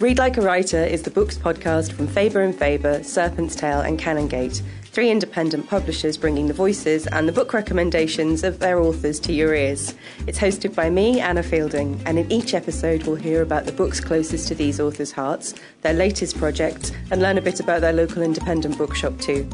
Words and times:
Read 0.00 0.16
Like 0.16 0.38
a 0.38 0.40
Writer 0.40 0.82
is 0.82 1.02
the 1.02 1.10
books 1.10 1.36
podcast 1.36 1.92
from 1.92 2.06
Faber 2.06 2.40
and 2.40 2.56
Faber, 2.56 3.02
Serpent's 3.02 3.54
Tail, 3.54 3.82
and 3.82 4.00
Canongate, 4.00 4.62
three 4.84 5.10
independent 5.10 5.68
publishers 5.68 6.16
bringing 6.16 6.46
the 6.46 6.54
voices 6.54 7.06
and 7.08 7.28
the 7.28 7.32
book 7.32 7.52
recommendations 7.52 8.42
of 8.42 8.60
their 8.60 8.80
authors 8.80 9.20
to 9.20 9.34
your 9.34 9.54
ears. 9.54 9.94
It's 10.26 10.38
hosted 10.38 10.74
by 10.74 10.88
me, 10.88 11.20
Anna 11.20 11.42
Fielding, 11.42 12.00
and 12.06 12.18
in 12.18 12.32
each 12.32 12.54
episode 12.54 13.02
we'll 13.02 13.16
hear 13.16 13.42
about 13.42 13.66
the 13.66 13.72
books 13.72 14.00
closest 14.00 14.48
to 14.48 14.54
these 14.54 14.80
authors' 14.80 15.12
hearts, 15.12 15.52
their 15.82 15.92
latest 15.92 16.38
projects, 16.38 16.92
and 17.10 17.20
learn 17.20 17.36
a 17.36 17.42
bit 17.42 17.60
about 17.60 17.82
their 17.82 17.92
local 17.92 18.22
independent 18.22 18.78
bookshop 18.78 19.18
too. 19.20 19.46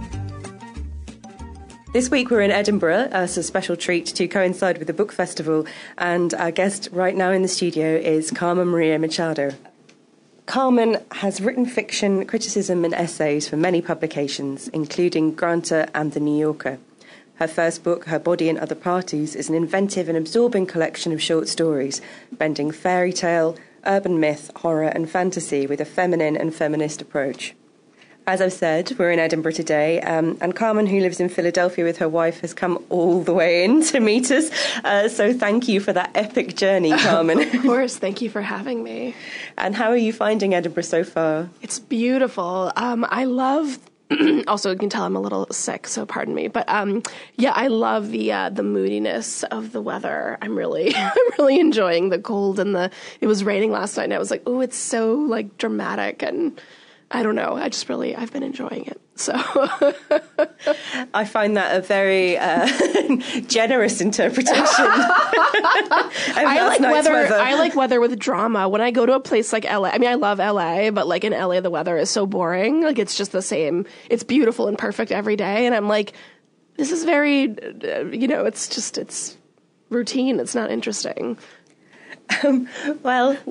This 1.92 2.08
week 2.08 2.30
we're 2.30 2.42
in 2.42 2.52
Edinburgh 2.52 3.08
as 3.10 3.36
a 3.36 3.42
special 3.42 3.74
treat 3.74 4.06
to 4.06 4.28
coincide 4.28 4.78
with 4.78 4.86
the 4.86 4.94
book 4.94 5.10
festival, 5.10 5.66
and 5.98 6.32
our 6.34 6.52
guest 6.52 6.88
right 6.92 7.16
now 7.16 7.32
in 7.32 7.42
the 7.42 7.48
studio 7.48 7.96
is 7.96 8.30
Carmen 8.30 8.68
Maria 8.68 8.96
Machado. 8.96 9.50
Carmen 10.46 10.98
has 11.10 11.40
written 11.40 11.66
fiction, 11.66 12.24
criticism, 12.24 12.84
and 12.84 12.94
essays 12.94 13.48
for 13.48 13.56
many 13.56 13.82
publications, 13.82 14.68
including 14.68 15.34
Granta 15.34 15.88
and 15.92 16.12
The 16.12 16.20
New 16.20 16.38
Yorker. 16.38 16.78
Her 17.34 17.48
first 17.48 17.82
book, 17.82 18.04
Her 18.04 18.20
Body 18.20 18.48
and 18.48 18.56
Other 18.56 18.76
Parties, 18.76 19.34
is 19.34 19.48
an 19.48 19.56
inventive 19.56 20.08
and 20.08 20.16
absorbing 20.16 20.66
collection 20.66 21.12
of 21.12 21.20
short 21.20 21.48
stories, 21.48 22.00
blending 22.30 22.70
fairy 22.70 23.12
tale, 23.12 23.56
urban 23.84 24.20
myth, 24.20 24.52
horror, 24.56 24.86
and 24.86 25.10
fantasy 25.10 25.66
with 25.66 25.80
a 25.80 25.84
feminine 25.84 26.36
and 26.36 26.54
feminist 26.54 27.02
approach. 27.02 27.54
As 28.28 28.40
I've 28.40 28.52
said, 28.52 28.92
we're 28.98 29.12
in 29.12 29.20
Edinburgh 29.20 29.52
today, 29.52 30.00
um, 30.00 30.36
and 30.40 30.52
Carmen, 30.52 30.88
who 30.88 30.98
lives 30.98 31.20
in 31.20 31.28
Philadelphia 31.28 31.84
with 31.84 31.98
her 31.98 32.08
wife, 32.08 32.40
has 32.40 32.52
come 32.52 32.84
all 32.88 33.22
the 33.22 33.32
way 33.32 33.62
in 33.62 33.82
to 33.92 34.00
meet 34.00 34.32
us. 34.32 34.50
Uh, 34.82 35.08
so 35.08 35.32
thank 35.32 35.68
you 35.68 35.78
for 35.78 35.92
that 35.92 36.10
epic 36.16 36.56
journey, 36.56 36.90
Carmen. 36.98 37.40
Of 37.40 37.62
course, 37.62 37.96
thank 37.96 38.20
you 38.20 38.28
for 38.28 38.42
having 38.42 38.82
me. 38.82 39.14
and 39.56 39.76
how 39.76 39.90
are 39.90 39.96
you 39.96 40.12
finding 40.12 40.54
Edinburgh 40.54 40.82
so 40.82 41.04
far? 41.04 41.48
It's 41.62 41.78
beautiful. 41.78 42.72
Um, 42.74 43.06
I 43.08 43.26
love. 43.26 43.78
also, 44.48 44.72
you 44.72 44.78
can 44.78 44.90
tell 44.90 45.04
I'm 45.04 45.14
a 45.14 45.20
little 45.20 45.46
sick, 45.52 45.86
so 45.86 46.04
pardon 46.04 46.34
me. 46.34 46.48
But 46.48 46.68
um, 46.68 47.04
yeah, 47.36 47.52
I 47.52 47.68
love 47.68 48.10
the 48.10 48.32
uh, 48.32 48.50
the 48.50 48.64
moodiness 48.64 49.44
of 49.44 49.70
the 49.70 49.80
weather. 49.80 50.36
I'm 50.42 50.58
really, 50.58 50.92
I'm 50.96 51.30
really 51.38 51.60
enjoying 51.60 52.08
the 52.08 52.18
cold 52.18 52.58
and 52.58 52.74
the. 52.74 52.90
It 53.20 53.28
was 53.28 53.44
raining 53.44 53.70
last 53.70 53.96
night, 53.96 54.04
and 54.04 54.14
I 54.14 54.18
was 54.18 54.32
like, 54.32 54.42
oh, 54.46 54.62
it's 54.62 54.76
so 54.76 55.14
like 55.14 55.58
dramatic 55.58 56.24
and. 56.24 56.60
I 57.10 57.22
don't 57.22 57.36
know. 57.36 57.54
I 57.54 57.68
just 57.68 57.88
really, 57.88 58.16
I've 58.16 58.32
been 58.32 58.42
enjoying 58.42 58.86
it. 58.86 59.00
So 59.14 59.32
I 61.14 61.24
find 61.24 61.56
that 61.56 61.76
a 61.76 61.80
very 61.80 62.36
uh, 62.36 62.66
generous 63.46 64.00
interpretation. 64.00 64.64
I 64.68 66.66
like 66.68 66.80
weather, 66.80 67.12
weather, 67.12 67.34
I 67.36 67.54
like 67.54 67.76
weather 67.76 68.00
with 68.00 68.18
drama. 68.18 68.68
When 68.68 68.80
I 68.80 68.90
go 68.90 69.06
to 69.06 69.14
a 69.14 69.20
place 69.20 69.52
like 69.52 69.64
LA, 69.64 69.90
I 69.90 69.98
mean, 69.98 70.10
I 70.10 70.14
love 70.14 70.38
LA, 70.38 70.90
but 70.90 71.06
like 71.06 71.22
in 71.24 71.32
LA, 71.32 71.60
the 71.60 71.70
weather 71.70 71.96
is 71.96 72.10
so 72.10 72.26
boring. 72.26 72.82
Like 72.82 72.98
it's 72.98 73.16
just 73.16 73.32
the 73.32 73.42
same. 73.42 73.86
It's 74.10 74.24
beautiful 74.24 74.66
and 74.66 74.76
perfect 74.76 75.12
every 75.12 75.36
day, 75.36 75.64
and 75.64 75.74
I'm 75.74 75.88
like, 75.88 76.12
this 76.76 76.90
is 76.90 77.04
very, 77.04 77.56
uh, 77.84 78.04
you 78.06 78.28
know, 78.28 78.44
it's 78.44 78.68
just 78.68 78.98
it's 78.98 79.36
routine. 79.88 80.40
It's 80.40 80.54
not 80.54 80.70
interesting. 80.70 81.38
Um, 82.44 82.68
well, 83.02 83.32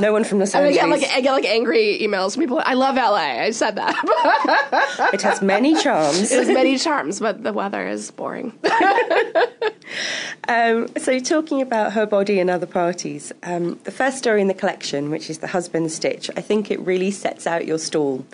no 0.00 0.12
one 0.12 0.24
from 0.24 0.38
Los 0.38 0.54
I, 0.54 0.62
Angeles. 0.62 0.76
mean, 0.76 0.78
I, 0.78 0.88
get 0.88 0.88
like, 0.88 1.10
I 1.10 1.20
get 1.20 1.32
like 1.32 1.44
angry 1.44 1.98
emails 2.00 2.34
from 2.34 2.42
people. 2.42 2.62
I 2.64 2.74
love 2.74 2.96
LA. 2.96 3.42
I 3.42 3.50
said 3.50 3.76
that. 3.76 5.10
it 5.12 5.22
has 5.22 5.42
many 5.42 5.74
charms. 5.80 6.32
It 6.32 6.38
has 6.38 6.48
many 6.48 6.78
charms, 6.78 7.20
but 7.20 7.42
the 7.42 7.52
weather 7.52 7.86
is 7.86 8.10
boring. 8.10 8.52
um, 10.48 10.88
so, 10.96 11.18
talking 11.20 11.60
about 11.60 11.92
her 11.92 12.06
body 12.06 12.40
and 12.40 12.48
other 12.48 12.66
parties, 12.66 13.32
um, 13.42 13.78
the 13.84 13.92
first 13.92 14.18
story 14.18 14.40
in 14.40 14.48
the 14.48 14.54
collection, 14.54 15.10
which 15.10 15.28
is 15.28 15.38
the 15.38 15.48
husband's 15.48 15.94
stitch, 15.94 16.30
I 16.36 16.40
think 16.40 16.70
it 16.70 16.80
really 16.80 17.10
sets 17.10 17.46
out 17.46 17.66
your 17.66 17.78
stall. 17.78 18.24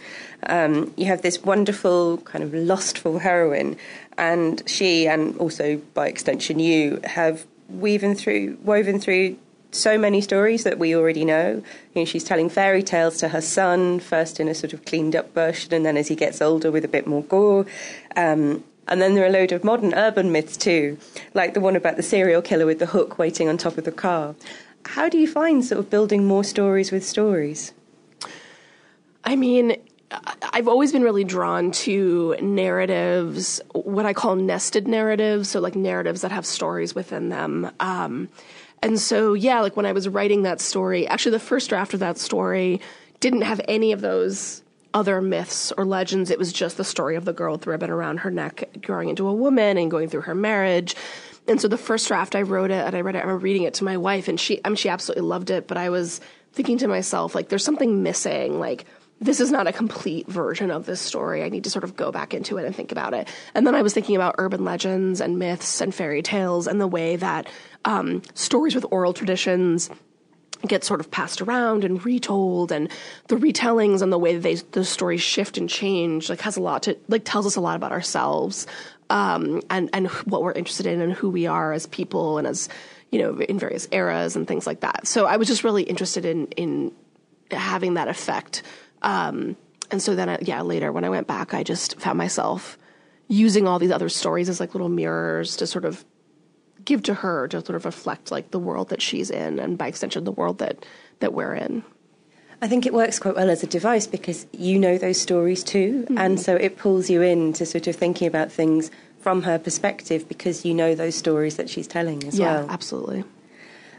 Um, 0.45 0.93
you 0.97 1.07
have 1.07 1.23
this 1.23 1.43
wonderful 1.43 2.19
kind 2.19 2.45
of 2.45 2.55
lustful 2.55 3.19
heroine, 3.19 3.77
and 4.17 4.63
she, 4.67 5.09
and 5.09 5.37
also 5.39 5.79
by 5.95 6.09
extension 6.09 6.59
you, 6.59 7.01
have 7.05 7.45
weaving 7.69 8.15
through, 8.15 8.59
woven 8.63 9.01
through 9.01 9.37
so 9.73 9.99
many 9.99 10.21
stories 10.21 10.65
that 10.65 10.79
we 10.79 10.95
already 10.95 11.25
know. 11.25 11.63
You 11.95 12.03
know. 12.03 12.05
She's 12.05 12.25
telling 12.25 12.49
fairy 12.49 12.83
tales 12.83 13.19
to 13.19 13.29
her 13.29 13.41
son, 13.41 14.01
first 14.01 14.41
in 14.41 14.49
a 14.49 14.55
sort 14.55 14.73
of 14.73 14.85
cleaned 14.85 15.15
up 15.15 15.35
version, 15.35 15.75
and 15.75 15.85
then 15.85 15.97
as 15.97 16.09
he 16.09 16.17
gets 16.17 16.41
older 16.41 16.71
with 16.71 16.85
a 16.85 16.89
bit 16.89 17.07
more 17.07 17.23
gore. 17.23 17.67
Um, 18.17 18.65
and 18.89 19.03
then 19.03 19.15
there 19.15 19.25
are 19.25 19.29
a 19.29 19.31
load 19.31 19.53
of 19.53 19.65
modern 19.65 19.95
urban 19.95 20.31
myths 20.31 20.57
too, 20.57 20.99
like 21.35 21.55
the 21.55 21.61
one 21.61 21.77
about 21.77 21.97
the 21.97 22.03
serial 22.03 22.41
killer 22.41 22.67
with 22.67 22.79
the 22.79 22.87
hook 22.87 23.19
waiting 23.19 23.49
on 23.49 23.59
top 23.59 23.77
of 23.79 23.85
the 23.85 23.93
car. 23.93 24.37
How 24.85 25.09
do 25.09 25.19
you 25.19 25.27
find 25.27 25.65
sort 25.65 25.81
of 25.81 25.91
building 25.91 26.25
more 26.25 26.45
stories 26.45 26.93
with 26.93 27.05
stories? 27.05 27.73
I 29.25 29.35
mean, 29.35 29.77
I've 30.11 30.69
always 30.69 30.93
been 30.93 31.03
really 31.03 31.25
drawn 31.25 31.73
to 31.73 32.37
narratives, 32.41 33.61
what 33.73 34.07
I 34.07 34.13
call 34.13 34.37
nested 34.37 34.87
narratives, 34.87 35.49
so 35.49 35.61
like 35.61 35.75
narratives 35.75 36.21
that 36.21 36.31
have 36.31 36.47
stories 36.47 36.95
within 36.95 37.29
them. 37.29 37.71
Um, 37.81 38.29
and 38.83 39.01
so, 39.01 39.35
yeah, 39.35 39.61
like 39.61 39.77
when 39.77 39.87
I 39.87 39.93
was 39.93 40.09
writing 40.09 40.43
that 40.43 40.61
story, 40.61 41.09
actually, 41.09 41.33
the 41.33 41.41
first 41.41 41.69
draft 41.69 41.95
of 41.95 42.01
that 42.01 42.19
story 42.19 42.81
didn't 43.21 43.43
have 43.43 43.61
any 43.67 43.93
of 43.93 44.01
those 44.01 44.63
other 44.95 45.21
myths 45.21 45.73
or 45.73 45.85
legends. 45.85 46.31
It 46.31 46.39
was 46.39 46.53
just 46.53 46.77
the 46.77 46.85
story 46.85 47.17
of 47.17 47.25
the 47.25 47.33
girl 47.33 47.53
with 47.53 47.63
the 47.63 47.71
ribbon 47.71 47.91
around 47.91 48.19
her 48.19 48.31
neck 48.31 48.69
growing 48.83 49.09
into 49.09 49.29
a 49.29 49.35
woman 49.35 49.77
and 49.77 49.91
going 49.91 50.09
through 50.09 50.23
her 50.23 50.35
marriage. 50.35 50.95
And 51.49 51.61
so 51.61 51.69
the 51.69 51.79
first 51.79 52.09
draft, 52.09 52.35
I 52.35 52.43
wrote 52.43 52.71
it 52.71 52.87
and 52.87 52.95
I 52.95 53.01
read 53.01 53.15
it. 53.15 53.19
I 53.19 53.23
remember 53.23 53.43
reading 53.43 53.65
it 53.65 53.75
to 53.75 53.85
my 53.85 53.97
wife, 53.97 54.29
and 54.29 54.39
she, 54.39 54.61
I 54.65 54.69
mean, 54.69 54.77
she 54.77 54.89
absolutely 54.89 55.27
loved 55.27 55.51
it. 55.51 55.67
But 55.67 55.77
I 55.79 55.91
was 55.91 56.21
thinking 56.53 56.79
to 56.79 56.89
myself, 56.89 57.35
like, 57.35 57.49
there's 57.49 57.65
something 57.65 58.03
missing. 58.03 58.59
Like, 58.59 58.87
this 59.21 59.41
is 59.41 59.51
not 59.51 59.67
a 59.67 59.73
complete 59.73 60.27
version 60.27 60.71
of 60.71 60.85
this 60.85 61.01
story. 61.01 61.43
I 61.43 61.49
need 61.49 61.65
to 61.65 61.71
sort 61.71 61.85
of 61.85 61.97
go 61.97 62.13
back 62.13 62.35
into 62.35 62.59
it 62.59 62.67
and 62.67 62.77
think 62.77 62.93
about 62.93 63.15
it. 63.15 63.29
And 63.55 63.67
then 63.67 63.75
I 63.75 63.83
was 63.83 63.95
thinking 63.95 64.15
about 64.15 64.35
urban 64.39 64.65
legends 64.65 65.21
and 65.21 65.39
myths 65.39 65.81
and 65.81 65.95
fairy 65.95 66.23
tales 66.23 66.67
and 66.67 66.81
the 66.81 66.87
way 66.87 67.17
that 67.17 67.49
um, 67.85 68.23
stories 68.35 68.75
with 68.75 68.85
oral 68.91 69.15
traditions 69.15 69.89
get 70.67 70.85
sort 70.85 71.01
of 71.01 71.11
passed 71.11 71.41
around 71.41 71.85
and 71.85 72.05
retold 72.05 72.73
and 72.73 72.91
the 73.29 73.37
retellings 73.37 74.03
and 74.03 74.13
the 74.13 74.19
way 74.19 74.35
that 74.35 74.43
they 74.43 74.55
the 74.73 74.85
stories 74.85 75.21
shift 75.21 75.59
and 75.59 75.69
change 75.69 76.31
like 76.31 76.41
has 76.41 76.57
a 76.57 76.63
lot 76.63 76.83
to 76.83 76.97
like 77.09 77.23
tells 77.25 77.47
us 77.47 77.57
a 77.57 77.61
lot 77.61 77.77
about 77.77 77.93
ourselves 77.93 78.67
um, 79.11 79.61
and 79.71 79.91
and 79.93 80.09
what 80.25 80.43
we're 80.43 80.53
interested 80.53 80.87
in 80.87 81.01
and 81.01 81.13
who 81.13 81.29
we 81.29 81.47
are 81.47 81.73
as 81.73 81.87
people 81.87 82.39
and 82.39 82.47
as 82.47 82.69
you 83.13 83.19
know 83.19 83.39
in 83.39 83.59
various 83.59 83.87
eras 83.93 84.35
and 84.35 84.49
things 84.49 84.67
like 84.67 84.81
that 84.81 85.07
so 85.07 85.27
i 85.27 85.37
was 85.37 85.47
just 85.47 85.63
really 85.63 85.83
interested 85.83 86.25
in 86.25 86.47
in 86.53 86.91
having 87.51 87.95
that 87.95 88.09
effect 88.09 88.63
um, 89.07 89.57
and 89.91 90.03
so 90.03 90.17
then, 90.17 90.29
I, 90.29 90.39
yeah, 90.43 90.63
later 90.63 90.93
when 90.93 91.05
I 91.05 91.09
went 91.09 91.29
back, 91.29 91.55
I 91.55 91.63
just 91.63 91.99
found 92.01 92.19
myself 92.19 92.77
using 93.29 93.67
all 93.67 93.79
these 93.79 93.93
other 93.93 94.09
stories 94.09 94.49
as 94.49 94.59
like 94.61 94.75
little 94.75 94.89
mirrors 94.89 95.57
to 95.57 95.67
sort 95.67 95.85
of 95.85 96.05
give 96.85 97.03
to 97.05 97.15
her 97.15 97.49
to 97.49 97.65
sort 97.65 97.77
of 97.77 97.85
reflect 97.85 98.31
like 98.31 98.51
the 98.51 98.59
world 98.59 98.89
that 98.89 99.01
she's 99.01 99.31
in, 99.31 99.61
and 99.61 99.79
by 99.79 99.87
extension, 99.87 100.25
the 100.25 100.33
world 100.33 100.59
that 100.59 100.85
that 101.21 101.33
we're 101.33 101.55
in. 101.55 101.85
I 102.61 102.69
think 102.69 102.87
it 102.87 102.93
works 102.93 103.19
quite 103.19 103.37
well 103.37 103.51
as 103.51 103.63
a 103.63 103.67
device 103.67 104.07
because 104.07 104.47
you 104.53 104.79
know 104.79 104.99
those 104.99 105.21
stories 105.21 105.63
too, 105.63 106.03
mm-hmm. 106.05 106.19
and 106.19 106.41
so 106.41 106.57
it 106.57 106.77
pulls 106.77 107.09
you 107.09 107.23
in 107.23 107.53
to 107.55 107.65
sort 107.65 107.87
of 107.87 107.95
thinking 107.95 108.27
about 108.27 108.51
things 108.51 108.91
from 109.21 109.43
her 109.43 109.59
perspective 109.59 110.29
because 110.29 110.65
you 110.65 110.75
know 110.75 110.97
those 110.97 111.15
stories 111.15 111.57
that 111.57 111.71
she's 111.71 111.87
telling 111.87 112.25
as 112.25 112.39
yeah, 112.39 112.47
well. 112.47 112.67
Yeah, 112.67 112.73
absolutely. 112.73 113.25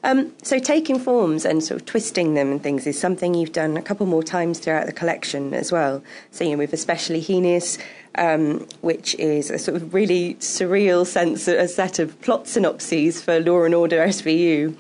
Um, 0.08 0.32
so 0.42 0.58
taking 0.58 1.00
forms 1.00 1.44
and 1.44 1.62
sort 1.62 1.82
of 1.82 1.86
twisting 1.86 2.34
them 2.34 2.50
and 2.50 2.64
things 2.64 2.88
is 2.88 2.98
something 2.98 3.34
you've 3.34 3.52
done 3.52 3.76
a 3.76 3.82
couple 3.82 4.06
more 4.06 4.24
times 4.24 4.58
throughout 4.58 4.86
the 4.86 4.94
collection 4.94 5.54
as 5.54 5.70
well. 5.70 6.02
So 6.32 6.46
you 6.46 6.52
know, 6.52 6.60
with 6.60 6.72
especially 6.72 7.20
Heinous, 7.20 7.78
um, 8.16 8.66
which 8.80 9.16
is 9.16 9.52
a 9.52 9.60
sort 9.60 9.76
of 9.76 9.94
really 9.94 10.36
surreal 10.36 11.06
sense, 11.06 11.50
a 11.50 11.68
set 11.68 12.00
of 12.00 12.20
plot 12.22 12.48
synopses 12.48 13.22
for 13.22 13.42
Law 13.42 13.66
and 13.66 13.76
Order 13.76 13.98
SVU. 14.08 14.78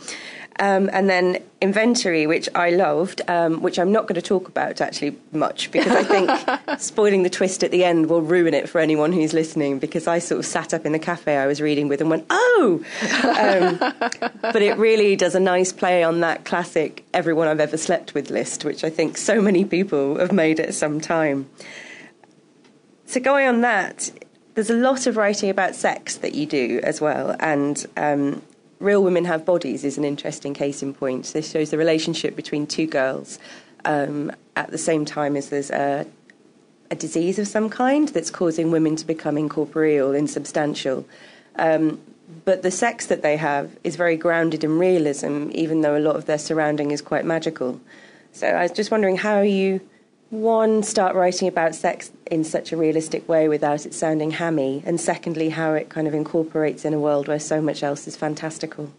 Um, 0.59 0.89
and 0.92 1.09
then 1.09 1.44
inventory, 1.62 2.25
which 2.25 2.50
I 2.56 2.71
loved, 2.71 3.21
um, 3.27 3.62
which 3.62 3.77
I'm 3.77 3.92
not 3.92 4.04
going 4.04 4.15
to 4.15 4.21
talk 4.21 4.48
about 4.48 4.81
actually 4.81 5.15
much 5.31 5.71
because 5.71 5.92
I 5.92 6.04
think 6.04 6.80
spoiling 6.80 7.24
the 7.24 7.30
twist 7.30 7.63
at 7.63 7.71
the 7.71 7.83
end 7.83 8.09
will 8.09 8.21
ruin 8.21 8.54
it 8.54 8.68
for 8.68 8.80
anyone 8.80 9.13
who's 9.13 9.33
listening. 9.33 9.80
Because 9.80 10.07
I 10.07 10.19
sort 10.19 10.39
of 10.39 10.45
sat 10.45 10.74
up 10.74 10.86
in 10.86 10.92
the 10.92 11.00
cafe 11.00 11.38
I 11.38 11.48
was 11.48 11.62
reading 11.62 11.88
with 11.88 12.01
and 12.01 12.09
went, 12.09 12.25
"Oh!" 12.30 12.83
Um, 13.24 13.77
but 14.42 14.62
it 14.62 14.77
really 14.77 15.15
does 15.15 15.36
a 15.36 15.39
nice 15.39 15.71
play 15.71 16.04
on 16.04 16.21
that 16.21 16.45
classic 16.45 17.06
"everyone 17.13 17.48
I've 17.48 17.59
ever 17.59 17.77
slept 17.77 18.13
with" 18.13 18.30
list, 18.30 18.65
which 18.65 18.83
I 18.83 18.89
think 18.89 19.18
so 19.18 19.42
many 19.42 19.63
people 19.63 20.18
have 20.18 20.31
made 20.31 20.59
at 20.59 20.74
some 20.74 21.00
time. 21.00 21.50
So 23.06 23.21
going 23.21 23.48
on 23.48 23.62
that, 23.62 24.12
there's 24.56 24.69
a 24.69 24.75
lot 24.75 25.07
of 25.07 25.18
writing 25.18 25.50
about 25.50 25.75
sex 25.75 26.18
that 26.18 26.33
you 26.33 26.45
do 26.45 26.80
as 26.83 27.00
well, 27.00 27.36
and 27.39 27.86
um, 27.95 28.42
Real 28.80 29.04
Women 29.04 29.26
Have 29.26 29.46
Bodies 29.46 29.84
is 29.84 29.98
an 29.98 30.04
interesting 30.04 30.54
case 30.54 30.84
in 30.84 30.94
point. 30.94 31.26
This 31.34 31.50
shows 31.50 31.72
the 31.72 31.78
relationship 31.78 32.36
between 32.36 32.68
two 32.68 32.86
girls 32.86 33.40
um, 33.86 34.32
at 34.56 34.70
the 34.70 34.78
same 34.78 35.04
time 35.04 35.36
as 35.36 35.50
there's 35.50 35.72
a, 35.72 36.06
a, 36.92 36.96
disease 36.96 37.40
of 37.40 37.48
some 37.48 37.70
kind 37.70 38.10
that's 38.10 38.30
causing 38.30 38.70
women 38.70 38.96
to 38.96 39.06
become 39.06 39.38
incorporeal, 39.38 40.14
insubstantial. 40.14 41.08
Um, 41.56 42.00
but 42.46 42.62
the 42.62 42.72
sex 42.72 43.08
that 43.08 43.24
they 43.24 43.38
have 43.38 43.76
is 43.84 43.96
very 43.96 44.18
grounded 44.18 44.64
in 44.64 44.78
realism, 44.78 45.50
even 45.54 45.82
though 45.82 45.98
a 45.98 46.00
lot 46.00 46.16
of 46.16 46.26
their 46.26 46.38
surrounding 46.38 46.92
is 46.92 47.02
quite 47.02 47.26
magical. 47.26 47.80
So 48.34 48.48
I 48.48 48.64
was 48.64 48.72
just 48.72 48.92
wondering 48.92 49.18
how 49.18 49.42
you 49.42 49.82
one, 50.30 50.84
start 50.84 51.16
writing 51.16 51.48
about 51.48 51.76
sex 51.76 52.12
in 52.30 52.44
such 52.44 52.72
a 52.72 52.78
realistic 52.78 53.28
way 53.30 53.48
without 53.48 53.86
it 53.86 53.94
sounding 53.94 54.32
hammy, 54.32 54.84
and 54.86 55.00
secondly, 55.00 55.50
how 55.50 55.74
it 55.74 55.90
kind 55.90 56.08
of 56.08 56.14
incorporates 56.14 56.86
in 56.86 56.94
a 56.94 57.00
world 57.00 57.28
where 57.28 57.40
so 57.40 57.62
much 57.62 57.84
else 57.84 58.08
is 58.08 58.16
fantastical. 58.16 58.92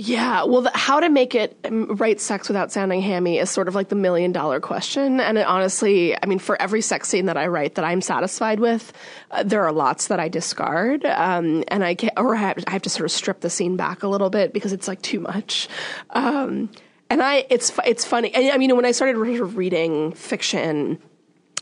Yeah, 0.00 0.44
well, 0.44 0.62
the, 0.62 0.70
how 0.74 1.00
to 1.00 1.08
make 1.08 1.34
it 1.34 1.58
um, 1.64 1.96
write 1.96 2.20
sex 2.20 2.46
without 2.46 2.70
sounding 2.70 3.00
hammy 3.00 3.38
is 3.38 3.50
sort 3.50 3.66
of 3.66 3.74
like 3.74 3.88
the 3.88 3.96
million 3.96 4.30
dollar 4.30 4.60
question. 4.60 5.18
And 5.18 5.36
honestly, 5.38 6.16
I 6.16 6.24
mean, 6.26 6.38
for 6.38 6.60
every 6.62 6.82
sex 6.82 7.08
scene 7.08 7.26
that 7.26 7.36
I 7.36 7.48
write 7.48 7.74
that 7.74 7.84
I'm 7.84 8.00
satisfied 8.00 8.60
with, 8.60 8.92
uh, 9.32 9.42
there 9.42 9.64
are 9.64 9.72
lots 9.72 10.06
that 10.06 10.20
I 10.20 10.28
discard, 10.28 11.04
um, 11.04 11.64
and 11.66 11.82
I 11.82 11.96
can 11.96 12.10
or 12.16 12.36
I 12.36 12.38
have, 12.38 12.64
I 12.68 12.70
have, 12.70 12.82
to 12.82 12.90
sort 12.90 13.06
of 13.06 13.10
strip 13.10 13.40
the 13.40 13.50
scene 13.50 13.76
back 13.76 14.04
a 14.04 14.08
little 14.08 14.30
bit 14.30 14.52
because 14.52 14.72
it's 14.72 14.86
like 14.86 15.02
too 15.02 15.18
much. 15.18 15.68
Um, 16.10 16.70
and 17.10 17.22
I, 17.22 17.46
it's 17.48 17.72
it's 17.86 18.04
funny. 18.04 18.34
And, 18.34 18.50
I 18.50 18.58
mean, 18.58 18.74
when 18.76 18.84
I 18.84 18.92
started 18.92 19.16
reading 19.16 20.12
fiction, 20.12 20.98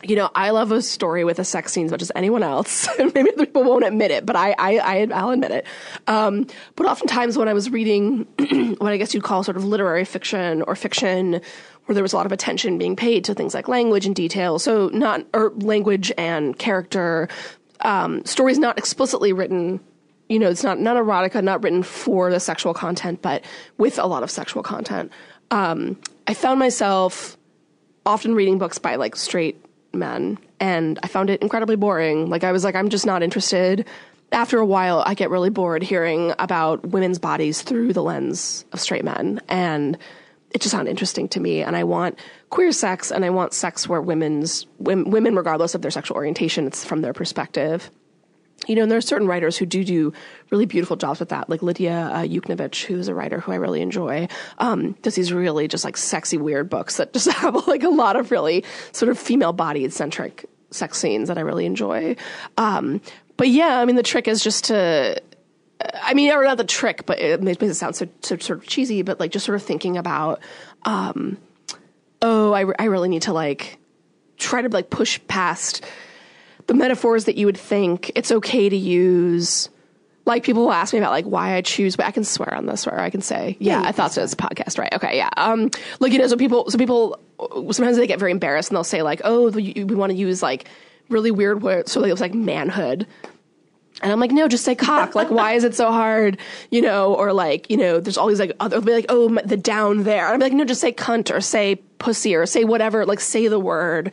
you 0.02 0.16
know, 0.16 0.30
I 0.34 0.50
love 0.50 0.72
a 0.72 0.82
story 0.82 1.24
with 1.24 1.38
a 1.38 1.44
sex 1.44 1.72
scene 1.72 1.86
as 1.86 1.90
much 1.90 2.02
as 2.02 2.12
anyone 2.14 2.42
else. 2.42 2.88
Maybe 2.98 3.32
other 3.32 3.46
people 3.46 3.64
won't 3.64 3.84
admit 3.84 4.10
it, 4.10 4.26
but 4.26 4.36
I, 4.36 4.54
I, 4.58 5.06
I 5.12 5.24
will 5.24 5.30
admit 5.30 5.50
it. 5.52 5.66
Um, 6.06 6.46
but 6.74 6.86
oftentimes 6.86 7.38
when 7.38 7.48
I 7.48 7.54
was 7.54 7.70
reading 7.70 8.26
what 8.78 8.92
I 8.92 8.96
guess 8.96 9.14
you'd 9.14 9.22
call 9.22 9.42
sort 9.42 9.56
of 9.56 9.64
literary 9.64 10.04
fiction 10.04 10.62
or 10.62 10.76
fiction 10.76 11.40
where 11.86 11.94
there 11.94 12.02
was 12.02 12.12
a 12.12 12.16
lot 12.16 12.26
of 12.26 12.32
attention 12.32 12.78
being 12.78 12.96
paid 12.96 13.24
to 13.24 13.34
things 13.34 13.54
like 13.54 13.68
language 13.68 14.06
and 14.06 14.14
detail, 14.14 14.58
so 14.58 14.88
not 14.88 15.24
or 15.32 15.52
language 15.56 16.12
and 16.18 16.58
character, 16.58 17.28
um, 17.80 18.24
stories 18.24 18.58
not 18.58 18.76
explicitly 18.76 19.32
written 19.32 19.80
you 20.28 20.40
know, 20.40 20.50
it's 20.50 20.64
not 20.64 20.80
not 20.80 20.96
erotica, 20.96 21.42
not 21.42 21.62
written 21.62 21.84
for 21.84 22.30
the 22.30 22.40
sexual 22.40 22.74
content, 22.74 23.22
but 23.22 23.44
with 23.78 23.96
a 23.96 24.06
lot 24.06 24.24
of 24.24 24.30
sexual 24.30 24.60
content 24.60 25.12
um, 25.50 25.98
I 26.26 26.34
found 26.34 26.58
myself 26.58 27.36
often 28.04 28.34
reading 28.34 28.58
books 28.58 28.78
by 28.78 28.96
like 28.96 29.16
straight 29.16 29.64
men, 29.92 30.38
and 30.60 30.98
I 31.02 31.08
found 31.08 31.30
it 31.30 31.42
incredibly 31.42 31.76
boring. 31.76 32.28
Like 32.28 32.44
I 32.44 32.52
was 32.52 32.64
like, 32.64 32.74
I'm 32.74 32.88
just 32.88 33.06
not 33.06 33.22
interested. 33.22 33.86
After 34.32 34.58
a 34.58 34.66
while, 34.66 35.02
I 35.06 35.14
get 35.14 35.30
really 35.30 35.50
bored 35.50 35.82
hearing 35.82 36.32
about 36.38 36.84
women's 36.86 37.18
bodies 37.18 37.62
through 37.62 37.92
the 37.92 38.02
lens 38.02 38.64
of 38.72 38.80
straight 38.80 39.04
men, 39.04 39.40
and 39.48 39.96
it 40.50 40.60
just 40.60 40.72
sounded 40.72 40.90
interesting 40.90 41.28
to 41.28 41.40
me. 41.40 41.62
And 41.62 41.76
I 41.76 41.84
want 41.84 42.18
queer 42.50 42.72
sex, 42.72 43.10
and 43.10 43.24
I 43.24 43.30
want 43.30 43.52
sex 43.52 43.88
where 43.88 44.00
women's 44.00 44.66
women, 44.78 45.36
regardless 45.36 45.74
of 45.74 45.82
their 45.82 45.90
sexual 45.90 46.16
orientation, 46.16 46.66
it's 46.66 46.84
from 46.84 47.02
their 47.02 47.12
perspective 47.12 47.90
you 48.66 48.74
know, 48.74 48.82
and 48.82 48.90
there 48.90 48.98
are 48.98 49.02
certain 49.02 49.26
writers 49.26 49.56
who 49.56 49.66
do 49.66 49.84
do 49.84 50.12
really 50.50 50.66
beautiful 50.66 50.96
jobs 50.96 51.20
with 51.20 51.28
that, 51.28 51.48
like 51.48 51.62
Lydia 51.62 52.10
uh, 52.12 52.22
Yuknavitch, 52.22 52.84
who's 52.84 53.08
a 53.08 53.14
writer 53.14 53.40
who 53.40 53.52
I 53.52 53.56
really 53.56 53.82
enjoy, 53.82 54.28
um, 54.58 54.92
does 55.02 55.14
these 55.14 55.32
really 55.32 55.68
just 55.68 55.84
like 55.84 55.96
sexy, 55.96 56.36
weird 56.36 56.68
books 56.68 56.96
that 56.96 57.12
just 57.12 57.28
have 57.32 57.66
like 57.66 57.82
a 57.82 57.88
lot 57.88 58.16
of 58.16 58.30
really 58.30 58.64
sort 58.92 59.10
of 59.10 59.18
female 59.18 59.52
bodied 59.52 59.92
centric 59.92 60.48
sex 60.70 60.98
scenes 60.98 61.28
that 61.28 61.38
I 61.38 61.42
really 61.42 61.66
enjoy. 61.66 62.16
Um, 62.56 63.00
but 63.36 63.48
yeah, 63.48 63.78
I 63.78 63.84
mean, 63.84 63.96
the 63.96 64.02
trick 64.02 64.26
is 64.28 64.42
just 64.42 64.64
to, 64.64 65.20
I 66.02 66.14
mean, 66.14 66.32
or 66.32 66.42
not 66.44 66.56
the 66.56 66.64
trick, 66.64 67.06
but 67.06 67.18
it 67.18 67.42
makes 67.42 67.62
it 67.62 67.74
sound 67.74 67.96
so, 67.96 68.08
so 68.22 68.36
sort 68.38 68.60
of 68.60 68.66
cheesy, 68.66 69.02
but 69.02 69.20
like 69.20 69.30
just 69.30 69.44
sort 69.44 69.56
of 69.56 69.62
thinking 69.62 69.96
about, 69.96 70.40
um, 70.84 71.36
oh, 72.22 72.52
I, 72.52 72.64
I 72.78 72.84
really 72.84 73.08
need 73.08 73.22
to 73.22 73.32
like 73.32 73.78
try 74.38 74.62
to 74.62 74.68
like 74.68 74.90
push 74.90 75.20
past 75.28 75.84
the 76.66 76.74
metaphors 76.74 77.24
that 77.24 77.36
you 77.36 77.46
would 77.46 77.56
think 77.56 78.10
it's 78.14 78.32
okay 78.32 78.68
to 78.68 78.76
use. 78.76 79.68
Like 80.24 80.42
people 80.42 80.64
will 80.64 80.72
ask 80.72 80.92
me 80.92 80.98
about 80.98 81.12
like 81.12 81.24
why 81.24 81.54
I 81.54 81.60
choose, 81.60 81.94
but 81.96 82.06
I 82.06 82.10
can 82.10 82.24
swear 82.24 82.52
on 82.52 82.66
this, 82.66 82.86
or 82.86 82.98
I 82.98 83.10
can 83.10 83.20
say, 83.20 83.56
yeah, 83.60 83.80
yeah 83.80 83.88
I 83.88 83.92
thought 83.92 84.12
so. 84.12 84.22
It's 84.22 84.32
a 84.32 84.36
podcast, 84.36 84.78
right? 84.78 84.92
Okay, 84.92 85.16
yeah. 85.16 85.30
Um, 85.36 85.70
like 86.00 86.12
you 86.12 86.18
know, 86.18 86.26
so 86.26 86.36
people, 86.36 86.68
so 86.70 86.78
people 86.78 87.20
sometimes 87.70 87.96
they 87.96 88.06
get 88.06 88.18
very 88.18 88.32
embarrassed 88.32 88.70
and 88.70 88.76
they'll 88.76 88.84
say 88.84 89.02
like, 89.02 89.20
oh, 89.24 89.50
we, 89.50 89.84
want 89.84 90.10
to 90.10 90.18
use 90.18 90.42
like 90.42 90.68
really 91.08 91.30
weird 91.30 91.62
words, 91.62 91.92
so 91.92 92.00
like, 92.00 92.08
it 92.08 92.12
was 92.12 92.20
like 92.20 92.34
manhood. 92.34 93.06
And 94.02 94.12
I'm 94.12 94.20
like, 94.20 94.30
no, 94.30 94.46
just 94.46 94.64
say 94.64 94.74
cock. 94.74 95.14
Like, 95.14 95.30
why 95.30 95.52
is 95.52 95.64
it 95.64 95.74
so 95.74 95.90
hard? 95.90 96.36
You 96.70 96.82
know, 96.82 97.14
or 97.14 97.32
like, 97.32 97.70
you 97.70 97.78
know, 97.78 97.98
there's 97.98 98.18
all 98.18 98.26
these 98.26 98.40
like 98.40 98.52
other, 98.60 98.78
be 98.82 98.92
like, 98.92 99.06
oh, 99.08 99.38
the 99.42 99.56
down 99.56 100.02
there. 100.02 100.26
I'm 100.26 100.38
like, 100.38 100.52
no, 100.52 100.66
just 100.66 100.82
say 100.82 100.92
cunt 100.92 101.34
or 101.34 101.40
say 101.40 101.76
pussy 101.98 102.34
or 102.34 102.44
say 102.44 102.64
whatever. 102.64 103.06
Like, 103.06 103.20
say 103.20 103.48
the 103.48 103.58
word 103.58 104.12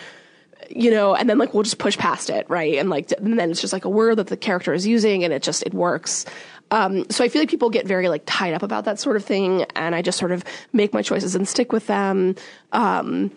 you 0.69 0.91
know, 0.91 1.15
and 1.15 1.29
then 1.29 1.37
like 1.37 1.53
we'll 1.53 1.63
just 1.63 1.77
push 1.77 1.97
past 1.97 2.29
it, 2.29 2.49
right? 2.49 2.75
And 2.75 2.89
like, 2.89 3.11
and 3.11 3.39
then 3.39 3.51
it's 3.51 3.61
just 3.61 3.73
like 3.73 3.85
a 3.85 3.89
word 3.89 4.17
that 4.17 4.27
the 4.27 4.37
character 4.37 4.73
is 4.73 4.85
using, 4.85 5.23
and 5.23 5.33
it 5.33 5.43
just 5.43 5.63
it 5.63 5.73
works. 5.73 6.25
Um, 6.71 7.09
so 7.09 7.23
I 7.23 7.29
feel 7.29 7.41
like 7.41 7.49
people 7.49 7.69
get 7.69 7.85
very 7.85 8.09
like 8.09 8.23
tied 8.25 8.53
up 8.53 8.63
about 8.63 8.85
that 8.85 8.99
sort 8.99 9.15
of 9.15 9.23
thing, 9.23 9.63
and 9.75 9.93
I 9.93 10.01
just 10.01 10.17
sort 10.17 10.31
of 10.31 10.43
make 10.71 10.93
my 10.93 11.01
choices 11.01 11.35
and 11.35 11.47
stick 11.47 11.71
with 11.71 11.87
them, 11.87 12.35
um, 12.71 13.31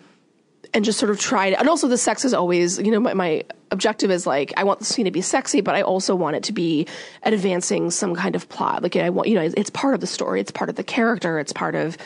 and 0.73 0.83
just 0.83 0.99
sort 0.99 1.11
of 1.11 1.19
try 1.19 1.51
to. 1.51 1.59
And 1.59 1.69
also, 1.69 1.87
the 1.87 1.97
sex 1.97 2.25
is 2.25 2.33
always, 2.33 2.79
you 2.79 2.91
know, 2.91 2.99
my, 2.99 3.13
my 3.13 3.43
objective 3.71 4.11
is 4.11 4.25
like 4.25 4.53
I 4.57 4.63
want 4.63 4.79
the 4.79 4.85
scene 4.85 5.05
to 5.05 5.11
be 5.11 5.21
sexy, 5.21 5.61
but 5.61 5.75
I 5.75 5.81
also 5.81 6.15
want 6.15 6.35
it 6.35 6.43
to 6.43 6.53
be 6.53 6.87
advancing 7.23 7.91
some 7.91 8.15
kind 8.15 8.35
of 8.35 8.49
plot. 8.49 8.83
Like 8.83 8.95
I 8.95 9.09
want, 9.09 9.29
you 9.29 9.35
know, 9.35 9.41
it's 9.41 9.69
part 9.69 9.93
of 9.93 9.99
the 9.99 10.07
story, 10.07 10.41
it's 10.41 10.51
part 10.51 10.69
of 10.69 10.75
the 10.75 10.83
character, 10.83 11.39
it's 11.39 11.53
part 11.53 11.75
of 11.75 11.97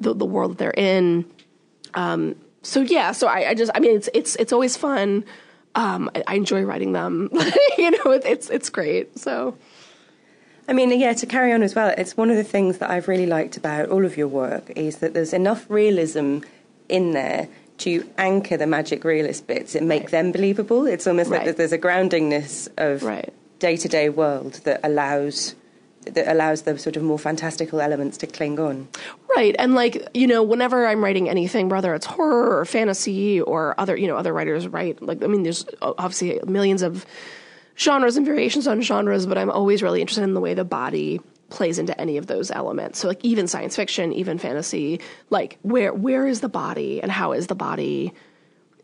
the 0.00 0.14
the 0.14 0.26
world 0.26 0.52
that 0.52 0.58
they're 0.58 0.74
in. 0.76 1.24
Um, 1.94 2.34
so 2.64 2.80
yeah, 2.80 3.12
so 3.12 3.28
I, 3.28 3.50
I, 3.50 3.54
just 3.54 3.70
I 3.74 3.80
mean 3.80 3.96
it's 3.96 4.08
it's 4.14 4.36
it's 4.36 4.52
always 4.52 4.76
fun. 4.76 5.24
Um, 5.76 6.10
I, 6.14 6.22
I, 6.28 6.34
enjoy 6.36 6.62
writing 6.62 6.92
them. 6.92 7.30
you 7.78 7.90
know, 7.90 8.12
it, 8.12 8.24
it's 8.24 8.50
it's 8.50 8.70
great. 8.70 9.18
So. 9.18 9.56
I 10.66 10.72
mean, 10.72 10.98
yeah, 10.98 11.12
to 11.12 11.26
carry 11.26 11.52
on 11.52 11.62
as 11.62 11.74
well, 11.74 11.92
it's 11.98 12.16
one 12.16 12.30
of 12.30 12.38
the 12.38 12.44
things 12.44 12.78
that 12.78 12.88
I've 12.88 13.06
really 13.06 13.26
liked 13.26 13.58
about 13.58 13.90
all 13.90 14.06
of 14.06 14.16
your 14.16 14.28
work 14.28 14.70
is 14.76 14.96
that 15.00 15.12
there's 15.12 15.34
enough 15.34 15.66
realism 15.68 16.38
in 16.88 17.12
there 17.12 17.50
to 17.78 18.08
anchor 18.16 18.56
the 18.56 18.66
magic 18.66 19.04
realist 19.04 19.46
bits 19.46 19.74
and 19.74 19.86
make 19.88 20.04
right. 20.04 20.10
them 20.10 20.32
believable. 20.32 20.86
It's 20.86 21.06
almost 21.06 21.30
right. 21.30 21.46
like 21.46 21.56
there's 21.56 21.72
a 21.72 21.78
groundingness 21.78 22.68
of 22.78 23.02
day 23.58 23.76
to 23.76 23.88
day 23.88 24.08
world 24.08 24.54
that 24.64 24.80
allows 24.82 25.54
that 26.04 26.30
allows 26.30 26.62
the 26.62 26.78
sort 26.78 26.96
of 26.96 27.02
more 27.02 27.18
fantastical 27.18 27.80
elements 27.80 28.16
to 28.18 28.26
cling 28.26 28.58
on. 28.58 28.88
Right. 29.36 29.54
And 29.58 29.74
like, 29.74 30.08
you 30.14 30.26
know, 30.26 30.42
whenever 30.42 30.86
I'm 30.86 31.02
writing 31.02 31.28
anything, 31.28 31.68
whether 31.68 31.94
it's 31.94 32.06
horror 32.06 32.58
or 32.58 32.64
fantasy 32.64 33.40
or 33.40 33.74
other, 33.78 33.96
you 33.96 34.06
know, 34.06 34.16
other 34.16 34.32
writers 34.32 34.68
write, 34.68 35.02
like, 35.02 35.22
I 35.22 35.26
mean, 35.26 35.42
there's 35.42 35.64
obviously 35.82 36.40
millions 36.46 36.82
of 36.82 37.04
genres 37.76 38.16
and 38.16 38.24
variations 38.24 38.66
on 38.66 38.80
genres, 38.80 39.26
but 39.26 39.38
I'm 39.38 39.50
always 39.50 39.82
really 39.82 40.00
interested 40.00 40.24
in 40.24 40.34
the 40.34 40.40
way 40.40 40.54
the 40.54 40.64
body 40.64 41.20
plays 41.50 41.78
into 41.78 41.98
any 42.00 42.16
of 42.16 42.26
those 42.26 42.50
elements. 42.50 42.98
So 42.98 43.08
like 43.08 43.24
even 43.24 43.46
science 43.46 43.76
fiction, 43.76 44.12
even 44.12 44.38
fantasy, 44.38 45.00
like 45.30 45.58
where 45.62 45.92
where 45.92 46.26
is 46.26 46.40
the 46.40 46.48
body 46.48 47.02
and 47.02 47.10
how 47.10 47.32
is 47.32 47.46
the 47.46 47.54
body 47.54 48.12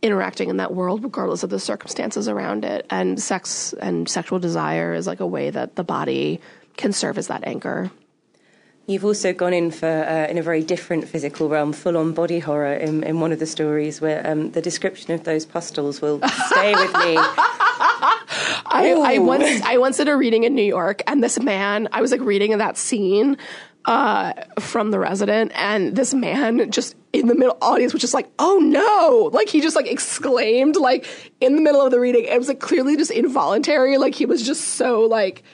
interacting 0.02 0.48
in 0.48 0.56
that 0.56 0.72
world 0.72 1.04
regardless 1.04 1.42
of 1.42 1.50
the 1.50 1.58
circumstances 1.58 2.28
around 2.28 2.64
it? 2.64 2.86
And 2.90 3.20
sex 3.20 3.72
and 3.74 4.08
sexual 4.08 4.38
desire 4.38 4.94
is 4.94 5.06
like 5.06 5.20
a 5.20 5.26
way 5.26 5.50
that 5.50 5.76
the 5.76 5.84
body 5.84 6.40
can 6.80 6.92
serve 6.92 7.18
as 7.18 7.28
that 7.28 7.44
anchor. 7.44 7.90
You've 8.86 9.04
also 9.04 9.32
gone 9.32 9.52
in 9.52 9.70
for 9.70 9.86
uh, 9.86 10.26
in 10.28 10.36
a 10.36 10.42
very 10.42 10.64
different 10.64 11.06
physical 11.06 11.48
realm, 11.48 11.72
full 11.72 11.96
on 11.96 12.12
body 12.12 12.40
horror 12.40 12.74
in, 12.74 13.04
in 13.04 13.20
one 13.20 13.30
of 13.30 13.38
the 13.38 13.46
stories 13.46 14.00
where 14.00 14.28
um, 14.28 14.50
the 14.50 14.60
description 14.60 15.12
of 15.12 15.22
those 15.22 15.46
pustules 15.46 16.00
will 16.00 16.18
stay 16.48 16.74
with 16.74 16.92
me. 16.94 17.16
I, 18.72 18.96
I 19.04 19.18
once 19.18 19.62
I 19.62 19.78
once 19.78 19.98
did 19.98 20.08
a 20.08 20.16
reading 20.16 20.42
in 20.42 20.54
New 20.56 20.64
York, 20.64 21.02
and 21.06 21.22
this 21.22 21.38
man, 21.38 21.88
I 21.92 22.00
was 22.00 22.10
like 22.10 22.20
reading 22.20 22.56
that 22.58 22.76
scene 22.76 23.36
uh, 23.84 24.32
from 24.58 24.90
The 24.90 24.98
Resident, 24.98 25.52
and 25.54 25.94
this 25.94 26.12
man 26.12 26.70
just 26.70 26.96
in 27.12 27.28
the 27.28 27.34
middle 27.34 27.58
audience 27.62 27.92
was 27.92 28.00
just 28.00 28.14
like, 28.14 28.28
"Oh 28.40 28.58
no!" 28.58 29.30
Like 29.32 29.48
he 29.48 29.60
just 29.60 29.76
like 29.76 29.86
exclaimed 29.86 30.74
like 30.74 31.06
in 31.40 31.54
the 31.54 31.62
middle 31.62 31.80
of 31.80 31.92
the 31.92 32.00
reading. 32.00 32.24
It 32.24 32.38
was 32.38 32.48
like 32.48 32.60
clearly 32.60 32.96
just 32.96 33.12
involuntary. 33.12 33.98
Like 33.98 34.14
he 34.14 34.26
was 34.26 34.44
just 34.44 34.62
so 34.74 35.02
like 35.02 35.44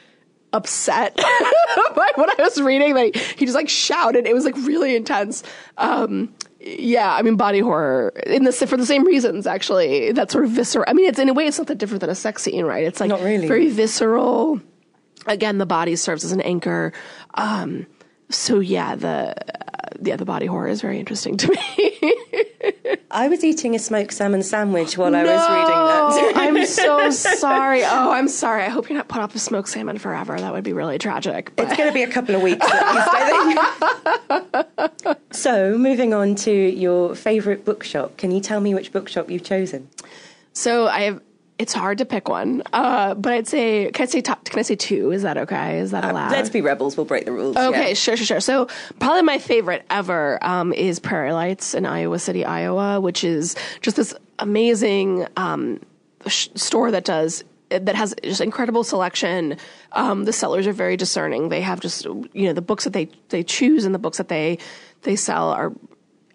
upset 0.53 1.17
by 1.95 2.11
what 2.15 2.39
I 2.39 2.43
was 2.43 2.61
reading. 2.61 2.95
Like 2.95 3.17
he 3.17 3.45
just 3.45 3.55
like 3.55 3.69
shouted. 3.69 4.27
It 4.27 4.35
was 4.35 4.45
like 4.45 4.57
really 4.57 4.97
intense. 4.97 5.43
Um, 5.77 6.35
yeah, 6.61 7.15
I 7.15 7.23
mean 7.23 7.37
body 7.37 7.61
horror 7.61 8.13
in 8.27 8.45
the 8.45 8.53
for 8.53 8.77
the 8.77 8.87
same 8.87 9.05
reasons 9.05 9.47
actually. 9.47 10.13
That 10.13 10.31
sort 10.31 10.45
of 10.45 10.51
visceral. 10.51 10.85
I 10.89 10.93
mean, 10.93 11.09
it's 11.09 11.19
in 11.19 11.29
a 11.29 11.35
way 11.35 11.47
it's 11.47 11.59
not 11.59 11.67
that 11.69 11.79
different 11.79 12.01
than 12.01 12.11
a 12.11 12.15
sex 12.15 12.43
scene, 12.43 12.65
right? 12.65 12.85
It's 12.85 13.01
like 13.01 13.11
really. 13.13 13.49
very 13.49 13.69
visceral. 13.71 14.61
Again, 15.27 15.59
the 15.59 15.67
body 15.67 15.97
serves 15.97 16.25
as 16.25 16.33
an 16.33 16.41
anchor. 16.41 16.93
Um, 17.35 17.87
so 18.31 18.61
yeah, 18.61 18.95
the 18.95 19.35
yeah 20.03 20.17
the 20.17 20.25
body 20.25 20.47
horror 20.47 20.69
is 20.69 20.81
very 20.81 20.99
interesting 20.99 21.37
to 21.39 21.49
me. 21.49 22.17
I 23.11 23.29
was 23.29 23.43
eating 23.45 23.75
a 23.75 23.79
smoked 23.79 24.13
salmon 24.13 24.43
sandwich 24.43 24.99
while 24.99 25.15
I 25.15 25.23
was 25.23 25.31
reading 25.49 26.27
that. 26.27 26.33
I'm 26.37 26.67
so 26.67 27.11
sorry. 27.39 27.83
Oh, 27.85 28.11
I'm 28.11 28.29
sorry. 28.29 28.63
I 28.65 28.69
hope 28.69 28.89
you're 28.91 28.99
not 28.99 29.09
put 29.09 29.23
off 29.23 29.33
with 29.33 29.43
smoked 29.43 29.69
salmon 29.71 29.99
forever. 29.99 30.39
That 30.39 30.53
would 30.53 30.65
be 30.65 30.73
really 30.75 30.99
tragic. 30.99 31.53
But 31.57 31.69
It's 31.69 31.77
going 31.77 31.89
to 31.89 31.95
be 31.95 32.03
a 32.03 32.11
couple 32.11 32.35
of 32.35 32.43
weeks 32.43 32.67
at 32.69 32.95
least, 32.95 33.09
I 33.13 34.91
think. 35.07 35.19
so, 35.31 35.79
moving 35.79 36.13
on 36.13 36.35
to 36.37 36.51
your 36.53 37.15
favourite 37.15 37.65
bookshop. 37.65 38.17
Can 38.17 38.31
you 38.33 38.41
tell 38.41 38.61
me 38.61 38.75
which 38.75 38.93
bookshop 38.93 39.31
you've 39.31 39.45
chosen? 39.45 39.89
So 40.53 40.89
I 40.89 41.01
have. 41.03 41.23
It's 41.59 41.73
hard 41.73 41.99
to 41.99 42.05
pick 42.05 42.29
one, 42.29 42.63
uh, 42.75 43.15
but 43.15 43.33
I'd 43.33 43.49
say. 43.49 43.91
Can 43.93 44.03
I 44.03 44.07
say 44.07 44.21
top? 44.21 44.45
Can 44.45 44.59
I 44.59 44.63
say 44.63 44.77
two? 44.77 45.11
Is 45.11 45.23
that 45.23 45.39
okay? 45.39 45.79
Is 45.79 45.91
that 45.93 46.05
allowed? 46.05 46.31
Let's 46.31 46.51
be 46.51 46.61
rebels. 46.61 46.99
We'll 46.99 47.07
break 47.07 47.25
the 47.25 47.33
rules. 47.33 47.57
Okay, 47.57 47.89
yeah. 47.89 47.95
sure, 47.95 48.15
sure, 48.17 48.27
sure. 48.27 48.41
So 48.41 48.69
probably 49.01 49.23
my 49.23 49.39
favorite 49.39 49.87
ever 49.89 50.39
um, 50.45 50.75
is 50.75 50.99
Prairie 50.99 51.33
Lights 51.33 51.73
in 51.73 51.87
Iowa 51.87 52.19
City, 52.19 52.45
Iowa, 52.45 53.01
which 53.01 53.25
is 53.25 53.57
just 53.81 53.97
this 53.97 54.13
amazing 54.39 55.27
um, 55.39 55.81
sh- 56.27 56.49
store 56.57 56.91
that 56.91 57.07
does 57.07 57.43
that 57.71 57.95
has 57.95 58.15
just 58.23 58.41
incredible 58.43 58.85
selection. 58.85 59.57
Um, 59.93 60.25
the 60.25 60.33
sellers 60.33 60.67
are 60.67 60.73
very 60.73 60.97
discerning. 60.99 61.49
They 61.49 61.63
have 61.63 61.81
just 61.81 62.05
you 62.05 62.29
know 62.35 62.53
the 62.53 62.63
books 62.63 62.85
that 62.85 62.93
they 62.93 63.09
they 63.31 63.43
choose 63.43 63.87
and 63.87 63.95
the 63.95 63.99
books 63.99 64.19
that 64.19 64.29
they 64.29 64.59
they 65.03 65.17
sell 65.17 65.51
are 65.51 65.73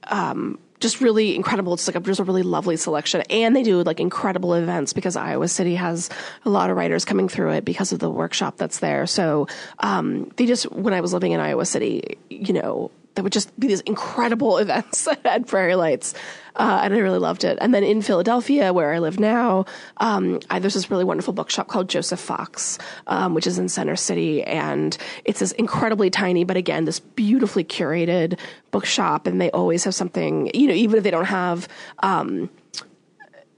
um, 0.08 0.58
just 0.82 1.00
really 1.00 1.36
incredible. 1.36 1.74
It's 1.74 1.88
like 1.88 1.96
a, 1.96 2.00
just 2.00 2.20
a 2.20 2.24
really 2.24 2.44
lovely 2.44 2.76
selection, 2.76 3.22
and 3.30 3.56
they 3.56 3.64
do 3.64 3.84
like 3.84 4.00
incredible 4.00 4.54
events 4.56 4.94
because 4.94 5.16
Iowa 5.16 5.48
City 5.48 5.76
has 5.76 6.10
a 6.44 6.50
lot 6.50 6.70
of 6.70 6.78
writers 6.78 7.06
coming 7.06 7.30
through 7.30 7.52
it 7.52 7.66
because 7.66 7.92
of 7.94 8.00
the 8.00 8.10
workshop 8.10 8.58
that's 8.58 8.80
there. 8.80 9.06
So 9.06 9.48
um, 9.80 10.30
they 10.36 10.46
just 10.46 10.72
when 10.72 10.94
I 10.94 11.02
was 11.02 11.14
living 11.14 11.32
in 11.32 11.40
Iowa 11.40 11.66
City, 11.66 12.18
you 12.30 12.54
know, 12.54 12.92
there 13.16 13.24
would 13.24 13.34
just 13.34 13.58
be 13.60 13.68
these 13.68 13.82
incredible 13.82 14.58
events 14.60 15.08
at 15.26 15.48
Prairie 15.48 15.76
Lights, 15.76 16.14
uh, 16.56 16.82
and 16.84 16.94
I 16.94 16.98
really 16.98 17.20
loved 17.20 17.44
it. 17.44 17.58
And 17.62 17.74
then 17.74 17.84
in 17.84 18.02
Philadelphia, 18.02 18.74
where 18.74 18.94
I 18.94 19.00
live 19.00 19.20
now, 19.20 19.66
um, 19.98 20.40
I, 20.50 20.60
there's 20.60 20.74
this 20.74 20.90
really 20.90 21.04
wonderful 21.04 21.34
bookshop 21.34 21.68
called 21.68 21.90
Joseph 21.90 22.20
Fox, 22.20 22.78
um, 23.08 23.34
which 23.34 23.48
is 23.48 23.58
in 23.58 23.70
Center 23.70 23.96
City, 23.96 24.44
and 24.44 24.98
it's 25.26 25.40
this 25.40 25.52
incredibly 25.54 26.10
tiny, 26.10 26.44
but 26.44 26.58
again, 26.58 26.86
this 26.86 27.00
beautifully 27.00 27.64
curated 27.64 28.40
bookshop, 28.72 29.28
and 29.28 29.40
they 29.40 29.52
always 29.52 29.84
have 29.84 29.96
something. 29.96 30.52
You 30.54 30.68
know, 30.68 30.74
even 30.74 30.98
if 30.98 31.04
they 31.04 31.12
don't 31.12 31.26
have. 31.26 31.68
Um, 32.00 32.50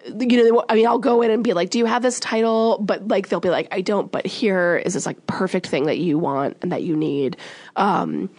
you 0.05 0.51
know, 0.51 0.65
I 0.67 0.75
mean, 0.75 0.85
I'll 0.85 0.99
go 0.99 1.21
in 1.21 1.31
and 1.31 1.43
be 1.43 1.53
like, 1.53 1.69
"Do 1.69 1.79
you 1.79 1.85
have 1.85 2.01
this 2.01 2.19
title?" 2.19 2.77
But 2.81 3.07
like, 3.07 3.29
they'll 3.29 3.39
be 3.39 3.49
like, 3.49 3.69
"I 3.71 3.79
don't." 3.79 4.11
But 4.11 4.25
here 4.25 4.75
is 4.75 4.95
this 4.95 5.05
like 5.05 5.25
perfect 5.27 5.67
thing 5.67 5.85
that 5.85 5.97
you 5.97 6.19
want 6.19 6.57
and 6.61 6.73
that 6.73 6.83
you 6.83 6.97
need. 6.97 7.37
Um, 7.77 8.29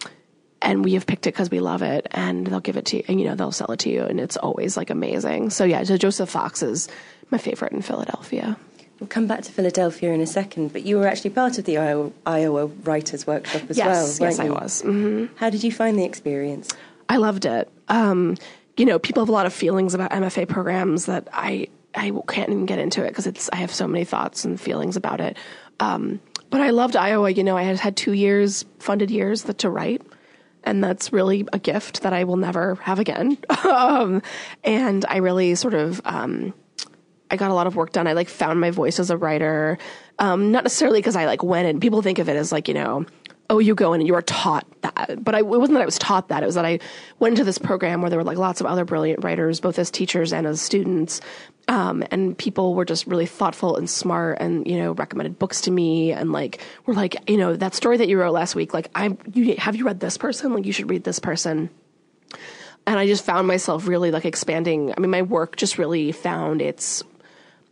and 0.65 0.83
we 0.83 0.93
have 0.95 1.05
picked 1.07 1.25
it 1.27 1.33
because 1.33 1.49
we 1.49 1.59
love 1.61 1.81
it 1.81 2.07
and 2.11 2.47
they'll 2.47 2.59
give 2.59 2.75
it 2.75 2.85
to 2.85 2.97
you 2.97 3.03
and 3.07 3.21
you 3.21 3.25
know 3.27 3.35
they'll 3.35 3.51
sell 3.53 3.71
it 3.71 3.79
to 3.79 3.89
you 3.89 4.01
and 4.03 4.19
it's 4.19 4.35
always 4.35 4.75
like 4.75 4.89
amazing 4.89 5.49
so 5.49 5.63
yeah 5.63 5.81
so 5.83 5.95
joseph 5.95 6.29
fox 6.29 6.61
is 6.61 6.89
my 7.31 7.37
favorite 7.37 7.71
in 7.71 7.81
philadelphia 7.81 8.57
We'll 8.99 9.09
come 9.09 9.27
back 9.27 9.41
to 9.43 9.51
Philadelphia 9.51 10.13
in 10.13 10.21
a 10.21 10.25
second, 10.25 10.71
but 10.71 10.83
you 10.85 10.97
were 10.97 11.05
actually 11.05 11.31
part 11.31 11.57
of 11.57 11.65
the 11.65 11.77
Iowa, 11.77 12.11
Iowa 12.25 12.67
Writers 12.87 13.27
Workshop 13.27 13.63
as 13.69 13.77
Yes, 13.77 13.85
well. 13.87 14.07
yes, 14.07 14.19
weren't 14.21 14.39
I 14.39 14.45
you? 14.45 14.53
was. 14.53 14.81
Mhm. 14.83 15.29
How 15.35 15.49
did 15.49 15.65
you 15.65 15.71
find 15.81 15.99
the 15.99 16.05
experience? 16.05 16.69
i 17.09 17.17
loved 17.17 17.43
it 17.45 17.69
um, 17.89 18.37
you 18.77 18.85
know 18.85 18.97
people 18.97 19.21
have 19.21 19.27
a 19.27 19.33
lot 19.39 19.45
of 19.45 19.53
feelings 19.53 19.93
about 19.93 20.11
mfa 20.11 20.47
programs 20.47 21.05
that 21.07 21.27
i 21.33 21.67
i 21.93 22.09
can't 22.29 22.49
even 22.49 22.65
get 22.65 22.79
into 22.79 23.03
it 23.03 23.09
because 23.09 23.27
it's 23.27 23.49
i 23.51 23.57
have 23.57 23.71
so 23.81 23.85
many 23.85 24.05
thoughts 24.05 24.45
and 24.45 24.59
feelings 24.61 24.95
about 24.95 25.19
it 25.19 25.35
um, 25.81 26.19
but 26.49 26.61
i 26.61 26.69
loved 26.71 26.95
iowa 26.95 27.29
you 27.29 27.43
know 27.43 27.57
i 27.57 27.63
had 27.63 27.77
had 27.77 27.95
two 27.97 28.13
years 28.13 28.63
funded 28.79 29.11
years 29.11 29.43
that, 29.43 29.57
to 29.59 29.69
write 29.69 30.01
and 30.65 30.83
that's 30.83 31.13
really 31.13 31.47
a 31.53 31.59
gift 31.59 32.01
that 32.01 32.13
I 32.13 32.23
will 32.23 32.37
never 32.37 32.75
have 32.75 32.99
again. 32.99 33.37
um, 33.65 34.21
and 34.63 35.05
I 35.07 35.17
really 35.17 35.55
sort 35.55 35.73
of, 35.73 36.01
um, 36.05 36.53
I 37.31 37.37
got 37.37 37.51
a 37.51 37.53
lot 37.53 37.67
of 37.67 37.75
work 37.75 37.91
done. 37.91 38.07
I 38.07 38.13
like 38.13 38.29
found 38.29 38.59
my 38.59 38.71
voice 38.71 38.99
as 38.99 39.09
a 39.09 39.17
writer, 39.17 39.77
um, 40.19 40.51
not 40.51 40.63
necessarily 40.63 40.99
because 40.99 41.15
I 41.15 41.25
like 41.25 41.43
went 41.43 41.67
and 41.67 41.81
people 41.81 42.01
think 42.01 42.19
of 42.19 42.29
it 42.29 42.35
as 42.35 42.51
like 42.51 42.67
you 42.67 42.73
know, 42.73 43.05
oh, 43.49 43.59
you 43.59 43.75
go 43.75 43.93
in 43.93 44.01
and 44.01 44.07
you 44.07 44.15
are 44.15 44.21
taught 44.21 44.65
that. 44.81 45.23
But 45.23 45.35
I, 45.35 45.39
it 45.39 45.45
wasn't 45.45 45.73
that 45.73 45.81
I 45.81 45.85
was 45.85 45.99
taught 45.99 46.29
that. 46.29 46.43
It 46.43 46.45
was 46.45 46.55
that 46.55 46.65
I 46.65 46.79
went 47.19 47.33
into 47.33 47.43
this 47.43 47.57
program 47.57 48.01
where 48.01 48.09
there 48.09 48.19
were 48.19 48.25
like 48.25 48.37
lots 48.37 48.59
of 48.59 48.67
other 48.67 48.85
brilliant 48.85 49.23
writers, 49.23 49.59
both 49.59 49.77
as 49.77 49.91
teachers 49.91 50.33
and 50.33 50.47
as 50.47 50.61
students. 50.61 51.21
Um, 51.67 52.03
and 52.11 52.37
people 52.37 52.75
were 52.75 52.85
just 52.85 53.07
really 53.07 53.25
thoughtful 53.25 53.75
and 53.75 53.89
smart 53.89 54.37
and, 54.39 54.67
you 54.67 54.77
know, 54.77 54.93
recommended 54.93 55.39
books 55.39 55.61
to 55.61 55.71
me 55.71 56.11
and 56.11 56.31
like, 56.31 56.59
were 56.85 56.93
like, 56.93 57.29
you 57.29 57.37
know, 57.37 57.55
that 57.55 57.73
story 57.73 57.97
that 57.97 58.07
you 58.07 58.19
wrote 58.19 58.33
last 58.33 58.55
week, 58.55 58.73
like, 58.73 58.89
I'm, 58.93 59.17
you, 59.33 59.55
have 59.57 59.75
you 59.75 59.85
read 59.85 59.99
this 59.99 60.17
person? 60.17 60.53
Like, 60.53 60.65
you 60.65 60.71
should 60.71 60.89
read 60.89 61.03
this 61.03 61.19
person 61.19 61.69
and 62.87 62.99
I 62.99 63.07
just 63.07 63.25
found 63.25 63.47
myself 63.47 63.87
really 63.87 64.11
like 64.11 64.25
expanding. 64.25 64.93
I 64.95 64.99
mean, 64.99 65.11
my 65.11 65.21
work 65.21 65.55
just 65.55 65.77
really 65.77 66.11
found 66.11 66.61
its. 66.61 67.03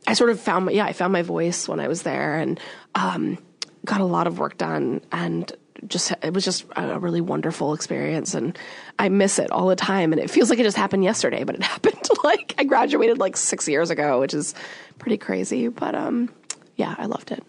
I 0.06 0.16
sort 0.16 0.32
of 0.32 0.40
found, 0.40 0.66
my, 0.66 0.72
yeah, 0.74 0.86
I 0.86 0.94
found 0.94 1.14
my 1.14 1.22
voice 1.22 1.68
when 1.68 1.80
I 1.80 1.88
was 1.88 2.04
there, 2.04 2.38
and 2.38 2.60
um, 2.94 3.38
got 3.86 4.02
a 4.02 4.06
lot 4.06 4.28
of 4.28 4.40
work 4.40 4.58
done, 4.58 5.02
and 5.12 5.52
just 5.88 6.14
it 6.22 6.34
was 6.34 6.46
just 6.46 6.66
a 6.76 7.00
really 7.00 7.22
wonderful 7.22 7.74
experience, 7.74 8.34
and 8.34 8.58
I 9.00 9.10
miss 9.10 9.40
it 9.40 9.52
all 9.52 9.68
the 9.68 9.76
time. 9.76 10.12
And 10.14 10.22
it 10.22 10.30
feels 10.30 10.50
like 10.50 10.60
it 10.60 10.64
just 10.64 10.78
happened 10.78 11.04
yesterday, 11.04 11.44
but 11.44 11.56
it 11.56 11.64
happened 11.76 12.08
like 12.24 12.56
I 12.58 12.64
graduated 12.64 13.18
like 13.18 13.38
six 13.38 13.68
years 13.68 13.90
ago, 13.90 14.20
which 14.20 14.34
is 14.34 14.54
pretty 15.00 15.18
crazy. 15.18 15.68
But 15.68 15.96
um, 15.96 16.30
yeah, 16.76 16.96
I 16.98 17.06
loved 17.06 17.32
it. 17.32 17.44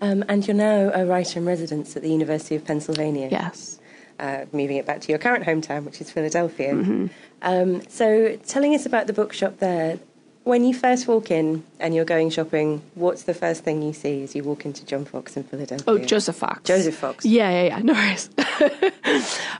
Um, 0.00 0.24
and 0.28 0.46
you're 0.46 0.56
now 0.56 0.90
a 0.94 1.04
writer 1.04 1.38
in 1.38 1.44
residence 1.44 1.94
at 1.96 2.02
the 2.02 2.10
University 2.10 2.56
of 2.56 2.64
Pennsylvania. 2.64 3.28
Yes. 3.30 3.78
Uh, 4.18 4.44
moving 4.52 4.76
it 4.76 4.86
back 4.86 5.00
to 5.00 5.08
your 5.08 5.18
current 5.18 5.44
hometown, 5.44 5.84
which 5.84 6.00
is 6.00 6.10
Philadelphia. 6.10 6.74
Mm-hmm. 6.74 7.06
Um, 7.42 7.82
so, 7.88 8.36
telling 8.46 8.74
us 8.74 8.84
about 8.84 9.06
the 9.06 9.12
bookshop 9.12 9.58
there. 9.58 9.98
When 10.44 10.64
you 10.64 10.72
first 10.74 11.06
walk 11.06 11.30
in 11.30 11.64
and 11.78 11.94
you're 11.94 12.06
going 12.06 12.30
shopping, 12.30 12.82
what's 12.94 13.24
the 13.24 13.34
first 13.34 13.62
thing 13.62 13.82
you 13.82 13.92
see 13.92 14.22
as 14.22 14.34
you 14.34 14.42
walk 14.42 14.64
into 14.64 14.86
John 14.86 15.04
Fox 15.04 15.36
in 15.36 15.44
Philadelphia? 15.44 15.84
Oh, 15.86 15.98
Joseph 15.98 16.36
Fox. 16.36 16.62
Joseph 16.64 16.94
Fox. 16.94 17.24
Yeah, 17.26 17.50
yeah, 17.50 17.62
yeah. 17.64 17.78
No 17.82 17.92
worries. 17.92 18.30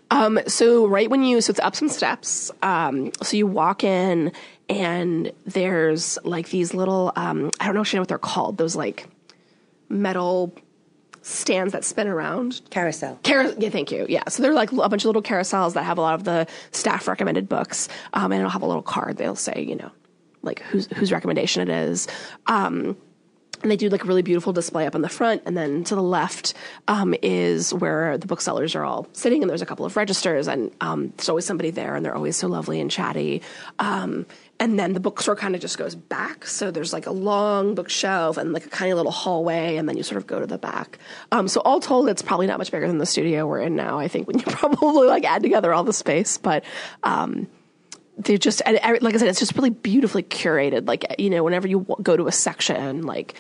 um, 0.10 0.40
so 0.46 0.86
right 0.86 1.10
when 1.10 1.22
you, 1.22 1.40
so 1.42 1.50
it's 1.50 1.60
up 1.60 1.76
some 1.76 1.90
steps. 1.90 2.50
Um, 2.62 3.12
so 3.22 3.36
you 3.36 3.46
walk 3.46 3.84
in 3.84 4.32
and 4.70 5.32
there's 5.46 6.18
like 6.24 6.48
these 6.48 6.72
little, 6.72 7.12
um, 7.14 7.50
I 7.60 7.66
don't 7.66 7.74
know 7.74 7.82
know 7.92 8.00
what 8.00 8.08
they're 8.08 8.18
called. 8.18 8.56
Those 8.56 8.74
like 8.74 9.06
metal 9.90 10.54
stands 11.22 11.72
that 11.72 11.84
spin 11.84 12.08
around. 12.08 12.60
Carousel. 12.70 13.18
Car- 13.24 13.52
yeah, 13.58 13.68
thank 13.68 13.90
you. 13.90 14.06
Yeah, 14.08 14.22
so 14.28 14.42
they're 14.42 14.54
like 14.54 14.72
a 14.72 14.88
bunch 14.88 15.02
of 15.02 15.06
little 15.06 15.22
carousels 15.22 15.74
that 15.74 15.84
have 15.84 15.98
a 15.98 16.00
lot 16.00 16.14
of 16.14 16.24
the 16.24 16.46
staff 16.72 17.06
recommended 17.06 17.48
books, 17.48 17.88
um, 18.14 18.32
and 18.32 18.40
it'll 18.40 18.50
have 18.50 18.62
a 18.62 18.66
little 18.66 18.82
card. 18.82 19.16
They'll 19.16 19.36
say, 19.36 19.64
you 19.68 19.76
know, 19.76 19.90
like 20.42 20.60
whose 20.62 20.86
whose 20.86 21.12
recommendation 21.12 21.62
it 21.62 21.72
is. 21.72 22.08
Um, 22.46 22.96
and 23.62 23.70
they 23.70 23.76
do 23.76 23.88
like 23.88 24.04
a 24.04 24.06
really 24.06 24.22
beautiful 24.22 24.52
display 24.52 24.86
up 24.86 24.94
in 24.94 25.02
the 25.02 25.08
front, 25.08 25.42
and 25.44 25.56
then 25.56 25.84
to 25.84 25.94
the 25.94 26.02
left 26.02 26.54
um, 26.88 27.14
is 27.22 27.74
where 27.74 28.16
the 28.16 28.26
booksellers 28.26 28.74
are 28.74 28.84
all 28.84 29.06
sitting, 29.12 29.42
and 29.42 29.50
there's 29.50 29.62
a 29.62 29.66
couple 29.66 29.84
of 29.84 29.96
registers, 29.96 30.48
and 30.48 30.70
um, 30.80 31.12
there's 31.16 31.28
always 31.28 31.44
somebody 31.44 31.70
there, 31.70 31.94
and 31.94 32.04
they're 32.04 32.14
always 32.14 32.36
so 32.36 32.48
lovely 32.48 32.80
and 32.80 32.90
chatty. 32.90 33.42
Um, 33.78 34.26
and 34.58 34.78
then 34.78 34.92
the 34.92 35.00
bookstore 35.00 35.36
kind 35.36 35.54
of 35.54 35.60
just 35.60 35.78
goes 35.78 35.94
back, 35.94 36.46
so 36.46 36.70
there's 36.70 36.92
like 36.92 37.06
a 37.06 37.10
long 37.10 37.74
bookshelf 37.74 38.36
and 38.38 38.52
like 38.52 38.64
a 38.64 38.70
tiny 38.70 38.94
little 38.94 39.12
hallway, 39.12 39.76
and 39.76 39.88
then 39.88 39.96
you 39.96 40.02
sort 40.02 40.16
of 40.16 40.26
go 40.26 40.40
to 40.40 40.46
the 40.46 40.58
back. 40.58 40.98
Um, 41.30 41.46
so 41.46 41.60
all 41.60 41.80
told, 41.80 42.08
it's 42.08 42.22
probably 42.22 42.46
not 42.46 42.58
much 42.58 42.70
bigger 42.70 42.86
than 42.86 42.98
the 42.98 43.06
studio 43.06 43.46
we're 43.46 43.60
in 43.60 43.76
now. 43.76 43.98
I 43.98 44.08
think 44.08 44.26
when 44.26 44.38
you 44.38 44.44
probably 44.48 45.06
like 45.06 45.24
add 45.24 45.42
together 45.42 45.74
all 45.74 45.84
the 45.84 45.92
space, 45.92 46.38
but. 46.38 46.64
Um, 48.20 48.22
they 48.22 48.38
just 48.38 48.62
like 48.66 48.82
I 48.84 49.18
said, 49.18 49.28
it's 49.28 49.40
just 49.40 49.56
really 49.56 49.70
beautifully 49.70 50.22
curated. 50.22 50.86
Like 50.86 51.16
you 51.18 51.30
know, 51.30 51.44
whenever 51.44 51.68
you 51.68 51.86
go 52.02 52.16
to 52.16 52.26
a 52.26 52.32
section, 52.32 53.02
like 53.02 53.34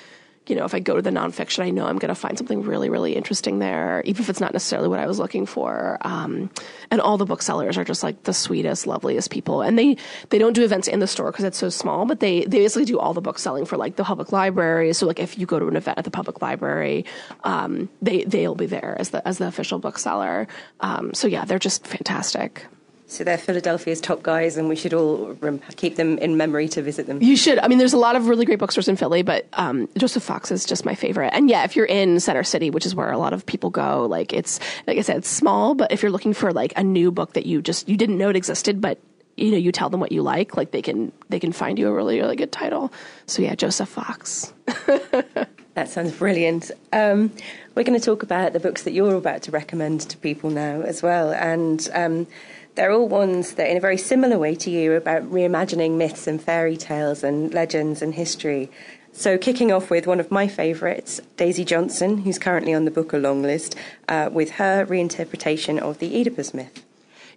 you 0.46 0.56
know, 0.56 0.64
if 0.64 0.74
I 0.74 0.80
go 0.80 0.96
to 0.96 1.02
the 1.02 1.10
nonfiction, 1.10 1.62
I 1.62 1.70
know 1.70 1.86
I'm 1.86 1.98
going 1.98 2.08
to 2.08 2.14
find 2.14 2.36
something 2.36 2.62
really, 2.62 2.90
really 2.90 3.14
interesting 3.14 3.60
there, 3.60 4.02
even 4.04 4.22
if 4.22 4.28
it's 4.28 4.40
not 4.40 4.52
necessarily 4.52 4.88
what 4.88 4.98
I 4.98 5.06
was 5.06 5.18
looking 5.18 5.46
for. 5.46 5.98
Um, 6.00 6.50
and 6.90 7.00
all 7.00 7.18
the 7.18 7.24
booksellers 7.24 7.78
are 7.78 7.84
just 7.84 8.02
like 8.02 8.24
the 8.24 8.32
sweetest, 8.32 8.86
loveliest 8.86 9.30
people. 9.30 9.62
And 9.62 9.78
they, 9.78 9.96
they 10.30 10.38
don't 10.38 10.54
do 10.54 10.64
events 10.64 10.88
in 10.88 10.98
the 10.98 11.06
store 11.06 11.30
because 11.30 11.44
it's 11.44 11.58
so 11.58 11.68
small, 11.68 12.04
but 12.04 12.18
they, 12.18 12.40
they 12.40 12.58
basically 12.58 12.86
do 12.86 12.98
all 12.98 13.14
the 13.14 13.20
book 13.20 13.38
selling 13.38 13.64
for 13.64 13.76
like 13.76 13.94
the 13.94 14.02
public 14.02 14.32
library. 14.32 14.92
So 14.92 15.06
like 15.06 15.20
if 15.20 15.38
you 15.38 15.46
go 15.46 15.60
to 15.60 15.68
an 15.68 15.76
event 15.76 15.98
at 15.98 16.04
the 16.04 16.10
public 16.10 16.42
library, 16.42 17.04
um, 17.44 17.88
they, 18.02 18.24
they'll 18.24 18.56
be 18.56 18.66
there 18.66 18.96
as 18.98 19.10
the, 19.10 19.26
as 19.28 19.38
the 19.38 19.46
official 19.46 19.78
bookseller. 19.78 20.48
Um, 20.80 21.14
so 21.14 21.28
yeah, 21.28 21.44
they're 21.44 21.60
just 21.60 21.86
fantastic. 21.86 22.66
So 23.10 23.24
they're 23.24 23.38
Philadelphia's 23.38 24.00
top 24.00 24.22
guys, 24.22 24.56
and 24.56 24.68
we 24.68 24.76
should 24.76 24.94
all 24.94 25.36
rem- 25.40 25.60
keep 25.74 25.96
them 25.96 26.16
in 26.18 26.36
memory 26.36 26.68
to 26.68 26.80
visit 26.80 27.08
them. 27.08 27.20
You 27.20 27.36
should. 27.36 27.58
I 27.58 27.66
mean, 27.66 27.78
there's 27.78 27.92
a 27.92 27.98
lot 27.98 28.14
of 28.14 28.28
really 28.28 28.44
great 28.44 28.60
bookstores 28.60 28.86
in 28.86 28.94
Philly, 28.94 29.22
but 29.22 29.48
um, 29.54 29.88
Joseph 29.98 30.22
Fox 30.22 30.52
is 30.52 30.64
just 30.64 30.84
my 30.84 30.94
favorite. 30.94 31.30
And 31.34 31.50
yeah, 31.50 31.64
if 31.64 31.74
you're 31.74 31.86
in 31.86 32.20
Center 32.20 32.44
City, 32.44 32.70
which 32.70 32.86
is 32.86 32.94
where 32.94 33.10
a 33.10 33.18
lot 33.18 33.32
of 33.32 33.44
people 33.44 33.68
go, 33.68 34.06
like 34.06 34.32
it's 34.32 34.60
like 34.86 34.96
I 34.96 35.00
said, 35.00 35.16
it's 35.16 35.28
small, 35.28 35.74
but 35.74 35.90
if 35.90 36.02
you're 36.02 36.12
looking 36.12 36.32
for 36.32 36.52
like 36.52 36.72
a 36.76 36.84
new 36.84 37.10
book 37.10 37.32
that 37.32 37.46
you 37.46 37.60
just 37.60 37.88
you 37.88 37.96
didn't 37.96 38.16
know 38.16 38.28
it 38.28 38.36
existed, 38.36 38.80
but 38.80 39.00
you 39.36 39.50
know 39.50 39.56
you 39.56 39.72
tell 39.72 39.90
them 39.90 39.98
what 39.98 40.12
you 40.12 40.22
like, 40.22 40.56
like 40.56 40.70
they 40.70 40.82
can 40.82 41.10
they 41.30 41.40
can 41.40 41.50
find 41.50 41.80
you 41.80 41.88
a 41.88 41.92
really 41.92 42.20
really 42.20 42.36
good 42.36 42.52
title. 42.52 42.92
So 43.26 43.42
yeah, 43.42 43.56
Joseph 43.56 43.88
Fox. 43.88 44.52
that 45.74 45.88
sounds 45.88 46.12
brilliant. 46.12 46.70
Um, 46.92 47.32
we're 47.74 47.82
going 47.82 47.98
to 47.98 48.04
talk 48.04 48.22
about 48.22 48.52
the 48.52 48.60
books 48.60 48.84
that 48.84 48.92
you're 48.92 49.14
about 49.16 49.42
to 49.42 49.50
recommend 49.50 50.02
to 50.02 50.16
people 50.16 50.50
now 50.50 50.82
as 50.82 51.02
well, 51.02 51.32
and. 51.32 51.88
Um, 51.92 52.28
they're 52.80 52.92
all 52.92 53.08
ones 53.08 53.56
that, 53.56 53.68
in 53.68 53.76
a 53.76 53.80
very 53.80 53.98
similar 53.98 54.38
way 54.38 54.54
to 54.54 54.70
you, 54.70 54.94
about 54.94 55.30
reimagining 55.30 55.98
myths 55.98 56.26
and 56.26 56.42
fairy 56.42 56.78
tales 56.78 57.22
and 57.22 57.52
legends 57.52 58.00
and 58.00 58.14
history. 58.14 58.70
So, 59.12 59.36
kicking 59.36 59.70
off 59.70 59.90
with 59.90 60.06
one 60.06 60.18
of 60.18 60.30
my 60.30 60.48
favourites, 60.48 61.20
Daisy 61.36 61.62
Johnson, 61.62 62.22
who's 62.22 62.38
currently 62.38 62.72
on 62.72 62.86
the 62.86 62.90
Booker 62.90 63.18
long 63.18 63.42
list, 63.42 63.76
uh, 64.08 64.30
with 64.32 64.52
her 64.52 64.86
reinterpretation 64.86 65.78
of 65.78 65.98
the 65.98 66.18
Oedipus 66.18 66.54
myth. 66.54 66.82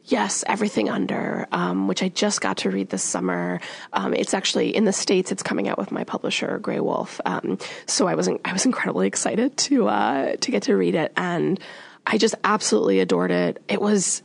Yes, 0.05 0.45
Everything 0.47 0.89
Under, 0.89 1.45
um, 1.51 1.89
which 1.89 2.01
I 2.01 2.07
just 2.07 2.39
got 2.39 2.55
to 2.59 2.69
read 2.69 2.89
this 2.89 3.03
summer. 3.03 3.59
Um, 3.91 4.13
it's 4.13 4.33
actually 4.33 4.73
in 4.73 4.85
the 4.85 4.93
states. 4.93 5.29
It's 5.29 5.43
coming 5.43 5.67
out 5.67 5.77
with 5.77 5.91
my 5.91 6.05
publisher, 6.05 6.57
Graywolf. 6.57 7.19
Um, 7.25 7.57
so 7.85 8.07
I 8.07 8.15
was 8.15 8.29
I 8.29 8.53
was 8.53 8.65
incredibly 8.65 9.07
excited 9.07 9.57
to 9.57 9.89
uh, 9.89 10.35
to 10.37 10.51
get 10.51 10.63
to 10.63 10.77
read 10.77 10.95
it, 10.95 11.11
and 11.17 11.59
I 12.07 12.17
just 12.17 12.35
absolutely 12.45 13.01
adored 13.01 13.31
it. 13.31 13.61
It 13.67 13.81
was 13.81 14.23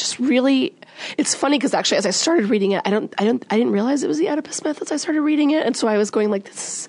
just 0.00 0.18
really 0.18 0.74
it's 1.16 1.34
funny 1.34 1.58
because 1.58 1.74
actually 1.74 1.98
as 1.98 2.06
I 2.06 2.10
started 2.10 2.46
reading 2.50 2.72
it, 2.72 2.82
I 2.84 2.90
don't 2.90 3.14
I 3.18 3.24
don't 3.24 3.44
I 3.50 3.56
didn't 3.56 3.72
realize 3.72 4.02
it 4.02 4.08
was 4.08 4.18
the 4.18 4.28
Oedipus 4.28 4.62
myth 4.64 4.82
as 4.82 4.92
I 4.92 4.96
started 4.96 5.22
reading 5.22 5.50
it, 5.50 5.64
and 5.64 5.76
so 5.76 5.88
I 5.88 5.98
was 5.98 6.10
going 6.10 6.30
like 6.30 6.44
this. 6.44 6.88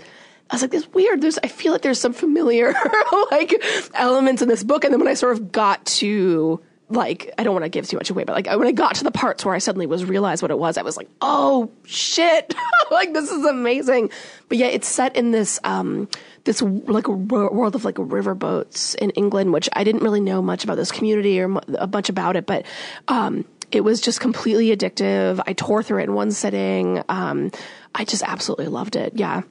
I 0.49 0.55
was 0.55 0.63
like, 0.63 0.71
this 0.71 0.87
weird. 0.89 1.21
There's, 1.21 1.39
I 1.41 1.47
feel 1.47 1.71
like 1.71 1.81
there's 1.81 1.99
some 1.99 2.11
familiar 2.11 2.73
like 3.31 3.53
elements 3.93 4.41
in 4.41 4.49
this 4.49 4.63
book, 4.63 4.83
and 4.83 4.93
then 4.93 4.99
when 4.99 5.07
I 5.07 5.13
sort 5.13 5.33
of 5.33 5.51
got 5.51 5.85
to 5.85 6.61
like, 6.89 7.33
I 7.37 7.43
don't 7.43 7.53
want 7.53 7.63
to 7.63 7.69
give 7.69 7.87
too 7.87 7.95
much 7.95 8.09
away, 8.09 8.25
but 8.25 8.35
like 8.35 8.47
when 8.47 8.67
I 8.67 8.73
got 8.73 8.95
to 8.95 9.05
the 9.05 9.11
parts 9.11 9.45
where 9.45 9.55
I 9.55 9.59
suddenly 9.59 9.85
was 9.85 10.03
realized 10.03 10.41
what 10.41 10.51
it 10.51 10.59
was, 10.59 10.77
I 10.77 10.81
was 10.81 10.97
like, 10.97 11.09
oh 11.21 11.71
shit, 11.85 12.53
like 12.91 13.13
this 13.13 13.31
is 13.31 13.45
amazing. 13.45 14.11
But 14.49 14.57
yeah, 14.57 14.67
it's 14.67 14.89
set 14.89 15.15
in 15.15 15.31
this 15.31 15.57
um 15.63 16.09
this 16.43 16.61
like 16.61 17.07
world 17.07 17.75
of 17.75 17.85
like 17.85 17.95
riverboats 17.95 18.95
in 18.95 19.11
England, 19.11 19.53
which 19.53 19.69
I 19.73 19.83
didn't 19.83 20.03
really 20.03 20.21
know 20.21 20.41
much 20.41 20.63
about 20.63 20.75
this 20.75 20.91
community 20.91 21.39
or 21.39 21.59
a 21.77 21.87
bunch 21.87 22.09
about 22.09 22.35
it, 22.35 22.45
but 22.45 22.65
um, 23.07 23.45
it 23.71 23.81
was 23.81 24.01
just 24.01 24.19
completely 24.19 24.75
addictive. 24.75 25.41
I 25.45 25.53
tore 25.53 25.83
through 25.83 25.99
it 25.99 26.03
in 26.05 26.13
one 26.13 26.31
sitting. 26.31 27.03
Um, 27.09 27.51
I 27.93 28.05
just 28.05 28.23
absolutely 28.23 28.67
loved 28.67 28.95
it. 28.95 29.13
Yeah. 29.15 29.43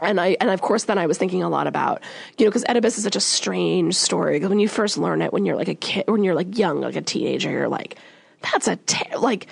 And 0.00 0.20
I, 0.20 0.36
and 0.40 0.48
of 0.50 0.62
course, 0.62 0.84
then 0.84 0.98
I 0.98 1.06
was 1.06 1.18
thinking 1.18 1.42
a 1.42 1.48
lot 1.48 1.66
about, 1.66 2.02
you 2.38 2.46
know, 2.46 2.50
because 2.50 2.64
Oedipus 2.68 2.98
is 2.98 3.04
such 3.04 3.16
a 3.16 3.20
strange 3.20 3.94
story. 3.94 4.40
When 4.40 4.58
you 4.58 4.68
first 4.68 4.96
learn 4.98 5.22
it, 5.22 5.32
when 5.32 5.44
you're 5.44 5.56
like 5.56 5.68
a 5.68 5.74
kid, 5.74 6.04
when 6.08 6.24
you're 6.24 6.34
like 6.34 6.56
young, 6.58 6.80
like 6.80 6.96
a 6.96 7.02
teenager, 7.02 7.50
you're 7.50 7.68
like, 7.68 7.98
that's 8.40 8.68
a, 8.68 8.76
ter- 8.76 9.18
like, 9.18 9.48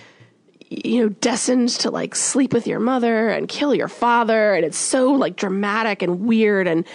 you 0.70 1.00
know, 1.00 1.08
destined 1.08 1.68
to 1.68 1.90
like 1.90 2.14
sleep 2.14 2.52
with 2.52 2.66
your 2.66 2.78
mother 2.78 3.28
and 3.28 3.48
kill 3.48 3.74
your 3.74 3.88
father. 3.88 4.54
And 4.54 4.64
it's 4.64 4.78
so 4.78 5.12
like 5.12 5.34
dramatic 5.34 6.00
and 6.00 6.20
weird. 6.20 6.68
And, 6.68 6.86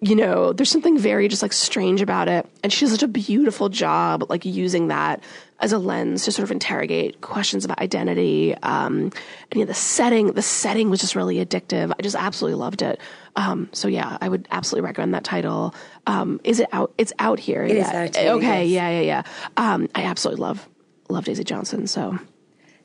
you 0.00 0.16
know, 0.16 0.54
there's 0.54 0.70
something 0.70 0.96
very 0.98 1.28
just 1.28 1.42
like 1.42 1.52
strange 1.52 2.00
about 2.00 2.28
it. 2.28 2.48
And 2.62 2.72
she 2.72 2.86
does 2.86 2.92
such 2.92 3.02
a 3.02 3.08
beautiful 3.08 3.68
job, 3.68 4.24
like 4.30 4.46
using 4.46 4.88
that 4.88 5.22
as 5.60 5.72
a 5.72 5.78
lens 5.78 6.24
to 6.24 6.32
sort 6.32 6.44
of 6.44 6.52
interrogate 6.52 7.20
questions 7.20 7.66
about 7.66 7.80
identity. 7.80 8.54
Um, 8.62 9.12
and 9.50 9.56
yeah, 9.56 9.64
the 9.66 9.74
setting, 9.74 10.32
the 10.32 10.40
setting 10.40 10.88
was 10.88 11.00
just 11.00 11.14
really 11.14 11.44
addictive. 11.44 11.92
I 11.98 12.02
just 12.02 12.16
absolutely 12.16 12.58
loved 12.58 12.80
it. 12.80 12.98
Um, 13.36 13.68
so 13.72 13.88
yeah, 13.88 14.16
I 14.22 14.28
would 14.30 14.48
absolutely 14.50 14.86
recommend 14.86 15.12
that 15.12 15.24
title. 15.24 15.74
Um, 16.06 16.40
is 16.44 16.60
it 16.60 16.68
out? 16.72 16.94
It's 16.96 17.12
out 17.18 17.40
here. 17.40 17.62
It 17.62 17.76
yeah. 17.76 17.82
is 17.82 17.94
out 17.94 18.16
here, 18.16 18.32
Okay. 18.32 18.64
yes. 18.64 18.72
Yeah. 18.72 19.00
Yeah. 19.00 19.00
Yeah. 19.02 19.22
Um, 19.58 19.88
I 19.94 20.04
absolutely 20.04 20.40
love, 20.40 20.66
love 21.10 21.26
Daisy 21.26 21.44
Johnson. 21.44 21.86
So 21.86 22.18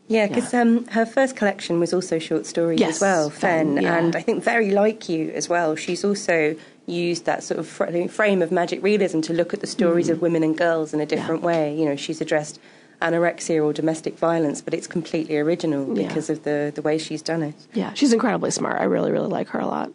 Yeah, 0.07 0.27
because 0.27 0.53
um, 0.53 0.85
her 0.87 1.05
first 1.05 1.35
collection 1.35 1.79
was 1.79 1.93
also 1.93 2.19
short 2.19 2.45
stories 2.45 2.79
Yes, 2.79 2.95
as 2.97 3.01
well, 3.01 3.29
Fen, 3.29 3.75
Fen, 3.75 3.83
yeah. 3.83 3.97
and 3.97 4.15
I 4.15 4.21
think 4.21 4.43
very 4.43 4.71
like 4.71 5.07
you 5.09 5.29
as 5.31 5.47
well. 5.49 5.75
She's 5.75 6.03
also 6.03 6.55
used 6.85 7.25
that 7.25 7.41
sort 7.43 7.59
of 7.59 7.67
fr- 7.67 8.07
frame 8.09 8.41
of 8.41 8.51
magic 8.51 8.83
realism 8.83 9.21
to 9.21 9.33
look 9.33 9.53
at 9.53 9.61
the 9.61 9.67
stories 9.67 10.09
of 10.09 10.21
women 10.21 10.43
and 10.43 10.57
girls 10.57 10.93
in 10.93 10.99
a 10.99 11.05
different 11.05 11.41
way. 11.41 11.73
You 11.75 11.85
know, 11.85 11.95
she's 11.95 12.19
addressed 12.19 12.59
anorexia 13.01 13.63
or 13.63 13.71
domestic 13.73 14.17
violence, 14.17 14.61
but 14.61 14.73
it's 14.73 14.87
completely 14.87 15.37
original 15.37 15.97
Yeah. 15.97 16.07
because 16.07 16.29
of 16.29 16.43
the 16.43 16.71
the 16.75 16.81
way 16.81 16.97
she's 16.97 17.21
done 17.21 17.41
it. 17.41 17.55
yeah, 17.73 17.93
she's 17.93 18.13
incredibly 18.13 18.51
smart. 18.51 18.81
I 18.81 18.85
really, 18.85 19.11
really 19.11 19.29
like 19.29 19.47
her 19.49 19.59
a 19.59 19.67
lot. 19.67 19.91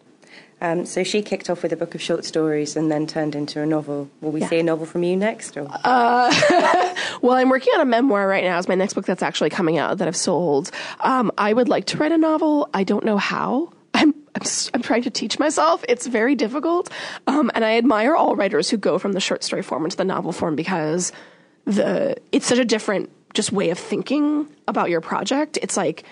Um, 0.61 0.87
so 0.87 1.05
she 1.05 1.23
kicked 1.23 1.49
off 1.49 1.63
with 1.63 1.73
a 1.73 1.77
book 1.77 1.95
of 1.95 2.03
short 2.03 2.25
stories 2.25 2.75
and 2.77 2.91
then 2.91 3.07
turned 3.07 3.35
into 3.37 3.61
a 3.61 3.67
novel. 3.67 4.11
Will 4.21 4.33
we 4.33 4.41
Yeah. 4.41 4.49
see 4.49 4.59
a 4.59 4.63
novel 4.65 4.87
from 4.87 5.05
you 5.05 5.17
next? 5.17 5.57
Or? 5.57 5.69
Well, 7.21 7.33
I'm 7.37 7.49
working 7.49 7.73
on 7.75 7.81
a 7.81 7.85
memoir 7.85 8.29
right 8.29 8.45
now. 8.45 8.59
It's 8.59 8.69
my 8.69 8.75
next 8.77 8.95
book 8.95 9.05
that's 9.07 9.23
actually 9.23 9.51
coming 9.51 9.77
out 9.79 9.99
that 9.99 10.07
I've 10.09 10.17
sold. 10.17 10.71
Um, 11.01 11.33
I 11.37 11.53
would 11.53 11.69
like 11.69 11.87
to 11.87 11.97
write 11.97 12.13
a 12.13 12.19
novel. 12.19 12.69
I 12.75 12.85
don't 12.85 13.05
know 13.05 13.17
how. 13.17 13.73
I'm, 13.95 14.15
I'm, 14.35 14.43
I'm 14.75 14.83
trying 14.83 15.03
to 15.03 15.11
teach 15.11 15.39
myself. 15.39 15.85
It's 15.89 16.07
very 16.07 16.35
difficult. 16.37 16.91
Um, 17.27 17.51
and 17.55 17.65
I 17.65 17.77
admire 17.77 18.15
all 18.15 18.37
writers 18.37 18.71
who 18.71 18.77
go 18.77 18.99
from 18.99 19.13
the 19.13 19.21
short 19.21 19.43
story 19.43 19.63
form 19.63 19.85
into 19.85 19.97
the 19.97 20.05
novel 20.05 20.31
form 20.33 20.55
because 20.55 21.11
the, 21.65 22.17
it's 22.31 22.47
such 22.47 22.59
a 22.59 22.65
different 22.65 23.11
just 23.35 23.51
way 23.53 23.71
of 23.71 23.79
thinking 23.79 24.49
about 24.69 24.91
your 24.91 25.01
project. 25.01 25.59
It's 25.61 25.77
like, 25.77 26.05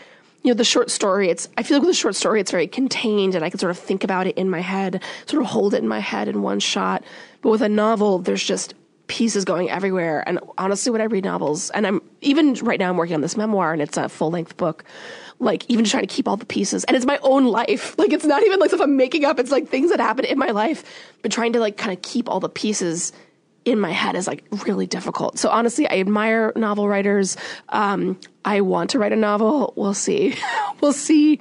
you 0.46 0.52
know, 0.52 0.56
the 0.56 0.64
short 0.64 0.92
story, 0.92 1.28
it's, 1.28 1.48
I 1.58 1.64
feel 1.64 1.76
like 1.76 1.82
with 1.82 1.96
the 1.96 2.00
short 2.00 2.14
story, 2.14 2.40
it's 2.40 2.52
very 2.52 2.68
contained 2.68 3.34
and 3.34 3.44
I 3.44 3.50
can 3.50 3.58
sort 3.58 3.70
of 3.70 3.78
think 3.78 4.04
about 4.04 4.28
it 4.28 4.38
in 4.38 4.48
my 4.48 4.60
head, 4.60 5.02
sort 5.26 5.42
of 5.42 5.48
hold 5.48 5.74
it 5.74 5.78
in 5.78 5.88
my 5.88 5.98
head 5.98 6.28
in 6.28 6.40
one 6.40 6.60
shot. 6.60 7.02
But 7.42 7.50
with 7.50 7.62
a 7.62 7.68
novel, 7.68 8.20
there's 8.20 8.44
just 8.44 8.74
pieces 9.08 9.44
going 9.44 9.70
everywhere. 9.70 10.22
And 10.24 10.38
honestly, 10.56 10.92
when 10.92 11.00
I 11.00 11.06
read 11.06 11.24
novels, 11.24 11.70
and 11.70 11.84
I'm 11.84 12.00
even 12.20 12.54
right 12.54 12.78
now, 12.78 12.90
I'm 12.90 12.96
working 12.96 13.16
on 13.16 13.22
this 13.22 13.36
memoir 13.36 13.72
and 13.72 13.82
it's 13.82 13.96
a 13.96 14.08
full 14.08 14.30
length 14.30 14.56
book. 14.56 14.84
Like 15.40 15.68
even 15.68 15.84
trying 15.84 16.06
to 16.06 16.14
keep 16.14 16.28
all 16.28 16.36
the 16.36 16.46
pieces, 16.46 16.84
and 16.84 16.96
it's 16.96 17.04
my 17.04 17.18
own 17.22 17.44
life. 17.44 17.94
Like 17.98 18.12
it's 18.12 18.24
not 18.24 18.42
even 18.44 18.60
like 18.60 18.70
stuff 18.70 18.80
I'm 18.80 18.96
making 18.96 19.24
up. 19.24 19.40
It's 19.40 19.50
like 19.50 19.68
things 19.68 19.90
that 19.90 19.98
happen 19.98 20.24
in 20.24 20.38
my 20.38 20.50
life, 20.50 20.84
but 21.22 21.32
trying 21.32 21.52
to 21.54 21.60
like 21.60 21.76
kind 21.76 21.92
of 21.92 22.02
keep 22.02 22.28
all 22.28 22.38
the 22.38 22.48
pieces 22.48 23.12
in 23.66 23.80
my 23.80 23.90
head 23.90 24.14
is 24.14 24.26
like 24.26 24.44
really 24.66 24.86
difficult. 24.86 25.38
So 25.38 25.50
honestly, 25.50 25.86
I 25.90 25.98
admire 25.98 26.52
novel 26.56 26.88
writers. 26.88 27.36
Um, 27.68 28.18
I 28.44 28.62
want 28.62 28.90
to 28.90 28.98
write 28.98 29.12
a 29.12 29.16
novel. 29.16 29.74
We'll 29.76 29.92
see. 29.92 30.36
we'll 30.80 30.94
see 30.94 31.40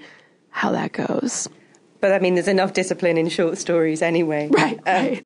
how 0.49 0.71
that 0.71 0.91
goes. 0.91 1.47
But 2.01 2.11
I 2.11 2.19
mean, 2.19 2.33
there's 2.33 2.47
enough 2.47 2.73
discipline 2.73 3.17
in 3.17 3.29
short 3.29 3.57
stories 3.57 4.01
anyway. 4.01 4.49
Right. 4.51 4.77
Um, 4.79 4.83
right. 4.85 5.25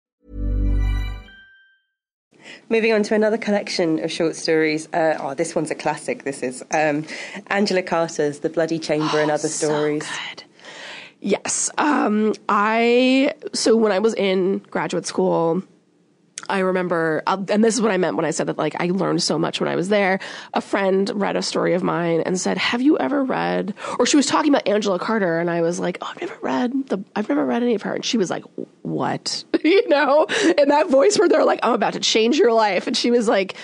Moving 2.69 2.93
on 2.93 3.03
to 3.03 3.15
another 3.15 3.37
collection 3.37 4.03
of 4.03 4.11
short 4.11 4.35
stories. 4.35 4.87
Uh, 4.93 5.17
oh, 5.19 5.33
this 5.33 5.55
one's 5.55 5.71
a 5.71 5.75
classic. 5.75 6.23
This 6.23 6.41
is 6.43 6.63
um, 6.71 7.05
Angela 7.47 7.81
Carter's 7.81 8.39
The 8.39 8.49
Bloody 8.49 8.79
Chamber 8.79 9.09
Oh, 9.13 9.21
and 9.21 9.31
Other 9.31 9.47
Stories. 9.47 10.03
Good. 10.03 10.43
Yes. 11.19 11.69
Um, 11.77 12.33
I, 12.49 13.33
so 13.53 13.75
when 13.75 13.91
I 13.91 13.99
was 13.99 14.13
in 14.15 14.59
graduate 14.69 15.05
school, 15.05 15.63
I 16.49 16.59
remember, 16.59 17.23
uh, 17.27 17.43
and 17.49 17.63
this 17.63 17.75
is 17.75 17.81
what 17.81 17.91
I 17.91 17.97
meant 17.97 18.15
when 18.15 18.25
I 18.25 18.31
said 18.31 18.47
that, 18.47 18.57
like, 18.57 18.75
I 18.79 18.87
learned 18.87 19.21
so 19.23 19.37
much 19.37 19.59
when 19.59 19.69
I 19.69 19.75
was 19.75 19.89
there. 19.89 20.19
A 20.53 20.61
friend 20.61 21.09
read 21.13 21.35
a 21.35 21.41
story 21.41 21.73
of 21.73 21.83
mine 21.83 22.21
and 22.21 22.39
said, 22.39 22.57
Have 22.57 22.81
you 22.81 22.97
ever 22.97 23.23
read, 23.23 23.73
or 23.99 24.05
she 24.05 24.17
was 24.17 24.25
talking 24.25 24.51
about 24.51 24.67
Angela 24.67 24.99
Carter, 24.99 25.39
and 25.39 25.49
I 25.49 25.61
was 25.61 25.79
like, 25.79 25.97
Oh, 26.01 26.07
I've 26.07 26.21
never 26.21 26.37
read 26.41 26.87
the, 26.87 27.03
I've 27.15 27.29
never 27.29 27.45
read 27.45 27.63
any 27.63 27.75
of 27.75 27.81
her. 27.83 27.93
And 27.93 28.05
she 28.05 28.17
was 28.17 28.29
like, 28.29 28.43
What? 28.81 29.43
you 29.63 29.87
know, 29.89 30.25
in 30.57 30.69
that 30.69 30.89
voice 30.89 31.17
where 31.17 31.29
they're 31.29 31.45
like, 31.45 31.59
I'm 31.63 31.73
about 31.73 31.93
to 31.93 31.99
change 31.99 32.37
your 32.37 32.53
life. 32.53 32.87
And 32.87 32.95
she 32.95 33.11
was 33.11 33.27
like, 33.27 33.55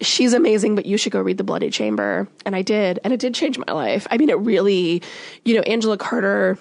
She's 0.00 0.32
amazing, 0.32 0.74
but 0.74 0.86
you 0.86 0.96
should 0.96 1.12
go 1.12 1.20
read 1.20 1.38
The 1.38 1.44
Bloody 1.44 1.70
Chamber. 1.70 2.28
And 2.44 2.56
I 2.56 2.62
did, 2.62 2.98
and 3.04 3.12
it 3.12 3.20
did 3.20 3.34
change 3.34 3.58
my 3.58 3.72
life. 3.72 4.06
I 4.10 4.18
mean, 4.18 4.28
it 4.28 4.38
really, 4.38 5.02
you 5.44 5.54
know, 5.54 5.62
Angela 5.62 5.96
Carter 5.96 6.58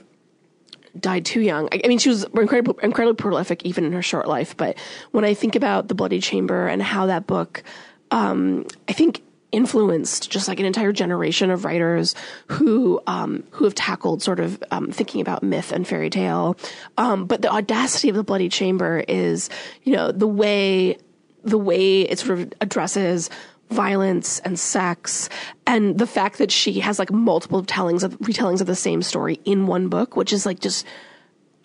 died 1.00 1.26
too 1.26 1.42
young. 1.42 1.68
I, 1.72 1.82
I 1.84 1.88
mean, 1.88 2.00
she 2.00 2.10
was 2.10 2.24
incredibly, 2.24 2.76
incredibly 2.84 3.16
prolific 3.22 3.64
even 3.64 3.86
in 3.86 3.94
her 3.94 4.02
short 4.02 4.28
life. 4.28 4.56
But 4.56 4.78
when 5.12 5.26
I 5.26 5.34
think 5.34 5.56
about 5.56 5.88
the 5.88 5.96
Bloody 5.96 6.20
Chamber 6.20 6.68
and 6.68 6.82
how 6.82 7.08
that 7.08 7.28
book, 7.28 7.64
um, 8.12 8.66
I 8.88 8.94
think 8.94 9.22
influenced 9.52 10.32
just 10.32 10.48
like 10.48 10.60
an 10.60 10.66
entire 10.66 10.92
generation 10.92 11.52
of 11.52 11.64
writers 11.64 12.16
who 12.48 13.00
um, 13.06 13.44
who 13.52 13.66
have 13.66 13.76
tackled 13.76 14.22
sort 14.22 14.40
of 14.40 14.62
um, 14.72 14.92
thinking 14.92 15.22
about 15.22 15.44
myth 15.44 15.72
and 15.72 15.88
fairy 15.88 16.10
tale. 16.10 16.58
Um, 16.98 17.26
but 17.26 17.42
the 17.42 17.52
audacity 17.52 18.10
of 18.10 18.16
the 18.16 18.24
Bloody 18.24 18.50
Chamber 18.50 19.04
is, 19.08 19.50
you 19.84 19.94
know, 19.96 20.12
the 20.12 20.28
way 20.28 20.98
the 21.44 21.58
way 21.58 22.02
it 22.02 22.20
sort 22.20 22.40
of 22.40 22.54
addresses 22.62 23.30
violence 23.70 24.40
and 24.40 24.60
sex 24.60 25.30
and 25.66 25.98
the 25.98 26.06
fact 26.06 26.38
that 26.38 26.52
she 26.52 26.80
has 26.80 27.00
like 27.00 27.12
multiple 27.12 27.64
tellings 27.64 28.04
of 28.04 28.18
retellings 28.20 28.62
of 28.62 28.68
the 28.68 28.76
same 28.76 29.02
story 29.02 29.40
in 29.46 29.66
one 29.66 29.88
book 29.88 30.16
which 30.16 30.32
is 30.32 30.46
like 30.46 30.60
just 30.60 30.86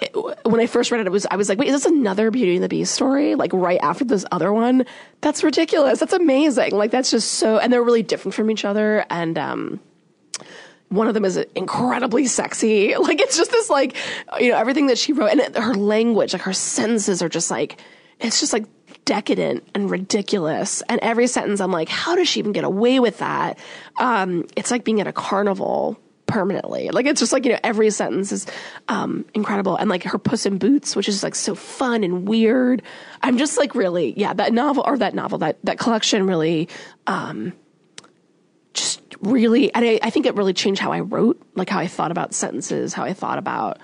it, 0.00 0.14
when 0.44 0.61
I 0.61 0.66
first 0.66 0.90
read 0.90 1.00
it, 1.00 1.06
it 1.06 1.11
was 1.11 1.26
I 1.30 1.37
was 1.37 1.48
like, 1.48 1.58
wait, 1.58 1.68
is 1.68 1.82
this 1.82 1.90
another 1.90 2.30
Beauty 2.30 2.54
and 2.54 2.64
the 2.64 2.68
Beast 2.68 2.94
story? 2.94 3.34
Like 3.34 3.52
right 3.52 3.80
after 3.82 4.04
this 4.04 4.24
other 4.30 4.52
one? 4.52 4.87
That's 5.20 5.42
ridiculous. 5.42 5.98
That's 5.98 6.12
amazing. 6.12 6.72
Like 6.72 6.90
that's 6.90 7.11
just 7.11 7.34
so, 7.34 7.58
and 7.58 7.72
they're 7.72 7.82
really 7.82 8.02
different 8.02 8.34
from 8.34 8.50
each 8.50 8.64
other. 8.64 9.04
And 9.11 9.38
um, 9.38 9.80
one 10.88 11.08
of 11.08 11.14
them 11.14 11.24
is 11.24 11.37
incredibly 11.54 12.26
sexy. 12.26 12.94
Like 12.98 13.20
it's 13.20 13.37
just 13.37 13.50
this 13.50 13.70
like, 13.70 13.96
you 14.38 14.50
know, 14.50 14.58
everything 14.58 14.87
that 14.88 14.98
she 14.98 15.12
wrote 15.12 15.30
and 15.30 15.56
her 15.56 15.74
language, 15.74 16.32
like 16.32 16.42
her 16.42 16.52
sentences 16.52 17.22
are 17.22 17.28
just 17.28 17.50
like, 17.50 17.80
it's 18.20 18.40
just 18.40 18.52
like 18.52 18.66
decadent 19.09 19.66
and 19.75 19.90
ridiculous. 19.90 20.83
And 20.83 21.01
every 21.01 21.27
sentence, 21.27 21.62
I'm 21.62 21.73
like, 21.73 21.88
how 21.88 22.14
does 22.14 22.29
she 22.29 22.40
even 22.40 22.53
get 22.53 22.64
away 22.64 23.01
with 23.01 23.18
that? 23.18 23.59
Um, 23.99 24.47
it's 24.55 24.71
like 24.71 24.85
being 24.85 25.01
at 25.01 25.07
a 25.07 25.12
carnival 25.12 25.99
permanently. 26.27 26.90
Like 26.90 27.07
it's 27.07 27.21
just 27.21 27.33
like, 27.33 27.47
you 27.47 27.53
know, 27.53 27.59
every 27.64 27.88
sentence 27.88 28.33
is 28.33 28.47
um 28.88 29.25
incredible. 29.33 29.77
And 29.77 29.88
like 29.88 30.03
her 30.03 30.18
Puss 30.18 30.44
in 30.44 30.59
Boots, 30.59 30.94
which 30.94 31.09
is 31.09 31.23
like 31.23 31.35
so 31.35 31.55
fun 31.55 32.05
and 32.05 32.29
weird. 32.29 32.83
I'm 33.23 33.38
just 33.38 33.57
like 33.57 33.75
really, 33.75 34.12
yeah, 34.14 34.35
that 34.35 34.53
novel 34.53 34.85
or 34.87 34.99
that 34.99 35.14
novel, 35.14 35.38
that 35.38 35.57
that 35.64 35.79
collection 35.79 36.27
really 36.27 36.68
um 37.07 37.55
just 38.75 39.01
really 39.23 39.73
and 39.75 39.87
I, 39.87 40.01
I 40.03 40.11
think 40.11 40.27
it 40.27 40.35
really 40.35 40.53
changed 40.53 40.83
how 40.83 40.92
I 40.92 41.01
wrote, 41.01 41.40
like 41.55 41.71
how 41.71 41.79
I 41.79 41.87
thought 41.87 42.11
about 42.11 42.35
sentences, 42.35 42.92
how 42.92 43.05
I 43.05 43.14
thought 43.14 43.38
about 43.38 43.79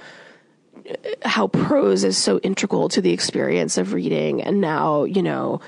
how 1.23 1.49
prose 1.49 2.05
is 2.05 2.18
so 2.18 2.38
integral 2.40 2.88
to 2.90 3.01
the 3.01 3.12
experience 3.12 3.79
of 3.79 3.92
reading. 3.92 4.42
And 4.42 4.61
now, 4.61 5.05
you 5.05 5.23
know, 5.23 5.61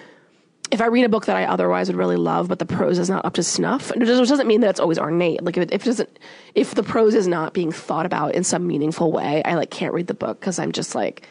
if 0.71 0.81
I 0.81 0.87
read 0.87 1.05
a 1.05 1.09
book 1.09 1.27
that 1.27 1.37
I 1.37 1.45
otherwise 1.45 1.89
would 1.89 1.97
really 1.97 2.17
love, 2.17 2.49
but 2.49 2.59
the 2.59 2.67
prose 2.67 2.99
is 2.99 3.09
not 3.09 3.25
up 3.25 3.35
to 3.35 3.43
snuff, 3.43 3.93
it 3.93 4.01
doesn't 4.01 4.49
mean 4.49 4.61
that 4.63 4.71
it's 4.71 4.81
always 4.81 4.99
ornate. 4.99 5.43
Like 5.43 5.57
if 5.57 5.63
it, 5.65 5.73
if 5.73 5.83
it 5.83 5.87
doesn't, 5.87 6.19
if 6.55 6.75
the 6.75 6.83
prose 6.83 7.15
is 7.15 7.29
not 7.29 7.55
being 7.55 7.73
thought 7.73 8.07
about 8.07 8.35
in 8.35 8.45
some 8.45 8.67
meaningful 8.67 9.13
way, 9.13 9.43
I 9.45 9.55
like 9.55 9.71
can't 9.71 9.95
read 9.95 10.09
the 10.09 10.15
book 10.15 10.41
because 10.41 10.59
I'm 10.59 10.73
just 10.73 10.95
like, 10.95 11.27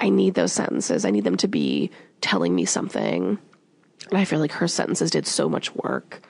I 0.00 0.08
need 0.08 0.34
those 0.34 0.52
sentences. 0.52 1.04
I 1.04 1.10
need 1.10 1.24
them 1.24 1.36
to 1.38 1.48
be 1.48 1.90
telling 2.20 2.54
me 2.54 2.64
something. 2.64 3.38
And 4.08 4.18
I 4.18 4.24
feel 4.24 4.40
like 4.40 4.52
her 4.52 4.68
sentences 4.68 5.10
did 5.10 5.26
so 5.26 5.48
much 5.48 5.74
work, 5.74 6.22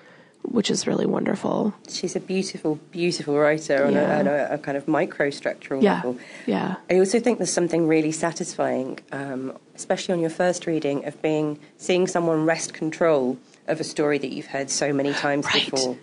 which 0.42 0.70
is 0.70 0.87
really 0.87 1.07
wonderful. 1.07 1.74
She's 1.88 2.16
a 2.16 2.20
beautiful, 2.20 2.79
beautiful 2.90 3.37
writer 3.38 3.85
on, 3.85 3.92
Yeah. 3.92 4.16
a, 4.16 4.20
on 4.20 4.26
a, 4.26 4.48
a 4.53 4.59
kind 4.59 4.76
of 4.76 4.87
microstructural 4.87 5.83
Yeah. 5.83 5.94
level. 5.96 6.18
Yeah. 6.46 6.76
I 6.90 6.98
also 6.98 7.20
think 7.20 7.38
there's 7.38 7.53
something 7.53 7.87
really 7.87 8.11
satisfying, 8.12 8.98
um, 9.12 9.57
especially 9.76 10.14
on 10.14 10.20
your 10.20 10.31
first 10.31 10.66
reading, 10.66 11.05
of 11.05 11.20
being 11.22 11.59
seeing 11.76 12.07
someone 12.07 12.44
wrest 12.46 12.72
control 12.74 13.37
of 13.68 13.81
a 13.81 13.85
story 13.85 14.18
that 14.18 14.33
you've 14.33 14.46
heard 14.46 14.70
so 14.70 14.92
many 14.92 15.12
times 15.12 15.46
before. 15.53 15.96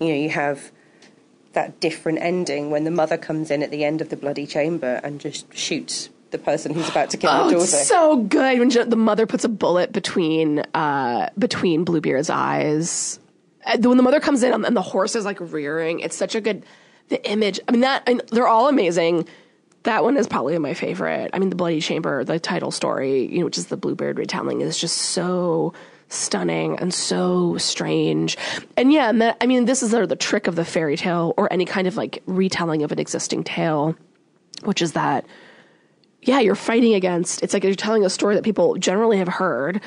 You 0.00 0.08
know, 0.08 0.14
you 0.14 0.28
have 0.30 0.70
that 1.52 1.78
different 1.80 2.18
ending 2.20 2.70
when 2.70 2.84
the 2.84 2.90
mother 2.90 3.16
comes 3.16 3.50
in 3.50 3.62
at 3.62 3.70
the 3.70 3.84
end 3.84 4.00
of 4.00 4.08
the 4.08 4.16
bloody 4.16 4.44
chamber 4.46 5.00
and 5.04 5.20
just 5.20 5.46
shoots 5.56 6.10
the 6.32 6.38
person 6.38 6.74
who's 6.74 6.88
about 6.88 7.10
to 7.10 7.16
kill 7.16 7.30
Oh, 7.30 7.44
her 7.44 7.50
daughter. 7.52 7.62
it's 7.62 7.86
so 7.86 8.16
good 8.16 8.58
when 8.58 8.68
the 8.90 8.96
mother 8.96 9.24
puts 9.24 9.44
a 9.44 9.48
bullet 9.48 9.92
between 9.92 10.58
uh, 10.74 11.30
between 11.38 11.84
Bluebeard's 11.84 12.28
eyes. 12.28 13.20
Uh, 13.64 13.78
When 13.80 13.96
the 13.96 14.02
mother 14.02 14.20
comes 14.20 14.42
in 14.42 14.64
and 14.64 14.76
the 14.76 14.82
horse 14.82 15.16
is 15.16 15.24
like 15.24 15.38
rearing, 15.40 16.00
it's 16.00 16.16
such 16.16 16.34
a 16.34 16.40
good 16.40 16.64
the 17.08 17.24
image. 17.30 17.60
I 17.68 17.72
mean 17.72 17.82
that 17.82 18.02
and 18.08 18.22
they're 18.30 18.48
all 18.48 18.68
amazing. 18.68 19.28
That 19.82 20.02
one 20.02 20.16
is 20.16 20.26
probably 20.26 20.56
my 20.58 20.72
favorite. 20.72 21.30
I 21.34 21.38
mean, 21.38 21.50
the 21.50 21.56
Bloody 21.56 21.80
Chamber, 21.80 22.24
the 22.24 22.40
title 22.40 22.70
story, 22.70 23.26
you 23.26 23.40
know, 23.40 23.44
which 23.44 23.58
is 23.58 23.66
the 23.66 23.76
Bluebeard 23.76 24.18
retelling, 24.18 24.62
is 24.62 24.78
just 24.78 24.96
so 24.96 25.74
stunning 26.08 26.78
and 26.78 26.94
so 26.94 27.58
strange. 27.58 28.38
And 28.78 28.90
yeah, 28.90 29.10
and 29.10 29.20
that, 29.20 29.36
I 29.42 29.46
mean, 29.46 29.66
this 29.66 29.82
is 29.82 29.90
the, 29.90 30.06
the 30.06 30.16
trick 30.16 30.46
of 30.46 30.56
the 30.56 30.64
fairy 30.64 30.96
tale 30.96 31.34
or 31.36 31.52
any 31.52 31.66
kind 31.66 31.86
of 31.86 31.96
like 31.96 32.22
retelling 32.24 32.82
of 32.82 32.92
an 32.92 32.98
existing 32.98 33.44
tale, 33.44 33.94
which 34.62 34.80
is 34.80 34.92
that 34.92 35.26
yeah, 36.22 36.40
you're 36.40 36.54
fighting 36.54 36.94
against. 36.94 37.42
It's 37.42 37.52
like 37.52 37.64
you're 37.64 37.74
telling 37.74 38.04
a 38.04 38.10
story 38.10 38.34
that 38.36 38.44
people 38.44 38.76
generally 38.76 39.18
have 39.18 39.28
heard, 39.28 39.82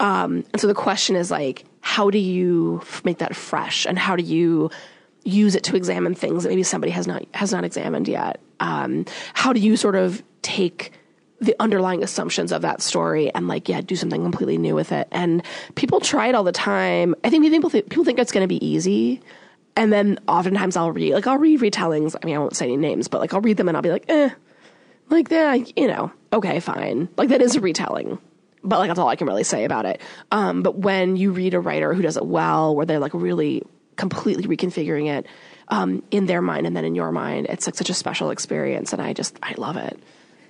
um, 0.00 0.44
and 0.52 0.60
so 0.60 0.66
the 0.66 0.74
question 0.74 1.16
is 1.16 1.30
like, 1.30 1.64
how 1.84 2.10
do 2.10 2.18
you 2.18 2.82
make 3.04 3.18
that 3.18 3.36
fresh, 3.36 3.86
and 3.86 3.98
how 3.98 4.16
do 4.16 4.22
you 4.22 4.70
use 5.24 5.54
it 5.54 5.62
to 5.64 5.76
examine 5.76 6.14
things 6.14 6.42
that 6.42 6.48
maybe 6.48 6.62
somebody 6.62 6.90
has 6.90 7.06
not 7.06 7.24
has 7.34 7.52
not 7.52 7.64
examined 7.64 8.08
yet? 8.08 8.40
Um, 8.58 9.04
how 9.34 9.52
do 9.52 9.60
you 9.60 9.76
sort 9.76 9.94
of 9.94 10.22
take 10.42 10.92
the 11.40 11.54
underlying 11.60 12.02
assumptions 12.02 12.52
of 12.52 12.62
that 12.62 12.80
story 12.80 13.32
and 13.34 13.48
like 13.48 13.68
yeah 13.68 13.80
do 13.80 13.96
something 13.96 14.22
completely 14.22 14.56
new 14.56 14.74
with 14.74 14.92
it 14.92 15.08
and 15.10 15.42
people 15.74 16.00
try 16.00 16.28
it 16.28 16.34
all 16.34 16.44
the 16.44 16.52
time 16.52 17.14
i 17.24 17.28
think 17.28 17.44
people 17.44 17.68
think 17.68 17.90
people 17.90 18.04
think 18.04 18.18
it's 18.18 18.32
going 18.32 18.44
to 18.44 18.48
be 18.48 18.64
easy 18.64 19.20
and 19.76 19.92
then 19.92 20.18
oftentimes 20.28 20.76
i'll 20.76 20.92
read 20.92 21.12
like 21.12 21.26
i'll 21.26 21.36
read 21.36 21.60
retellings 21.60 22.14
i 22.22 22.24
mean 22.24 22.36
i 22.36 22.38
won't 22.38 22.56
say 22.56 22.66
any 22.66 22.76
names 22.76 23.08
but 23.08 23.20
like 23.20 23.34
i'll 23.34 23.42
read 23.42 23.56
them 23.56 23.68
and 23.68 23.76
i'll 23.76 23.82
be 23.82 23.90
like 23.90 24.04
eh 24.08 24.30
like 25.10 25.28
that, 25.28 25.76
you 25.78 25.86
know, 25.86 26.12
okay, 26.32 26.60
fine. 26.60 27.08
Like 27.16 27.28
that 27.28 27.42
is 27.42 27.56
a 27.56 27.60
retelling. 27.60 28.18
But 28.64 28.78
like 28.78 28.88
that's 28.88 28.98
all 28.98 29.08
I 29.08 29.16
can 29.16 29.26
really 29.26 29.44
say 29.44 29.64
about 29.64 29.84
it. 29.84 30.00
Um, 30.32 30.62
but 30.62 30.76
when 30.76 31.16
you 31.16 31.32
read 31.32 31.54
a 31.54 31.60
writer 31.60 31.92
who 31.94 32.02
does 32.02 32.16
it 32.16 32.26
well, 32.26 32.74
where 32.74 32.86
they're 32.86 32.98
like 32.98 33.14
really 33.14 33.62
completely 33.96 34.44
reconfiguring 34.44 35.06
it 35.06 35.26
um, 35.68 36.02
in 36.10 36.26
their 36.26 36.42
mind 36.42 36.66
and 36.66 36.76
then 36.76 36.84
in 36.84 36.94
your 36.94 37.12
mind, 37.12 37.46
it's 37.48 37.66
like 37.66 37.74
such 37.74 37.90
a 37.90 37.94
special 37.94 38.30
experience, 38.30 38.92
and 38.92 39.00
I 39.00 39.12
just 39.12 39.38
I 39.42 39.54
love 39.56 39.76
it. 39.76 39.98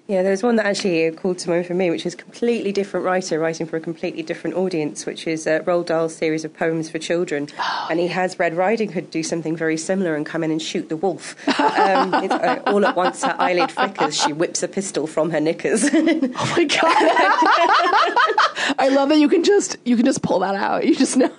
Yeah, 0.07 0.23
there's 0.23 0.43
one 0.43 0.57
that 0.57 0.67
actually 0.67 1.11
called 1.13 1.39
to 1.39 1.49
mind 1.49 1.65
for 1.65 1.73
me, 1.73 1.91
which 1.91 2.05
is 2.05 2.13
a 2.13 2.17
completely 2.19 2.73
different 2.73 3.07
writer 3.07 3.39
writing 3.39 3.67
for 3.67 3.79
a 3.79 3.81
completely 3.81 4.23
different 4.23 4.55
audience, 4.55 5.07
which 5.07 5.27
is 5.27 5.47
uh, 5.47 5.61
Roald 5.61 5.87
Dahl's 5.87 6.15
series 6.15 6.45
of 6.45 6.53
poems 6.55 6.91
for 6.91 6.99
children. 6.99 7.49
and 7.91 7.99
he 7.99 8.09
has 8.09 8.39
Red 8.39 8.55
Riding 8.55 8.93
Hood 8.93 9.11
do 9.11 9.23
something 9.23 9.57
very 9.57 9.79
similar 9.79 10.15
and 10.15 10.27
come 10.27 10.45
in 10.45 10.51
and 10.51 10.61
shoot 10.61 10.91
the 10.91 10.97
wolf. 10.99 11.37
Um, 11.59 12.13
it's, 12.23 12.35
uh, 12.35 12.61
all 12.67 12.85
at 12.85 12.95
once, 12.95 13.23
her 13.23 13.35
eyelid 13.39 13.71
flickers. 13.71 14.15
She 14.15 14.35
whips 14.35 14.63
a 14.63 14.69
pistol 14.69 15.07
from 15.07 15.31
her 15.31 15.41
knickers. 15.41 15.85
oh 15.95 16.55
my 16.55 16.65
god! 16.65 16.83
I 18.79 18.91
love 18.93 19.09
that 19.09 19.17
you 19.19 19.29
can 19.31 19.43
just 19.43 19.79
you 19.85 19.97
can 19.97 20.05
just 20.05 20.21
pull 20.21 20.41
that 20.41 20.55
out. 20.55 20.85
You 20.85 20.95
just 20.97 21.17
know. 21.17 21.33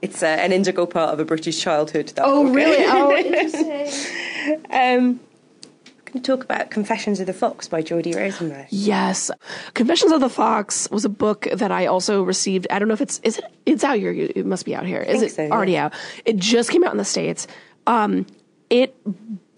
it's 0.00 0.22
uh, 0.22 0.26
an 0.26 0.52
integral 0.52 0.86
part 0.86 1.12
of 1.12 1.18
a 1.18 1.24
British 1.24 1.60
childhood. 1.60 2.10
That 2.10 2.24
Oh 2.24 2.44
book. 2.44 2.54
really? 2.54 2.84
Oh, 2.86 3.16
interesting. 3.16 4.60
Um, 4.70 5.18
talk 6.20 6.44
about 6.44 6.70
Confessions 6.70 7.20
of 7.20 7.26
the 7.26 7.32
Fox 7.32 7.68
by 7.68 7.82
Jordy 7.82 8.14
Rosenberg. 8.14 8.66
Yes, 8.70 9.30
Confessions 9.74 10.12
of 10.12 10.20
the 10.20 10.28
Fox 10.28 10.88
was 10.90 11.04
a 11.04 11.08
book 11.08 11.48
that 11.52 11.72
I 11.72 11.86
also 11.86 12.22
received. 12.22 12.66
I 12.70 12.78
don't 12.78 12.88
know 12.88 12.94
if 12.94 13.00
it's 13.00 13.20
is 13.22 13.38
it 13.38 13.44
it's 13.66 13.84
out 13.84 13.98
here. 13.98 14.12
It 14.12 14.46
must 14.46 14.64
be 14.64 14.74
out 14.74 14.86
here. 14.86 15.00
Is 15.00 15.22
it 15.22 15.32
so, 15.32 15.48
already 15.48 15.72
yeah. 15.72 15.86
out? 15.86 15.94
It 16.24 16.36
just 16.36 16.70
came 16.70 16.84
out 16.84 16.92
in 16.92 16.98
the 16.98 17.04
states. 17.04 17.46
Um, 17.86 18.26
it 18.70 18.96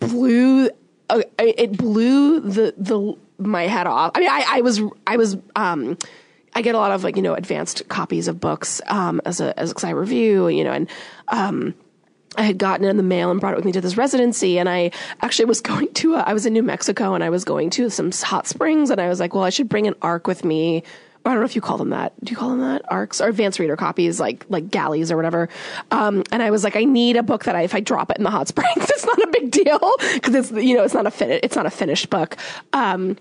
blew. 0.01 0.71
Uh, 1.09 1.23
it 1.38 1.77
blew 1.77 2.40
the 2.40 2.75
the 2.77 3.16
my 3.38 3.66
head 3.66 3.87
off. 3.87 4.12
I 4.14 4.21
mean, 4.21 4.31
I, 4.31 4.45
I 4.49 4.61
was 4.62 4.81
I 5.07 5.16
was 5.16 5.37
um, 5.55 5.97
I 6.55 6.62
get 6.62 6.75
a 6.75 6.79
lot 6.79 6.90
of 6.90 7.05
like 7.05 7.16
you 7.16 7.23
know 7.23 7.35
advanced 7.35 7.88
copies 7.88 8.29
of 8.29 8.40
books 8.40 8.81
um, 8.87 9.21
as 9.25 9.40
a 9.40 9.59
as 9.59 9.73
a 9.73 9.87
I 9.87 9.90
review, 9.90 10.49
you 10.49 10.64
know, 10.64 10.73
and 10.73 10.88
um, 11.29 11.75
I 12.37 12.43
had 12.43 12.59
gotten 12.59 12.85
it 12.85 12.91
in 12.91 12.97
the 12.97 13.03
mail 13.03 13.31
and 13.31 13.41
brought 13.41 13.55
it 13.55 13.57
with 13.57 13.65
me 13.65 13.73
to 13.73 13.81
this 13.81 13.97
residency. 13.97 14.59
And 14.59 14.69
I 14.69 14.91
actually 15.23 15.47
was 15.47 15.61
going 15.62 15.93
to, 15.95 16.15
a, 16.15 16.19
I 16.19 16.33
was 16.33 16.47
in 16.47 16.53
New 16.53 16.62
Mexico 16.62 17.15
and 17.15 17.23
I 17.23 17.31
was 17.31 17.45
going 17.45 17.71
to 17.71 17.91
some 17.91 18.11
hot 18.12 18.47
springs. 18.47 18.91
And 18.91 19.01
I 19.01 19.09
was 19.09 19.21
like, 19.21 19.35
well, 19.35 19.45
I 19.45 19.51
should 19.51 19.69
bring 19.69 19.87
an 19.87 19.95
ARC 20.03 20.27
with 20.27 20.45
me. 20.45 20.83
I 21.25 21.31
don't 21.31 21.41
know 21.41 21.45
if 21.45 21.57
you 21.57 21.61
call 21.61 21.77
them 21.77 21.91
that. 21.91 22.12
Do 22.25 22.31
you 22.31 22.37
call 22.37 22.51
them 22.51 22.61
that? 22.61 22.83
ARCs 22.89 23.21
or 23.21 23.27
advanced 23.27 23.59
reader 23.59 23.75
copies, 23.75 24.21
like, 24.21 24.47
like 24.49 24.71
galleys 24.71 25.11
or 25.11 25.17
whatever. 25.17 25.49
Um, 25.91 26.23
and 26.31 26.41
I 26.41 26.53
was 26.53 26.62
like, 26.62 26.77
I 26.77 26.85
need 26.85 27.17
a 27.17 27.23
book 27.25 27.45
that 27.45 27.57
I, 27.57 27.62
if 27.62 27.75
I 27.75 27.81
drop 27.81 28.12
it 28.12 28.19
in 28.19 28.23
the 28.23 28.31
hot 28.31 28.47
springs, 28.49 28.89
it's 28.89 29.05
not 29.05 29.19
a 29.19 29.27
big 29.33 29.51
deal. 29.51 29.79
Cause 30.21 30.35
it's, 30.35 30.53
you 30.53 30.77
know, 30.77 30.85
it's 30.85 30.95
not 30.95 31.07
a 31.07 31.11
fin- 31.11 31.41
it's 31.43 31.57
not 31.57 31.67
a 31.67 31.71
finished 31.71 32.11
book. 32.11 32.37
Um, 32.73 33.17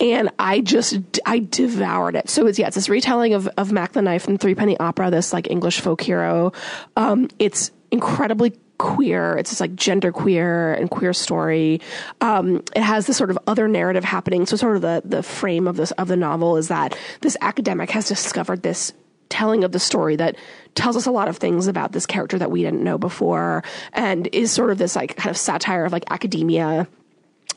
and 0.00 0.30
I 0.40 0.60
just 0.60 0.98
I 1.24 1.38
devoured 1.38 2.16
it. 2.16 2.28
So 2.28 2.46
it's 2.46 2.58
yeah, 2.58 2.66
it's 2.66 2.74
this 2.74 2.88
retelling 2.88 3.34
of 3.34 3.48
of 3.56 3.70
Mack 3.70 3.92
the 3.92 4.02
Knife 4.02 4.26
and 4.26 4.40
Three 4.40 4.56
Penny 4.56 4.76
Opera, 4.78 5.10
this 5.12 5.32
like 5.32 5.48
English 5.48 5.80
folk 5.80 6.00
hero. 6.00 6.52
Um, 6.96 7.28
it's 7.38 7.70
incredibly 7.94 8.52
queer. 8.78 9.36
It's 9.38 9.50
this 9.50 9.60
like 9.60 9.76
gender 9.76 10.10
queer 10.10 10.74
and 10.74 10.90
queer 10.90 11.12
story. 11.12 11.80
Um, 12.20 12.56
it 12.74 12.82
has 12.82 13.06
this 13.06 13.16
sort 13.16 13.30
of 13.30 13.38
other 13.46 13.68
narrative 13.68 14.02
happening. 14.02 14.46
So 14.46 14.56
sort 14.56 14.74
of 14.74 14.82
the 14.82 15.00
the 15.04 15.22
frame 15.22 15.68
of 15.68 15.76
this 15.76 15.92
of 15.92 16.08
the 16.08 16.16
novel 16.16 16.56
is 16.56 16.68
that 16.68 16.98
this 17.20 17.36
academic 17.40 17.90
has 17.90 18.08
discovered 18.08 18.62
this 18.62 18.92
telling 19.28 19.62
of 19.62 19.70
the 19.70 19.78
story 19.78 20.16
that 20.16 20.36
tells 20.74 20.96
us 20.96 21.06
a 21.06 21.10
lot 21.12 21.28
of 21.28 21.36
things 21.36 21.68
about 21.68 21.92
this 21.92 22.04
character 22.04 22.36
that 22.38 22.50
we 22.50 22.62
didn't 22.62 22.82
know 22.82 22.98
before 22.98 23.62
and 23.92 24.28
is 24.32 24.50
sort 24.50 24.70
of 24.70 24.78
this 24.78 24.96
like 24.96 25.16
kind 25.16 25.30
of 25.30 25.36
satire 25.36 25.84
of 25.84 25.92
like 25.92 26.04
academia 26.10 26.86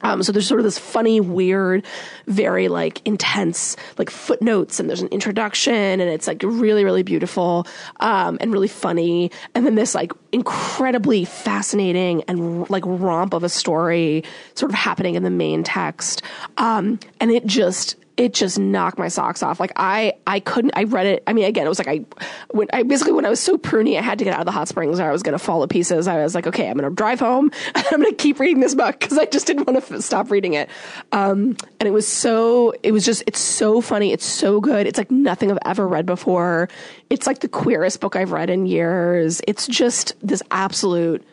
um, 0.02 0.24
so 0.24 0.32
there's 0.32 0.48
sort 0.48 0.60
of 0.60 0.64
this 0.64 0.78
funny, 0.78 1.20
weird, 1.20 1.86
very 2.28 2.68
like 2.68 3.02
intense 3.06 3.76
like 3.98 4.10
footnotes, 4.10 4.80
and 4.80 4.90
there's 4.90 5.02
an 5.02 5.08
introduction, 5.10 5.74
and 5.74 6.02
it's 6.02 6.28
like 6.28 6.42
really, 6.44 6.84
really 6.84 7.04
beautiful 7.04 7.68
um, 8.00 8.38
and 8.42 8.52
really 8.52 8.68
funny, 8.68 9.32
and 9.56 9.66
then 9.66 9.76
this 9.76 9.96
like 9.96 10.12
incredibly 10.32 11.26
fascinating 11.26 12.24
and 12.28 12.70
like 12.70 12.84
romp 12.86 13.34
of 13.34 13.44
a 13.44 13.50
story 13.50 14.24
sort 14.56 14.72
of 14.72 14.76
happening 14.76 15.16
in 15.16 15.24
the 15.24 15.30
main 15.30 15.64
text, 15.64 16.22
um, 16.58 17.00
and 17.20 17.32
it 17.32 17.46
just 17.46 17.96
it 18.18 18.34
just 18.34 18.58
knocked 18.58 18.98
my 18.98 19.08
socks 19.08 19.44
off. 19.44 19.60
Like 19.60 19.72
I, 19.76 20.14
I 20.26 20.40
couldn't. 20.40 20.72
I 20.76 20.84
read 20.84 21.06
it. 21.06 21.24
I 21.28 21.34
mean, 21.34 21.46
again, 21.46 21.68
it 21.68 21.70
was 21.70 21.78
like 21.78 21.88
I, 21.88 22.06
when 22.50 22.68
I 22.74 22.82
basically 22.82 23.14
when 23.14 23.26
I 23.26 23.30
was 23.30 23.40
so 23.40 23.58
pruny, 23.58 23.98
I 23.98 24.02
had 24.02 24.18
to 24.20 24.26
get 24.26 24.34
out 24.34 24.40
of 24.40 24.48
the 24.48 24.52
hot 24.52 24.68
springs, 24.68 25.00
or 25.00 25.04
I 25.08 25.12
was 25.12 25.22
going 25.22 25.38
to 25.38 25.40
fall 25.40 25.62
to 25.62 25.68
pieces. 25.68 26.08
I 26.08 26.24
was 26.24 26.34
like, 26.34 26.48
okay, 26.48 26.68
I'm 26.68 26.78
going 26.78 26.90
to 26.90 26.96
drive 26.96 27.20
home, 27.20 27.52
and 27.76 27.86
I'm 27.92 28.02
going 28.02 28.12
to 28.12 28.16
keep 28.16 28.40
reading 28.40 28.60
this 28.60 28.74
book 28.74 29.00
because 29.00 29.18
I 29.20 29.26
just 29.26 29.46
didn't 29.46 29.68
want 29.68 29.86
to 29.86 29.96
f- 29.96 30.02
stop 30.02 30.32
reading 30.32 30.56
it. 30.56 30.70
Um, 31.12 31.56
and 31.80 31.88
it 31.88 31.92
was 31.92 32.08
so, 32.08 32.74
it 32.82 32.92
was 32.92 33.06
just, 33.06 33.24
it's 33.28 33.40
so 33.40 33.82
funny. 33.82 34.12
It's 34.12 34.26
so 34.26 34.60
good. 34.60 34.88
It's 34.88 34.98
like 34.98 35.12
nothing 35.12 35.52
I've 35.52 35.60
ever 35.64 35.88
read 35.88 36.08
before. 36.08 36.70
It's 37.12 37.28
like 37.28 37.40
the 37.40 37.48
queerest 37.48 38.02
book 38.02 38.16
I've 38.16 38.32
read 38.32 38.50
in 38.50 38.66
years. 38.66 39.42
It's 39.48 39.68
just 39.68 40.16
this 40.22 40.42
absolute 40.50 41.24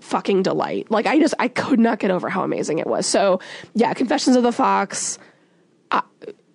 fucking 0.00 0.44
delight. 0.44 0.90
Like 0.90 1.06
I 1.06 1.18
just, 1.18 1.34
I 1.38 1.48
could 1.48 1.80
not 1.80 1.98
get 1.98 2.10
over 2.10 2.28
how 2.28 2.44
amazing 2.44 2.78
it 2.78 2.86
was. 2.86 3.06
So 3.06 3.40
yeah, 3.74 3.92
Confessions 3.94 4.36
of 4.36 4.44
the 4.44 4.52
Fox. 4.52 5.18
I, 5.90 6.02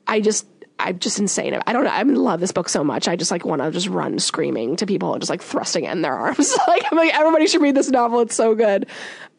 I 0.08 0.22
just 0.22 0.48
I'm 0.78 1.00
just 1.00 1.20
insane. 1.20 1.58
I 1.66 1.74
don't 1.74 1.86
know. 1.86 1.90
I 1.90 2.02
love 2.04 2.40
this 2.40 2.52
book 2.52 2.68
so 2.68 2.84
much. 2.84 3.08
I 3.08 3.16
just 3.16 3.32
like 3.32 3.46
want 3.46 3.62
to 3.62 3.72
just 3.72 3.88
run 3.88 4.20
screaming 4.20 4.76
to 4.78 4.86
people 4.86 5.14
and 5.14 5.22
just 5.22 5.30
like 5.30 5.42
thrusting 5.42 5.86
it 5.86 5.92
in 5.92 6.02
their 6.02 6.14
arms. 6.14 6.54
like 6.68 6.84
I'm 6.92 6.98
like 6.98 7.14
everybody 7.14 7.48
should 7.48 7.62
read 7.62 7.76
this 7.76 7.90
novel. 7.90 8.22
It's 8.22 8.36
so 8.36 8.56
good. 8.56 8.88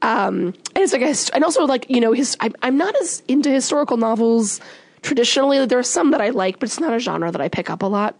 Um, 0.02 0.54
and 0.74 0.76
it's 0.76 0.92
like 0.92 1.02
a, 1.02 1.14
and 1.34 1.44
also 1.44 1.64
like 1.64 1.90
you 1.90 2.00
know 2.00 2.12
his. 2.12 2.36
I'm, 2.40 2.54
I'm 2.62 2.78
not 2.78 2.94
as 3.00 3.22
into 3.28 3.50
historical 3.50 3.96
novels 3.96 4.60
traditionally. 5.02 5.64
There 5.66 5.78
are 5.78 5.84
some 5.84 6.12
that 6.12 6.20
I 6.20 6.30
like, 6.30 6.58
but 6.58 6.68
it's 6.68 6.80
not 6.80 6.94
a 6.94 6.98
genre 6.98 7.30
that 7.30 7.40
I 7.40 7.48
pick 7.48 7.70
up 7.70 7.82
a 7.82 7.86
lot. 7.86 8.18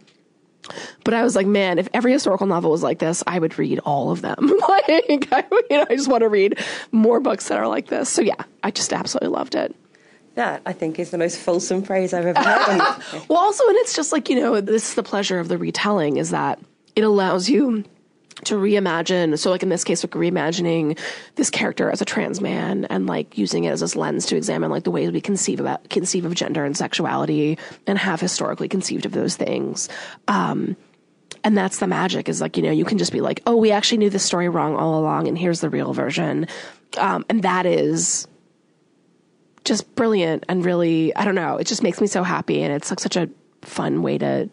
But 1.04 1.14
I 1.14 1.22
was 1.22 1.36
like, 1.36 1.46
man, 1.46 1.78
if 1.78 1.88
every 1.94 2.12
historical 2.12 2.46
novel 2.46 2.72
was 2.72 2.82
like 2.82 2.98
this, 2.98 3.22
I 3.26 3.38
would 3.38 3.56
read 3.56 3.78
all 3.80 4.10
of 4.10 4.20
them. 4.22 4.36
like, 4.68 5.28
I, 5.32 5.44
you 5.70 5.76
know, 5.78 5.86
I 5.88 5.94
just 5.94 6.08
want 6.08 6.22
to 6.22 6.28
read 6.28 6.58
more 6.90 7.20
books 7.20 7.48
that 7.48 7.58
are 7.58 7.68
like 7.68 7.86
this. 7.86 8.08
So 8.08 8.20
yeah, 8.20 8.42
I 8.64 8.72
just 8.72 8.92
absolutely 8.92 9.28
loved 9.28 9.54
it. 9.54 9.74
That, 10.37 10.61
I 10.66 10.75
think, 10.75 10.99
is 10.99 11.11
the 11.11 11.18
most 11.18 11.38
fulsome 11.38 11.83
phrase 11.83 12.12
I've 12.12 12.27
ever 12.27 12.38
heard. 12.38 12.79
well, 13.29 13.38
also, 13.38 13.66
and 13.66 13.77
it's 13.79 13.94
just 13.94 14.12
like, 14.12 14.29
you 14.29 14.38
know, 14.38 14.61
this 14.61 14.90
is 14.90 14.94
the 14.94 15.03
pleasure 15.03 15.40
of 15.40 15.49
the 15.49 15.57
retelling 15.57 16.18
is 16.18 16.31
that 16.31 16.61
it 16.94 17.05
allows 17.05 17.49
you 17.49 17.85
to 18.44 18.55
reimagine. 18.57 19.38
So, 19.38 19.51
like 19.51 19.62
in 19.62 19.70
this 19.70 19.83
case, 19.83 20.05
like 20.05 20.12
reimagining 20.12 20.99
this 21.37 21.49
character 21.49 21.90
as 21.90 22.03
a 22.03 22.05
trans 22.05 22.42
man 22.42 22.85
and 22.87 23.07
like 23.07 23.38
using 23.38 23.64
it 23.64 23.70
as 23.70 23.81
this 23.81 23.96
lens 23.96 24.27
to 24.27 24.37
examine 24.37 24.70
like 24.70 24.85
the 24.85 24.90
ways 24.90 25.11
we 25.11 25.22
conceive 25.22 25.59
about 25.59 25.88
conceive 25.88 26.27
of 26.27 26.35
gender 26.35 26.66
and 26.66 26.77
sexuality 26.77 27.59
and 27.87 27.99
have 27.99 28.20
historically 28.20 28.68
conceived 28.68 29.07
of 29.07 29.12
those 29.12 29.37
things. 29.37 29.88
Um, 30.29 30.77
and 31.44 31.57
that's 31.57 31.79
the 31.79 31.87
magic 31.87 32.29
is 32.29 32.42
like 32.42 32.59
you 32.59 32.62
know 32.62 32.70
you 32.70 32.85
can 32.85 32.99
just 32.99 33.12
be 33.12 33.20
like 33.20 33.40
oh 33.46 33.57
we 33.57 33.70
actually 33.70 33.99
knew 33.99 34.11
this 34.11 34.25
story 34.25 34.49
wrong 34.49 34.75
all 34.75 34.99
along 34.99 35.29
and 35.29 35.38
here's 35.38 35.61
the 35.61 35.70
real 35.70 35.92
version 35.92 36.46
um, 36.99 37.25
and 37.29 37.42
that 37.42 37.66
is 37.66 38.27
just 39.66 39.94
brilliant 39.94 40.44
and 40.48 40.64
really 40.64 41.14
I 41.14 41.24
don't 41.24 41.35
know 41.35 41.57
it 41.57 41.66
just 41.66 41.83
makes 41.83 42.00
me 42.00 42.07
so 42.07 42.22
happy 42.22 42.62
and 42.62 42.72
it's 42.72 42.90
like 42.90 43.00
such 43.00 43.16
a 43.16 43.29
fun 43.62 44.02
way 44.02 44.16
to 44.18 44.48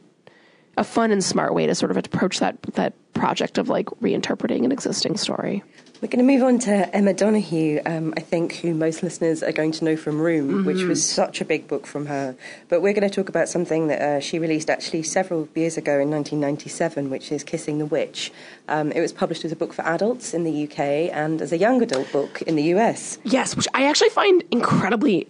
a 0.76 0.84
fun 0.84 1.12
and 1.12 1.24
smart 1.24 1.54
way 1.54 1.68
to 1.68 1.76
sort 1.76 1.92
of 1.92 1.98
approach 1.98 2.40
that 2.40 2.62
that 2.74 2.94
project 3.14 3.58
of 3.58 3.70
like 3.70 3.86
reinterpreting 4.02 4.66
an 4.66 4.72
existing 4.72 5.18
story. 5.18 5.64
We're 6.04 6.10
going 6.10 6.28
to 6.28 6.34
move 6.34 6.44
on 6.44 6.60
to 6.60 6.94
Emma 6.94 7.14
Donoghue, 7.14 7.80
um, 7.86 8.14
I 8.18 8.20
think, 8.20 8.56
who 8.56 8.74
most 8.74 9.04
listeners 9.04 9.42
are 9.42 9.54
going 9.54 9.72
to 9.72 9.86
know 9.86 9.96
from 9.96 10.20
Room, 10.20 10.50
mm-hmm. 10.50 10.66
which 10.66 10.84
was 10.84 11.02
such 11.02 11.40
a 11.40 11.46
big 11.46 11.66
book 11.70 11.88
from 11.88 12.08
her. 12.08 12.36
But 12.68 12.82
we're 12.82 12.92
going 12.92 13.10
to 13.10 13.16
talk 13.16 13.30
about 13.30 13.48
something 13.48 13.88
that 13.88 14.02
uh, 14.02 14.20
she 14.20 14.38
released 14.38 14.70
actually 14.70 15.04
several 15.04 15.48
years 15.56 15.78
ago 15.78 15.94
in 16.02 16.12
1997, 16.12 17.10
which 17.10 17.32
is 17.32 17.46
Kissing 17.46 17.78
the 17.78 17.86
Witch. 17.86 18.34
Um, 18.68 18.92
it 18.92 19.00
was 19.00 19.14
published 19.14 19.46
as 19.46 19.54
a 19.54 19.56
book 19.56 19.72
for 19.72 19.84
adults 19.84 20.34
in 20.34 20.44
the 20.44 20.66
UK 20.66 21.10
and 21.16 21.42
as 21.42 21.54
a 21.54 21.58
young 21.58 21.82
adult 21.82 22.12
book 22.12 22.42
in 22.42 22.58
the 22.58 22.64
US. 22.76 23.18
Yes, 23.24 23.56
which 23.56 23.70
I 23.74 23.86
actually 23.86 24.10
find 24.10 24.44
incredibly 24.52 25.30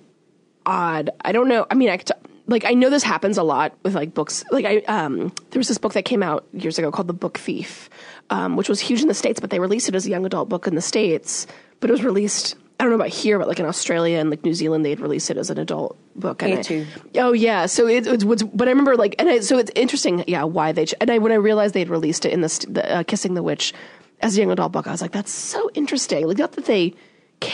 odd. 0.66 1.12
I 1.22 1.34
don't 1.34 1.50
know. 1.50 1.68
I 1.70 1.76
mean, 1.76 1.92
I 1.92 1.98
could. 1.98 2.08
T- 2.08 2.14
like 2.48 2.66
I 2.66 2.74
know 2.74 2.90
this 2.90 3.04
happens 3.04 3.38
a 3.38 3.44
lot 3.44 3.74
with 3.84 3.96
like 3.96 4.14
books. 4.14 4.44
Like 4.52 4.66
I 4.66 4.78
um 4.80 5.32
there 5.52 5.60
was 5.60 5.68
this 5.68 5.78
book 5.78 5.94
that 5.94 6.04
came 6.04 6.22
out 6.22 6.46
years 6.52 6.78
ago 6.78 6.92
called 6.92 7.08
The 7.08 7.14
Book 7.14 7.38
Thief, 7.38 7.90
um, 8.30 8.56
which 8.56 8.70
was 8.70 8.80
huge 8.80 9.02
in 9.02 9.08
the 9.08 9.14
states, 9.14 9.40
but 9.40 9.50
they 9.50 9.60
released 9.60 9.90
it 9.90 9.96
as 9.96 10.06
a 10.06 10.10
young 10.10 10.26
adult 10.26 10.50
book 10.50 10.68
in 10.68 10.76
the 10.76 10.82
states. 10.82 11.48
But 11.80 11.90
it 11.90 11.94
was 11.94 12.04
released. 12.04 12.56
I 12.80 12.84
don't 12.84 12.92
know 12.92 12.96
about 12.96 13.10
here, 13.10 13.38
but 13.38 13.48
like 13.48 13.60
in 13.60 13.66
Australia 13.66 14.18
and 14.18 14.30
like 14.30 14.44
New 14.44 14.54
Zealand, 14.54 14.84
they'd 14.84 15.00
released 15.00 15.30
it 15.30 15.38
as 15.38 15.50
an 15.50 15.58
adult 15.60 15.98
book. 16.16 16.42
Here 16.42 16.60
I, 16.60 16.62
too. 16.62 16.86
Oh 17.16 17.34
yeah, 17.34 17.66
so 17.66 17.88
it, 17.88 18.08
it 18.08 18.24
was. 18.24 18.44
But 18.44 18.68
I 18.68 18.72
remember 18.72 18.96
like, 18.96 19.16
and 19.20 19.30
I, 19.30 19.40
so 19.40 19.58
it's 19.58 19.72
interesting, 19.76 20.24
yeah, 20.28 20.44
why 20.44 20.72
they 20.72 20.88
and 21.00 21.10
I 21.10 21.18
when 21.20 21.32
I 21.32 21.36
realized 21.36 21.74
they'd 21.74 21.90
released 21.90 22.26
it 22.26 22.34
in 22.34 22.42
the, 22.42 22.66
the 22.70 22.96
uh, 22.98 23.04
Kissing 23.04 23.36
the 23.36 23.44
Witch 23.44 23.74
as 24.22 24.38
a 24.38 24.40
young 24.40 24.52
adult 24.52 24.72
book, 24.72 24.88
I 24.88 24.92
was 24.92 25.02
like, 25.02 25.12
that's 25.12 25.32
so 25.32 25.70
interesting. 25.74 26.26
Like 26.28 26.38
not 26.38 26.54
that 26.54 26.66
they 26.66 26.96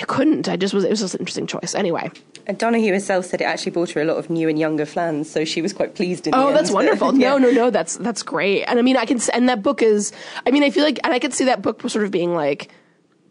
couldn't. 0.08 0.48
I 0.50 0.56
just 0.56 0.74
was. 0.74 0.84
It 0.84 0.90
was 0.90 1.00
just 1.00 1.14
an 1.14 1.20
interesting 1.20 1.48
choice. 1.48 1.76
Anyway. 1.76 2.12
And 2.48 2.58
Donoghue 2.58 2.92
herself 2.92 3.26
said 3.26 3.42
it 3.42 3.46
actually 3.46 3.72
brought 3.72 3.92
her 3.92 4.02
a 4.02 4.06
lot 4.06 4.18
of 4.18 4.30
new 4.30 4.50
and 4.50 4.58
younger 4.58 4.86
fans, 4.86 5.30
so 5.30 5.46
she 5.46 5.62
was 5.62 5.74
quite 5.74 5.96
pleased. 5.96 6.28
In 6.28 6.34
oh, 6.36 6.52
that's 6.52 6.70
end. 6.70 6.76
wonderful! 6.76 7.16
yeah. 7.18 7.30
No, 7.30 7.38
no, 7.38 7.52
no, 7.52 7.70
that's 7.70 7.98
that's 7.98 8.24
great. 8.24 8.64
And 8.64 8.80
I 8.80 8.82
mean, 8.82 8.98
I 8.98 9.06
can, 9.06 9.20
and 9.34 9.50
that 9.50 9.62
book 9.62 9.82
is. 9.82 10.12
I 10.46 10.52
mean, 10.52 10.64
I 10.64 10.70
feel 10.70 10.84
like, 10.84 11.00
and 11.04 11.14
I 11.14 11.20
could 11.20 11.34
see 11.34 11.46
that 11.46 11.62
book 11.62 11.82
sort 11.90 12.06
of 12.06 12.12
being 12.12 12.34
like 12.34 12.70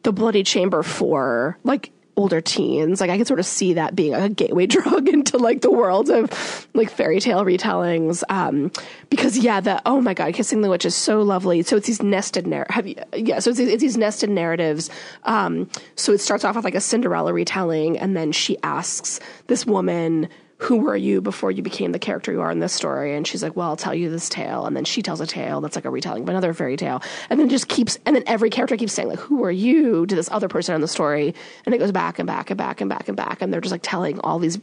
the 0.02 0.12
Bloody 0.12 0.42
Chamber 0.42 0.82
for 0.82 1.58
like 1.64 1.90
older 2.18 2.40
teens. 2.40 3.00
Like 3.00 3.10
I 3.10 3.16
could 3.16 3.28
sort 3.28 3.38
of 3.38 3.46
see 3.46 3.74
that 3.74 3.94
being 3.94 4.12
a 4.12 4.28
gateway 4.28 4.66
drug 4.76 5.08
into 5.08 5.38
like 5.38 5.60
the 5.62 5.70
world 5.70 6.10
of 6.10 6.68
like 6.74 6.90
fairy 6.90 7.20
tale 7.20 7.44
retellings. 7.44 8.22
Um, 8.28 8.72
because 9.08 9.38
yeah, 9.38 9.60
the 9.60 9.80
oh 9.86 10.00
my 10.00 10.14
god, 10.14 10.34
kissing 10.34 10.60
the 10.60 10.68
witch 10.68 10.84
is 10.84 10.96
so 10.96 11.22
lovely. 11.22 11.62
So 11.62 11.76
it's 11.76 11.86
these 11.86 12.02
nested 12.02 12.46
narr- 12.46 12.66
have 12.70 12.86
you, 12.86 12.96
yeah, 13.14 13.38
so 13.38 13.50
it's, 13.50 13.60
it's 13.60 13.80
these 13.80 13.96
nested 13.96 14.30
narratives. 14.30 14.90
Um, 15.22 15.70
so 15.94 16.12
it 16.12 16.18
starts 16.18 16.44
off 16.44 16.56
with 16.56 16.64
like 16.64 16.74
a 16.74 16.80
Cinderella 16.80 17.32
retelling, 17.32 17.96
and 17.98 18.16
then 18.16 18.32
she 18.32 18.58
asks 18.62 19.20
this 19.46 19.64
woman 19.64 20.28
who 20.58 20.78
were 20.78 20.96
you 20.96 21.20
before 21.20 21.52
you 21.52 21.62
became 21.62 21.92
the 21.92 21.98
character 22.00 22.32
you 22.32 22.40
are 22.40 22.50
in 22.50 22.58
this 22.58 22.72
story? 22.72 23.14
And 23.16 23.26
she's 23.26 23.42
like, 23.42 23.54
well, 23.54 23.68
I'll 23.68 23.76
tell 23.76 23.94
you 23.94 24.10
this 24.10 24.28
tale. 24.28 24.66
And 24.66 24.76
then 24.76 24.84
she 24.84 25.02
tells 25.02 25.20
a 25.20 25.26
tale 25.26 25.60
that's 25.60 25.76
like 25.76 25.84
a 25.84 25.90
retelling 25.90 26.24
of 26.24 26.28
another 26.28 26.52
fairy 26.52 26.76
tale. 26.76 27.00
And 27.30 27.38
then 27.38 27.48
just 27.48 27.68
keeps, 27.68 27.96
and 28.04 28.16
then 28.16 28.24
every 28.26 28.50
character 28.50 28.76
keeps 28.76 28.92
saying 28.92 29.08
like, 29.08 29.20
who 29.20 29.44
are 29.44 29.52
you 29.52 30.04
to 30.06 30.14
this 30.14 30.28
other 30.32 30.48
person 30.48 30.74
in 30.74 30.80
the 30.80 30.88
story? 30.88 31.32
And 31.64 31.74
it 31.74 31.78
goes 31.78 31.92
back 31.92 32.18
and 32.18 32.26
back 32.26 32.50
and 32.50 32.58
back 32.58 32.80
and 32.80 32.88
back 32.88 33.06
and 33.06 33.16
back. 33.16 33.40
And 33.40 33.52
they're 33.52 33.60
just 33.60 33.70
like 33.70 33.82
telling 33.84 34.18
all 34.20 34.40
these 34.40 34.58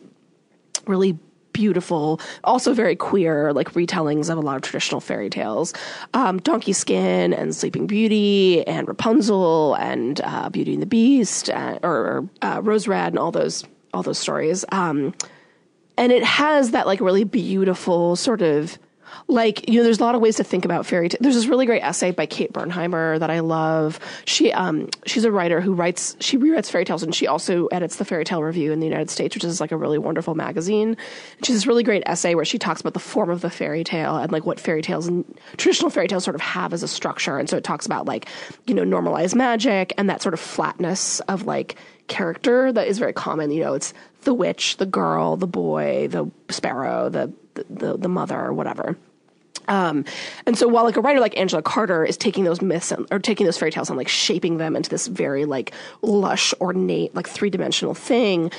really 0.86 1.17
beautiful, 1.53 2.19
also 2.43 2.73
very 2.73 2.97
queer, 2.97 3.53
like 3.53 3.71
retellings 3.71 4.29
of 4.29 4.38
a 4.38 4.41
lot 4.41 4.58
of 4.58 4.62
traditional 4.63 4.99
fairy 4.99 5.29
tales. 5.29 5.73
Um, 6.13 6.39
Donkey 6.39 6.73
Skin 6.73 7.34
and 7.34 7.55
Sleeping 7.55 7.88
Beauty 7.88 8.67
and 8.67 8.86
Rapunzel 8.86 9.75
and 9.75 10.19
uh, 10.21 10.49
Beauty 10.49 10.73
and 10.73 10.81
the 10.81 10.88
Beast 10.88 11.49
uh, 11.49 11.79
or 11.81 12.29
uh, 12.41 12.60
Rose 12.62 12.89
Red 12.89 13.13
and 13.13 13.19
all 13.19 13.31
those 13.31 13.63
all 13.93 14.03
those 14.03 14.19
stories. 14.19 14.65
Um, 14.73 15.13
and 15.97 16.12
it 16.12 16.23
has 16.23 16.71
that 16.71 16.86
like 16.88 16.99
really 16.99 17.23
beautiful 17.23 18.15
sort 18.15 18.41
of 18.41 18.77
like 19.27 19.67
you 19.69 19.77
know 19.77 19.84
there's 19.84 19.99
a 19.99 20.03
lot 20.03 20.15
of 20.15 20.21
ways 20.21 20.36
to 20.36 20.43
think 20.43 20.65
about 20.65 20.86
fairy 20.86 21.10
tales 21.10 21.19
there's 21.21 21.36
this 21.36 21.45
really 21.47 21.65
great 21.65 21.81
essay 21.81 22.12
by 22.12 22.25
kate 22.25 22.53
bernheimer 22.53 23.19
that 23.19 23.29
i 23.29 23.39
love. 23.39 23.99
She 24.25 24.51
um 24.51 24.89
she's 25.05 25.23
a 25.23 25.31
writer 25.31 25.62
who 25.62 25.73
writes 25.73 26.15
she 26.19 26.38
rewrites 26.38 26.69
fairy 26.69 26.86
tales 26.86 27.03
and 27.03 27.13
she 27.13 27.27
also 27.27 27.67
edits 27.67 27.95
the 27.95 28.05
fairy 28.05 28.25
tale 28.25 28.43
review 28.43 28.71
in 28.71 28.79
the 28.79 28.86
united 28.86 29.10
states 29.10 29.36
which 29.36 29.43
is 29.43 29.62
like 29.62 29.71
a 29.71 29.77
really 29.77 29.97
wonderful 29.97 30.36
magazine. 30.36 30.89
And 30.89 30.97
this 31.41 31.65
really 31.67 31.84
great 31.84 32.03
essay 32.05 32.36
where 32.36 32.45
she 32.45 32.58
talks 32.60 32.81
about 32.81 32.93
the 32.93 32.99
form 32.99 33.29
of 33.29 33.41
the 33.41 33.49
fairy 33.49 33.84
tale 33.84 34.17
and 34.17 34.31
like 34.31 34.45
what 34.45 34.60
fairy 34.60 34.81
tales 34.81 35.08
and 35.08 35.23
traditional 35.58 35.89
fairy 35.89 36.08
tales 36.08 36.23
sort 36.23 36.36
of 36.36 36.41
have 36.41 36.73
as 36.73 36.84
a 36.84 36.88
structure. 36.88 37.38
And 37.38 37.49
so 37.49 37.58
it 37.58 37.63
talks 37.63 37.86
about 37.86 38.05
like 38.05 38.27
you 38.67 38.73
know 38.73 38.84
normalized 38.84 39.36
magic 39.36 39.93
and 39.97 40.10
that 40.10 40.21
sort 40.21 40.34
of 40.34 40.39
flatness 40.39 41.19
of 41.21 41.45
like 41.45 41.75
character 42.08 42.72
that 42.72 42.88
is 42.88 43.00
very 43.00 43.13
common 43.13 43.50
you 43.50 43.63
know 43.63 43.74
it's 43.74 43.94
the 44.24 44.34
witch 44.34 44.78
the 44.78 44.86
girl 44.86 45.36
the 45.36 45.48
boy 45.48 46.08
the 46.10 46.30
sparrow 46.50 47.10
the 47.10 47.32
the, 47.70 47.98
the 47.98 48.10
mother 48.10 48.39
or 48.39 48.54
whatever. 48.54 48.98
Um, 49.68 50.06
and 50.46 50.58
so 50.58 50.68
while 50.68 50.84
like 50.84 50.96
a 50.96 51.02
writer 51.02 51.20
like 51.20 51.38
Angela 51.38 51.62
Carter 51.62 52.06
is 52.06 52.18
taking 52.18 52.44
those 52.44 52.62
myths 52.62 52.91
and, 52.91 53.08
or 53.12 53.18
taking 53.18 53.46
those 53.46 53.58
fairy 53.58 53.72
tales 53.72 53.89
and 53.89 53.98
like 53.98 54.08
shaping 54.08 54.58
them 54.58 54.76
into 54.76 54.89
this 54.89 55.08
very 55.08 55.46
like 55.46 55.74
lush, 56.04 56.54
ornate, 56.62 57.15
like 57.15 57.28
three 57.28 57.50
dimensional 57.50 57.96
thing, 57.96 58.52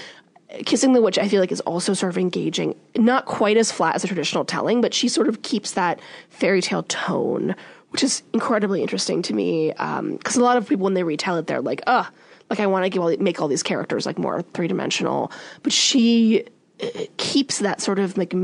Kissing 0.64 0.92
the 0.92 1.02
Witch 1.02 1.18
I 1.18 1.28
feel 1.28 1.40
like 1.40 1.52
is 1.52 1.60
also 1.60 1.92
sort 1.92 2.10
of 2.10 2.18
engaging, 2.18 2.76
not 2.96 3.26
quite 3.26 3.56
as 3.56 3.72
flat 3.72 3.96
as 3.96 4.04
a 4.04 4.06
traditional 4.06 4.44
telling, 4.44 4.80
but 4.80 4.94
she 4.94 5.08
sort 5.08 5.28
of 5.28 5.42
keeps 5.42 5.72
that 5.72 6.00
fairy 6.30 6.62
tale 6.62 6.84
tone, 6.84 7.56
which 7.90 8.04
is 8.04 8.22
incredibly 8.32 8.80
interesting 8.80 9.22
to 9.22 9.34
me. 9.34 9.70
Because 9.70 10.36
um, 10.36 10.42
a 10.42 10.44
lot 10.44 10.56
of 10.56 10.68
people 10.68 10.84
when 10.84 10.94
they 10.94 11.02
retell 11.02 11.36
it, 11.36 11.48
they're 11.48 11.60
like, 11.60 11.82
"Ugh." 11.88 12.06
Like 12.50 12.60
I 12.60 12.66
want 12.66 12.92
to 12.92 13.16
make 13.18 13.40
all 13.40 13.48
these 13.48 13.62
characters 13.62 14.06
like 14.06 14.18
more 14.18 14.42
three 14.42 14.68
dimensional, 14.68 15.32
but 15.62 15.72
she 15.72 16.44
uh, 16.82 16.86
keeps 17.16 17.58
that 17.58 17.80
sort 17.80 17.98
of 17.98 18.16
like 18.16 18.34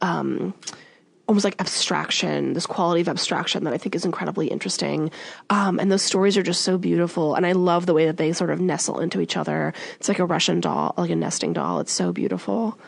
um, 0.00 0.54
almost 1.28 1.44
like 1.44 1.60
abstraction, 1.60 2.52
this 2.52 2.66
quality 2.66 3.00
of 3.00 3.08
abstraction 3.08 3.64
that 3.64 3.72
I 3.72 3.78
think 3.78 3.94
is 3.94 4.04
incredibly 4.04 4.48
interesting. 4.48 5.10
Um, 5.50 5.78
and 5.78 5.90
those 5.90 6.02
stories 6.02 6.36
are 6.36 6.42
just 6.42 6.62
so 6.62 6.76
beautiful. 6.76 7.34
And 7.34 7.46
I 7.46 7.52
love 7.52 7.86
the 7.86 7.94
way 7.94 8.06
that 8.06 8.16
they 8.16 8.32
sort 8.32 8.50
of 8.50 8.60
nestle 8.60 8.98
into 8.98 9.20
each 9.20 9.36
other. 9.36 9.72
It's 9.96 10.08
like 10.08 10.18
a 10.18 10.26
Russian 10.26 10.60
doll, 10.60 10.94
like 10.96 11.10
a 11.10 11.16
nesting 11.16 11.52
doll. 11.52 11.80
It's 11.80 11.92
so 11.92 12.12
beautiful. 12.12 12.78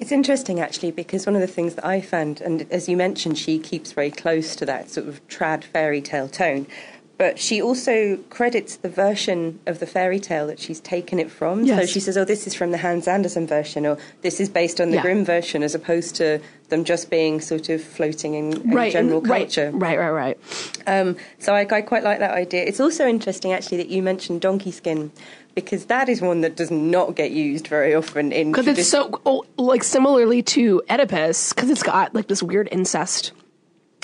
It's 0.00 0.10
interesting 0.10 0.58
actually 0.58 0.90
because 0.90 1.24
one 1.24 1.36
of 1.36 1.40
the 1.40 1.46
things 1.46 1.76
that 1.76 1.84
I 1.84 2.00
found, 2.00 2.40
and 2.40 2.66
as 2.72 2.88
you 2.88 2.96
mentioned, 2.96 3.38
she 3.38 3.58
keeps 3.58 3.92
very 3.92 4.10
close 4.10 4.56
to 4.56 4.66
that 4.66 4.90
sort 4.90 5.06
of 5.06 5.26
trad 5.28 5.62
fairy 5.62 6.00
tale 6.00 6.28
tone 6.28 6.66
but 7.16 7.38
she 7.38 7.62
also 7.62 8.16
credits 8.28 8.76
the 8.76 8.88
version 8.88 9.60
of 9.66 9.78
the 9.78 9.86
fairy 9.86 10.18
tale 10.18 10.46
that 10.48 10.58
she's 10.58 10.80
taken 10.80 11.18
it 11.20 11.30
from. 11.30 11.64
Yes. 11.64 11.80
So 11.80 11.86
she 11.86 12.00
says, 12.00 12.16
"Oh, 12.16 12.24
this 12.24 12.46
is 12.46 12.54
from 12.54 12.72
the 12.72 12.78
Hans 12.78 13.06
Andersen 13.06 13.46
version, 13.46 13.86
or 13.86 13.98
this 14.22 14.40
is 14.40 14.48
based 14.48 14.80
on 14.80 14.90
the 14.90 14.96
yeah. 14.96 15.02
Grimm 15.02 15.24
version," 15.24 15.62
as 15.62 15.74
opposed 15.74 16.16
to 16.16 16.40
them 16.70 16.84
just 16.84 17.10
being 17.10 17.40
sort 17.40 17.68
of 17.68 17.82
floating 17.82 18.34
in, 18.34 18.52
in 18.62 18.70
right, 18.70 18.92
general 18.92 19.20
culture. 19.20 19.70
Right, 19.72 19.98
right, 19.98 20.10
right. 20.10 20.38
right. 20.86 21.00
Um, 21.00 21.16
so 21.38 21.54
I, 21.54 21.66
I, 21.70 21.82
quite 21.82 22.02
like 22.02 22.18
that 22.18 22.32
idea. 22.32 22.64
It's 22.64 22.80
also 22.80 23.06
interesting, 23.06 23.52
actually, 23.52 23.76
that 23.78 23.88
you 23.88 24.02
mentioned 24.02 24.40
donkey 24.40 24.70
skin. 24.70 25.12
Because 25.54 25.84
that 25.84 26.08
is 26.08 26.20
one 26.20 26.40
that 26.40 26.56
does 26.56 26.72
not 26.72 27.14
get 27.14 27.30
used 27.30 27.68
very 27.68 27.94
often 27.94 28.32
in 28.32 28.50
because 28.50 28.66
it's 28.66 28.88
so 28.88 29.20
oh, 29.24 29.44
like 29.56 29.84
similarly 29.84 30.42
to 30.42 30.82
Oedipus 30.90 31.52
because 31.52 31.70
it's 31.70 31.84
got 31.84 32.12
like 32.12 32.26
this 32.26 32.42
weird 32.42 32.68
incest 32.72 33.30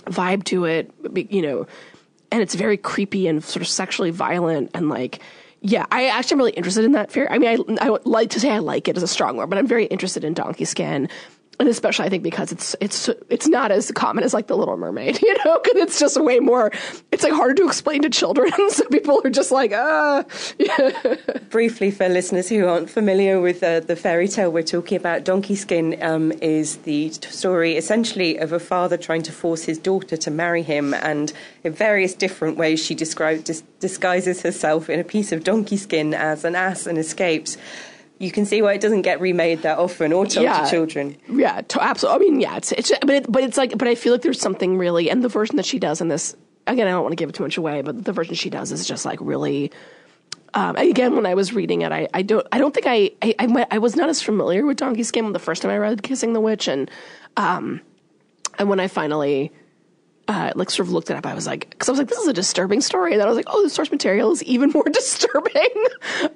vibe 0.05 0.44
to 0.44 0.64
it. 0.66 0.92
You 1.29 1.42
know, 1.42 1.66
and 2.31 2.43
it's 2.43 2.55
very 2.55 2.77
creepy 2.77 3.27
and 3.27 3.43
sort 3.43 3.62
of 3.62 3.69
sexually 3.69 4.11
violent 4.11 4.71
and 4.75 4.88
like 4.88 5.21
yeah, 5.62 5.85
I 5.93 6.07
actually 6.07 6.37
am 6.37 6.38
really 6.38 6.53
interested 6.53 6.87
in 6.87 6.93
that 6.93 7.12
fear. 7.12 7.29
I 7.31 7.38
mean, 7.38 7.62
I, 7.79 7.87
I 7.87 7.90
would 7.90 8.07
like 8.07 8.31
to 8.31 8.40
say 8.40 8.51
I 8.51 8.61
like 8.61 8.88
it 8.88 8.97
as 8.97 9.03
a 9.03 9.07
strong 9.07 9.37
word, 9.37 9.51
but 9.51 9.59
I'm 9.59 9.66
very 9.66 9.85
interested 9.85 10.25
in 10.25 10.33
Donkey 10.33 10.64
Skin 10.64 11.07
and 11.61 11.68
especially 11.68 12.07
I 12.07 12.09
think 12.09 12.23
because 12.23 12.51
it's 12.51 12.75
it's 12.81 13.09
it's 13.29 13.46
not 13.46 13.70
as 13.70 13.92
common 13.92 14.25
as 14.25 14.33
like 14.33 14.46
the 14.46 14.57
Little 14.57 14.77
Mermaid, 14.77 15.20
you 15.23 15.37
know, 15.44 15.61
because 15.62 15.81
it's 15.81 16.01
just 16.01 16.20
way 16.20 16.40
more. 16.40 16.73
It's 17.12 17.23
like 17.23 17.33
harder 17.33 17.55
to 17.55 17.66
explain 17.66 18.03
to 18.03 18.11
children, 18.11 18.51
so 18.70 18.85
people 18.88 19.20
are 19.25 19.31
just 19.31 19.53
like, 19.53 19.73
ah. 19.73 20.25
Yeah. 20.59 21.16
Briefly, 21.51 21.90
for 21.90 22.09
listeners 22.09 22.49
who 22.49 22.66
aren't 22.66 22.88
familiar 22.88 23.40
with 23.40 23.62
uh, 23.62 23.81
the 23.81 23.96
fairy 23.96 24.27
tale 24.27 24.51
we're 24.51 24.62
talking 24.62 24.96
about, 24.96 25.25
Donkey 25.25 25.55
Skin 25.55 26.03
um, 26.03 26.33
is 26.40 26.79
the 26.79 27.11
story 27.11 27.77
essentially 27.77 28.38
of 28.38 28.53
a 28.53 28.61
father 28.61 28.96
trying 28.96 29.23
to 29.23 29.33
force 29.33 29.64
his 29.64 29.79
daughter 29.79 30.16
to 30.16 30.31
marry 30.31 30.62
him, 30.62 30.94
and 30.94 31.33
in 31.62 31.73
various 31.73 32.14
different 32.14 32.57
ways 32.57 32.83
she 32.83 32.94
describes 32.94 33.42
dis- 33.42 33.62
disguises 33.81 34.42
herself 34.42 34.88
in 34.88 34.99
a 34.99 35.05
piece 35.05 35.33
of 35.33 35.44
donkey 35.44 35.77
skin 35.77 36.14
as 36.14 36.44
an 36.44 36.55
ass 36.55 36.87
and 36.87 36.96
escapes 36.99 37.57
you 38.21 38.31
can 38.31 38.45
see 38.45 38.61
why 38.61 38.75
it 38.75 38.83
doesn't 38.83 39.01
get 39.01 39.19
remade 39.19 39.63
that 39.63 39.79
often 39.79 40.13
or 40.13 40.27
told 40.27 40.45
yeah. 40.45 40.63
to 40.63 40.71
children. 40.71 41.17
Yeah, 41.27 41.63
to, 41.63 41.83
absolutely. 41.83 42.27
I 42.27 42.31
mean, 42.31 42.41
yeah, 42.41 42.57
it's, 42.59 42.71
it's 42.73 42.93
but 43.01 43.11
it, 43.11 43.33
but 43.33 43.43
it's 43.43 43.57
like, 43.57 43.77
but 43.79 43.89
I 43.89 43.95
feel 43.95 44.13
like 44.13 44.21
there's 44.21 44.41
something 44.41 44.77
really, 44.77 45.09
and 45.09 45.25
the 45.25 45.29
version 45.29 45.57
that 45.57 45.65
she 45.65 45.79
does 45.79 46.03
in 46.03 46.09
this, 46.09 46.37
again, 46.67 46.87
I 46.87 46.91
don't 46.91 47.03
want 47.03 47.13
to 47.13 47.17
give 47.17 47.31
it 47.31 47.35
too 47.35 47.45
much 47.45 47.57
away, 47.57 47.81
but 47.81 48.05
the 48.05 48.13
version 48.13 48.35
she 48.35 48.51
does 48.51 48.71
is 48.71 48.87
just 48.87 49.05
like 49.05 49.19
really. 49.21 49.73
Um, 50.53 50.75
again, 50.75 51.15
when 51.15 51.27
I 51.27 51.35
was 51.35 51.53
reading 51.53 51.83
it, 51.83 51.93
I, 51.93 52.09
I 52.13 52.23
don't 52.23 52.45
I 52.51 52.59
don't 52.59 52.75
think 52.75 52.87
I, 52.87 53.13
I 53.23 53.35
I, 53.39 53.67
I 53.71 53.79
was 53.79 53.95
not 53.95 54.09
as 54.09 54.21
familiar 54.21 54.67
with 54.67 54.79
Donkey 54.79 55.05
Skin 55.05 55.33
the 55.33 55.39
first 55.39 55.63
time 55.63 55.71
I 55.71 55.79
read 55.79 56.03
Kissing 56.03 56.33
the 56.33 56.41
Witch, 56.41 56.67
and 56.67 56.91
um, 57.37 57.81
and 58.59 58.69
when 58.69 58.81
I 58.81 58.89
finally 58.89 59.53
uh, 60.27 60.53
like 60.57 60.71
sort 60.71 60.89
of 60.89 60.93
looked 60.93 61.09
it 61.09 61.17
up, 61.17 61.25
I 61.25 61.35
was 61.35 61.47
like, 61.47 61.71
because 61.71 61.89
I 61.89 61.93
was 61.93 62.01
like, 62.01 62.09
this 62.09 62.19
is 62.19 62.27
a 62.27 62.33
disturbing 62.33 62.81
story, 62.81 63.13
and 63.13 63.21
then 63.21 63.29
I 63.29 63.31
was 63.31 63.37
like, 63.37 63.47
oh, 63.49 63.63
the 63.63 63.71
source 63.71 63.93
material 63.93 64.33
is 64.33 64.43
even 64.43 64.71
more 64.71 64.83
disturbing. 64.93 65.85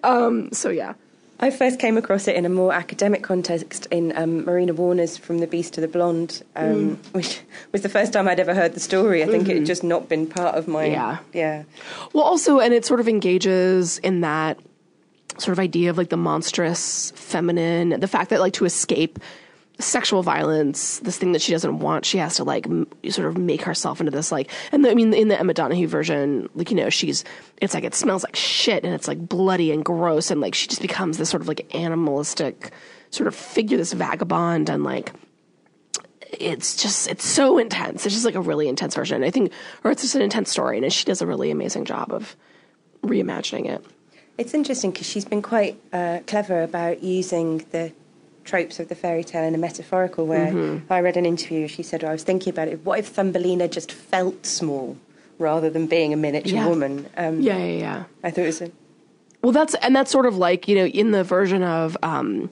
um, 0.05 0.53
so 0.53 0.71
yeah. 0.71 0.95
I 1.41 1.51
first 1.51 1.79
came 1.79 1.97
across 1.97 2.29
it 2.29 2.37
in 2.37 2.47
a 2.47 2.49
more 2.49 2.73
academic 2.73 3.23
context 3.23 3.87
in 3.91 4.17
um, 4.17 4.45
Marina 4.45 4.73
Warner's 4.73 5.17
From 5.17 5.39
the 5.39 5.47
Beast 5.47 5.75
to 5.75 5.81
the 5.81 5.89
Blonde, 5.89 6.43
um, 6.55 6.97
mm. 6.97 7.13
which 7.13 7.41
was 7.73 7.83
the 7.83 7.89
first 7.89 8.13
time 8.13 8.29
I'd 8.29 8.41
ever 8.41 8.55
heard 8.55 8.75
the 8.75 8.81
story. 8.81 9.23
I 9.23 9.27
think 9.27 9.43
mm-hmm. 9.43 9.51
it 9.51 9.55
had 9.55 9.63
mm-hmm. 9.63 9.67
just 9.67 9.85
not 9.85 10.09
been 10.09 10.27
part 10.27 10.55
of 10.55 10.69
my. 10.69 10.87
Yeah. 10.87 11.19
Yeah. 11.33 11.65
Well, 12.13 12.25
also, 12.25 12.61
and 12.61 12.73
it 12.73 12.85
sort 12.85 13.01
of 13.01 13.09
engages 13.09 13.99
in 13.99 14.21
that 14.21 14.59
sort 15.39 15.53
of 15.53 15.59
idea 15.59 15.91
of 15.91 15.99
like 15.99 16.11
the 16.11 16.17
monstrous 16.17 17.11
feminine, 17.17 17.99
the 18.01 18.09
fact 18.09 18.31
that 18.31 18.41
like 18.41 18.53
to 18.55 18.65
escape 18.65 19.19
sexual 19.79 20.23
violence, 20.23 21.01
this 21.01 21.19
thing 21.19 21.33
that 21.33 21.43
she 21.43 21.53
doesn't 21.53 21.81
want, 21.81 22.05
she 22.05 22.19
has 22.19 22.37
to 22.37 22.45
like 22.45 22.67
m- 22.67 22.87
sort 23.09 23.29
of 23.29 23.37
make 23.37 23.63
herself 23.63 24.01
into 24.01 24.11
this 24.11 24.31
like. 24.31 24.51
And 24.73 24.85
the, 24.85 24.91
I 24.91 24.95
mean, 24.95 25.13
in 25.13 25.29
the 25.29 25.39
Emma 25.39 25.55
Donoghue 25.55 25.89
version, 25.89 26.49
like 26.55 26.71
you 26.71 26.77
know, 26.77 26.91
she's 26.91 27.25
it's 27.61 27.75
like 27.75 27.85
it 27.85 27.95
smells 27.95 28.25
like 28.25 28.37
shit 28.37 28.85
and 28.85 28.95
it's 28.95 29.09
like 29.09 29.19
bloody 29.19 29.73
and 29.73 29.85
gross 29.85 30.31
and 30.31 30.41
like 30.41 30.55
she 30.55 30.69
just 30.69 30.83
becomes 30.83 31.19
this 31.19 31.29
sort 31.31 31.43
of 31.43 31.49
like 31.49 31.75
animalistic 31.75 32.73
sort 33.11 33.27
of 33.27 33.35
figure, 33.35 33.77
this 33.77 33.93
vagabond 33.93 34.69
and 34.69 34.85
like. 34.85 35.13
It's 36.41 36.75
just 36.75 37.07
it's 37.07 37.25
so 37.25 37.59
intense. 37.59 38.07
It's 38.07 38.15
just 38.15 38.25
like 38.25 38.35
a 38.35 38.41
really 38.41 38.69
intense 38.69 38.97
version. 38.97 39.23
I 39.23 39.31
think, 39.31 39.53
or 39.85 39.93
it's 39.93 40.03
just 40.03 40.17
an 40.17 40.23
intense 40.23 40.51
story, 40.51 40.79
and 40.79 40.93
she 40.93 41.05
does 41.05 41.23
a 41.23 41.27
really 41.29 41.53
amazing 41.53 41.85
job 41.85 42.13
of 42.13 42.35
reimagining 43.05 43.67
it. 43.67 43.85
It's 44.37 44.53
interesting 44.53 44.91
because 44.91 45.07
she's 45.07 45.25
been 45.25 45.43
quite 45.43 45.81
uh, 45.93 46.21
clever 46.27 46.65
about 46.65 47.05
using 47.05 47.59
the 47.71 47.93
tropes 48.45 48.79
of 48.79 48.89
the 48.89 48.95
fairy 48.95 49.25
tale 49.25 49.45
in 49.45 49.55
a 49.55 49.59
metaphorical 49.59 50.27
way. 50.27 50.51
Mm-hmm. 50.53 50.93
I 50.93 51.01
read 51.01 51.17
an 51.17 51.27
interview, 51.27 51.67
she 51.67 51.83
said, 51.83 52.05
oh, 52.05 52.09
I 52.09 52.13
was 52.13 52.23
thinking 52.23 52.53
about 52.53 52.69
it, 52.69 52.85
what 52.85 52.99
if 52.99 53.09
Thumbelina 53.09 53.69
just 53.69 53.91
felt 53.91 54.47
small 54.47 54.97
rather 55.39 55.71
than 55.71 55.87
being 55.87 56.13
a 56.13 56.17
miniature 56.17 56.59
yeah. 56.59 56.69
woman? 56.69 57.07
Um, 57.17 57.41
yeah, 57.41 57.59
yeah, 57.59 57.79
yeah. 57.79 58.05
I 58.23 58.31
thought 58.31 58.43
it 58.43 58.47
was 58.47 58.63
a... 58.63 58.71
Well, 59.43 59.53
that's, 59.53 59.75
and 59.77 59.95
that's 59.95 60.11
sort 60.11 60.27
of 60.27 60.37
like, 60.37 60.69
you 60.69 60.77
know, 60.77 60.87
in 60.87 61.11
the 61.11 61.25
version 61.25 61.63
of, 61.63 61.97
um, 62.03 62.51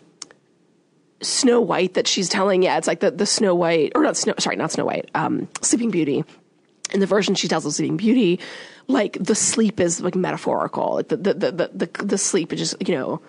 Snow 1.20 1.60
White 1.60 1.94
that 1.94 2.08
she's 2.08 2.28
telling, 2.28 2.64
yeah, 2.64 2.78
it's 2.78 2.88
like 2.88 2.98
the, 2.98 3.12
the 3.12 3.26
Snow 3.26 3.54
White, 3.54 3.92
or 3.94 4.02
not 4.02 4.16
Snow, 4.16 4.34
sorry, 4.38 4.56
not 4.56 4.72
Snow 4.72 4.84
White, 4.84 5.08
um, 5.14 5.48
Sleeping 5.60 5.90
Beauty. 5.90 6.24
In 6.92 7.00
the 7.00 7.06
version 7.06 7.34
she 7.34 7.48
tells 7.48 7.64
of 7.64 7.72
Sleeping 7.72 7.96
Beauty, 7.96 8.40
like 8.88 9.16
the 9.18 9.34
sleep 9.34 9.80
is 9.80 10.00
like 10.00 10.14
metaphorical. 10.14 10.94
Like 10.94 11.08
the, 11.08 11.16
the, 11.16 11.34
the, 11.34 11.52
the, 11.52 11.70
the, 11.72 12.04
the 12.04 12.18
sleep 12.18 12.52
is 12.52 12.58
just, 12.58 12.86
you 12.86 12.94
know, 12.94 13.22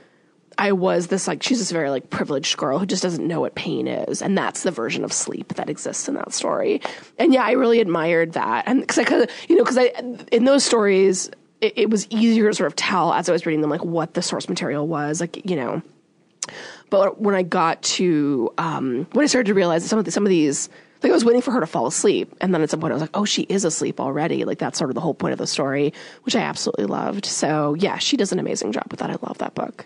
I 0.58 0.72
was 0.72 1.08
this 1.08 1.28
like 1.28 1.44
she's 1.44 1.60
this 1.60 1.72
very 1.72 1.90
like 1.90 2.10
privileged 2.10 2.58
girl 2.58 2.80
who 2.80 2.86
just 2.86 3.04
doesn't 3.04 3.28
know 3.28 3.42
what 3.42 3.56
pain 3.56 3.88
is, 3.88 4.22
and 4.22 4.38
that's 4.38 4.64
the 4.64 4.72
version 4.72 5.04
of 5.04 5.14
sleep 5.14 5.54
that 5.56 5.70
exists 5.70 6.08
in 6.08 6.16
that 6.16 6.34
story. 6.34 6.82
And 7.18 7.34
yeah, 7.34 7.44
I 7.44 7.52
really 7.52 7.80
admired 7.80 8.34
that, 8.34 8.66
and 8.68 8.82
because 8.82 8.98
I 8.98 9.04
could, 9.04 9.30
you 9.48 9.56
know, 9.56 9.64
because 9.64 9.78
I 9.78 9.92
in 10.32 10.46
those 10.46 10.64
stories 10.64 11.30
it, 11.62 11.74
it, 11.78 11.90
was 11.90 12.08
easier 12.10 12.50
to 12.50 12.56
sort 12.56 12.68
of 12.68 12.76
tell 12.76 13.14
as 13.14 13.30
I 13.30 13.32
was 13.32 13.46
reading 13.46 13.62
them 13.62 13.70
like 13.70 13.86
what 13.86 14.14
the 14.14 14.22
source 14.22 14.50
material 14.50 14.86
was, 14.86 15.22
like 15.22 15.50
you 15.50 15.56
know. 15.56 15.82
But 16.90 17.22
when 17.22 17.36
I 17.36 17.44
got 17.44 17.82
to 17.84 18.54
um, 18.58 19.08
when 19.14 19.24
I 19.24 19.28
started 19.28 19.48
to 19.48 19.54
realize 19.54 19.86
some 19.86 19.98
of 19.98 20.06
the, 20.06 20.12
some 20.12 20.26
of 20.26 20.30
these 20.30 20.70
like 21.02 21.12
I 21.12 21.14
was 21.14 21.26
waiting 21.26 21.42
for 21.42 21.52
her 21.52 21.60
to 21.60 21.68
fall 21.68 21.88
asleep, 21.88 22.34
and 22.42 22.54
then 22.54 22.62
at 22.62 22.70
some 22.70 22.80
point 22.80 22.92
I 22.92 22.96
was 22.96 23.02
like, 23.02 23.12
oh, 23.14 23.26
she 23.26 23.44
is 23.44 23.66
asleep 23.66 24.00
already. 24.00 24.46
Like 24.46 24.60
that's 24.60 24.78
sort 24.78 24.90
of 24.90 24.96
the 24.96 25.02
whole 25.02 25.14
point 25.14 25.34
of 25.34 25.40
the 25.40 25.48
story, 25.48 25.94
which 26.24 26.36
I 26.36 26.42
absolutely 26.42 26.86
loved. 26.86 27.26
So 27.26 27.76
yeah, 27.76 27.98
she 27.98 28.18
does 28.18 28.32
an 28.32 28.40
amazing 28.40 28.72
job 28.72 28.88
with 28.92 29.00
that. 29.00 29.10
I 29.10 29.18
love 29.22 29.38
that 29.40 29.56
book. 29.56 29.86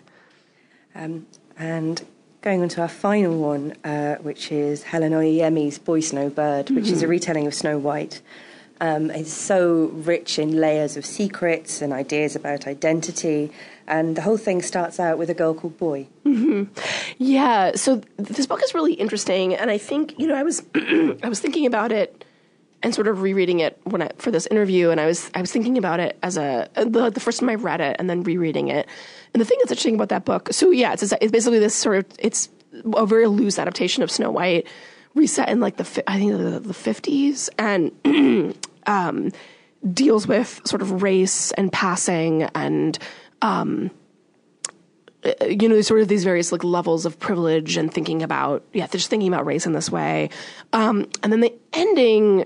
Um, 0.98 1.26
and 1.56 2.04
going 2.42 2.62
on 2.62 2.68
to 2.70 2.80
our 2.82 2.88
final 2.88 3.38
one, 3.38 3.72
uh, 3.84 4.16
which 4.16 4.50
is 4.52 4.82
Helen 4.82 5.12
Oyeyemi's 5.12 5.78
Boy 5.78 6.00
Snowbird, 6.00 6.70
which 6.70 6.88
is 6.90 7.02
a 7.02 7.06
Mhm. 7.06 7.10
retelling 7.10 7.46
of 7.46 7.54
Snow 7.54 7.78
White. 7.78 8.20
Um, 8.80 9.10
it's 9.10 9.32
so 9.32 9.90
rich 9.92 10.38
in 10.38 10.60
layers 10.60 10.96
of 10.96 11.04
secrets 11.04 11.82
and 11.82 11.92
ideas 11.92 12.36
about 12.36 12.66
identity, 12.68 13.50
and 13.88 14.14
the 14.16 14.22
whole 14.22 14.36
thing 14.36 14.62
starts 14.62 15.00
out 15.00 15.18
with 15.18 15.30
a 15.30 15.34
girl 15.34 15.52
called 15.54 15.76
Boy. 15.78 16.06
hmm 16.24 16.64
Yeah. 17.18 17.72
So 17.74 18.00
this 18.16 18.46
book 18.46 18.62
is 18.62 18.74
really 18.74 18.92
interesting, 18.94 19.54
and 19.54 19.68
I 19.70 19.78
think 19.78 20.14
you 20.18 20.26
know 20.28 20.36
I 20.36 20.42
was 20.44 20.62
I 20.74 21.28
was 21.28 21.40
thinking 21.40 21.66
about 21.66 21.90
it 21.90 22.24
and 22.82 22.94
sort 22.94 23.08
of 23.08 23.22
rereading 23.22 23.60
it 23.60 23.78
when 23.84 24.02
I, 24.02 24.10
for 24.16 24.30
this 24.30 24.46
interview, 24.46 24.90
and 24.90 25.00
I 25.00 25.06
was 25.06 25.30
I 25.34 25.40
was 25.40 25.52
thinking 25.52 25.78
about 25.78 26.00
it 26.00 26.18
as 26.22 26.36
a 26.36 26.68
the, 26.74 27.10
the 27.10 27.20
first 27.20 27.40
time 27.40 27.48
I 27.48 27.54
read 27.54 27.80
it, 27.80 27.96
and 27.98 28.08
then 28.08 28.22
rereading 28.22 28.68
it. 28.68 28.86
And 29.34 29.40
the 29.40 29.44
thing 29.44 29.58
that's 29.60 29.72
interesting 29.72 29.94
about 29.94 30.10
that 30.10 30.24
book, 30.24 30.52
so 30.52 30.70
yeah, 30.70 30.92
it's 30.92 31.02
it's 31.02 31.32
basically 31.32 31.58
this 31.58 31.74
sort 31.74 31.98
of 31.98 32.06
it's 32.18 32.48
a 32.94 33.06
very 33.06 33.26
loose 33.26 33.58
adaptation 33.58 34.02
of 34.02 34.10
Snow 34.10 34.30
White, 34.30 34.66
reset 35.14 35.48
in 35.48 35.60
like 35.60 35.76
the 35.76 36.04
I 36.06 36.18
think 36.18 36.32
the, 36.32 36.74
50s, 36.74 37.48
and 37.58 38.54
um, 38.86 39.32
deals 39.92 40.26
with 40.26 40.60
sort 40.64 40.82
of 40.82 41.02
race 41.02 41.52
and 41.52 41.72
passing 41.72 42.44
and 42.54 42.98
um, 43.42 43.90
you 45.46 45.68
know, 45.68 45.80
sort 45.80 46.00
of 46.00 46.08
these 46.08 46.24
various 46.24 46.52
like 46.52 46.64
levels 46.64 47.04
of 47.04 47.18
privilege 47.18 47.76
and 47.76 47.92
thinking 47.92 48.22
about, 48.22 48.64
yeah, 48.72 48.86
just 48.86 49.10
thinking 49.10 49.28
about 49.28 49.46
race 49.46 49.66
in 49.66 49.72
this 49.72 49.90
way. 49.90 50.30
Um, 50.72 51.08
and 51.22 51.32
then 51.32 51.40
the 51.40 51.52
ending, 51.72 52.44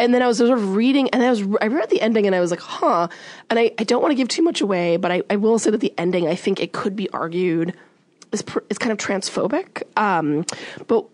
and 0.00 0.14
then 0.14 0.22
I 0.22 0.26
was 0.26 0.38
sort 0.38 0.50
of 0.50 0.74
reading, 0.74 1.10
and 1.10 1.22
I 1.22 1.30
was 1.30 1.42
I 1.60 1.66
read 1.68 1.90
the 1.90 2.00
ending, 2.00 2.26
and 2.26 2.34
I 2.34 2.40
was 2.40 2.50
like, 2.50 2.60
huh. 2.60 3.08
And 3.48 3.58
I, 3.58 3.72
I 3.78 3.84
don't 3.84 4.02
want 4.02 4.12
to 4.12 4.16
give 4.16 4.28
too 4.28 4.42
much 4.42 4.60
away, 4.60 4.96
but 4.96 5.12
I, 5.12 5.22
I 5.30 5.36
will 5.36 5.58
say 5.58 5.70
that 5.70 5.80
the 5.80 5.94
ending, 5.98 6.26
I 6.26 6.34
think 6.34 6.60
it 6.60 6.72
could 6.72 6.96
be 6.96 7.08
argued 7.10 7.74
is 8.32 8.42
pr- 8.42 8.60
is 8.68 8.78
kind 8.78 8.92
of 8.92 8.98
transphobic. 8.98 9.82
Um, 9.96 10.44
but 10.86 11.06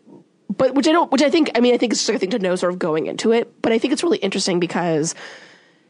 but 0.57 0.75
which 0.75 0.87
I 0.89 0.93
don't, 0.93 1.11
which 1.11 1.23
I 1.23 1.31
think, 1.31 1.51
I 1.55 1.61
mean, 1.61 1.75
I 1.75 1.79
think 1.79 1.93
it's 1.93 2.01
just 2.01 2.09
like 2.09 2.17
a 2.17 2.19
thing 2.21 2.31
to 2.31 2.39
know 2.39 2.55
sort 2.57 2.73
of 2.73 2.79
going 2.79 3.07
into 3.07 3.33
it. 3.33 3.61
But 3.61 3.73
I 3.73 3.79
think 3.79 3.93
it's 3.93 4.03
really 4.03 4.19
interesting 4.19 4.61
because, 4.61 5.15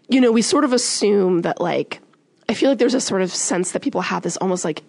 you 0.09 0.20
know, 0.20 0.32
we 0.32 0.42
sort 0.42 0.64
of 0.64 0.72
assume 0.72 1.42
that 1.42 1.61
like, 1.61 2.01
I 2.49 2.55
feel 2.55 2.70
like 2.70 2.78
there's 2.78 2.94
a 2.94 3.01
sort 3.01 3.22
of 3.22 3.34
sense 3.34 3.72
that 3.72 3.82
people 3.82 4.01
have 4.01 4.22
this 4.22 4.36
almost 4.38 4.64
like, 4.64 4.82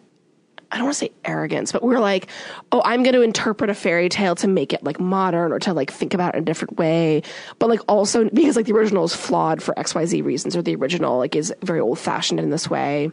I 0.72 0.78
don't 0.78 0.86
want 0.86 0.96
to 0.96 1.00
say 1.00 1.12
arrogance, 1.24 1.72
but 1.72 1.82
we're 1.82 2.00
like, 2.00 2.28
oh, 2.72 2.82
I'm 2.84 3.04
going 3.04 3.14
to 3.14 3.22
interpret 3.22 3.70
a 3.70 3.74
fairy 3.74 4.10
tale 4.10 4.36
to 4.36 4.48
make 4.48 4.74
it 4.74 4.84
like 4.84 5.00
modern 5.00 5.52
or 5.52 5.60
to 5.60 5.74
like 5.74 5.92
think 5.92 6.14
about 6.14 6.36
it 6.36 6.38
in 6.38 6.44
a 6.44 6.46
different 6.46 6.78
way. 6.78 7.24
But 7.60 7.70
like 7.70 7.82
also 7.88 8.30
because 8.30 8.56
like 8.56 8.66
the 8.66 8.74
original 8.74 9.06
is 9.06 9.16
flawed 9.16 9.62
for 9.62 9.74
XYZ 9.76 10.24
reasons 10.24 10.56
or 10.56 10.62
the 10.62 10.76
original 10.76 11.18
like 11.18 11.36
is 11.36 11.54
very 11.62 11.80
old 11.80 12.00
fashioned 12.00 12.40
in 12.40 12.50
this 12.50 12.70
way 12.70 13.12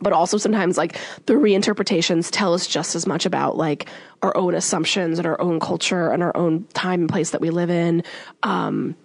but 0.00 0.12
also 0.12 0.38
sometimes 0.38 0.78
like 0.78 0.98
the 1.26 1.34
reinterpretations 1.34 2.30
tell 2.30 2.54
us 2.54 2.66
just 2.66 2.94
as 2.94 3.06
much 3.06 3.26
about 3.26 3.56
like 3.56 3.88
our 4.22 4.34
own 4.36 4.54
assumptions 4.54 5.18
and 5.18 5.26
our 5.26 5.38
own 5.40 5.60
culture 5.60 6.10
and 6.10 6.22
our 6.22 6.34
own 6.36 6.64
time 6.72 7.00
and 7.00 7.10
place 7.10 7.30
that 7.30 7.40
we 7.40 7.50
live 7.50 7.68
in 7.68 8.02
um 8.42 8.96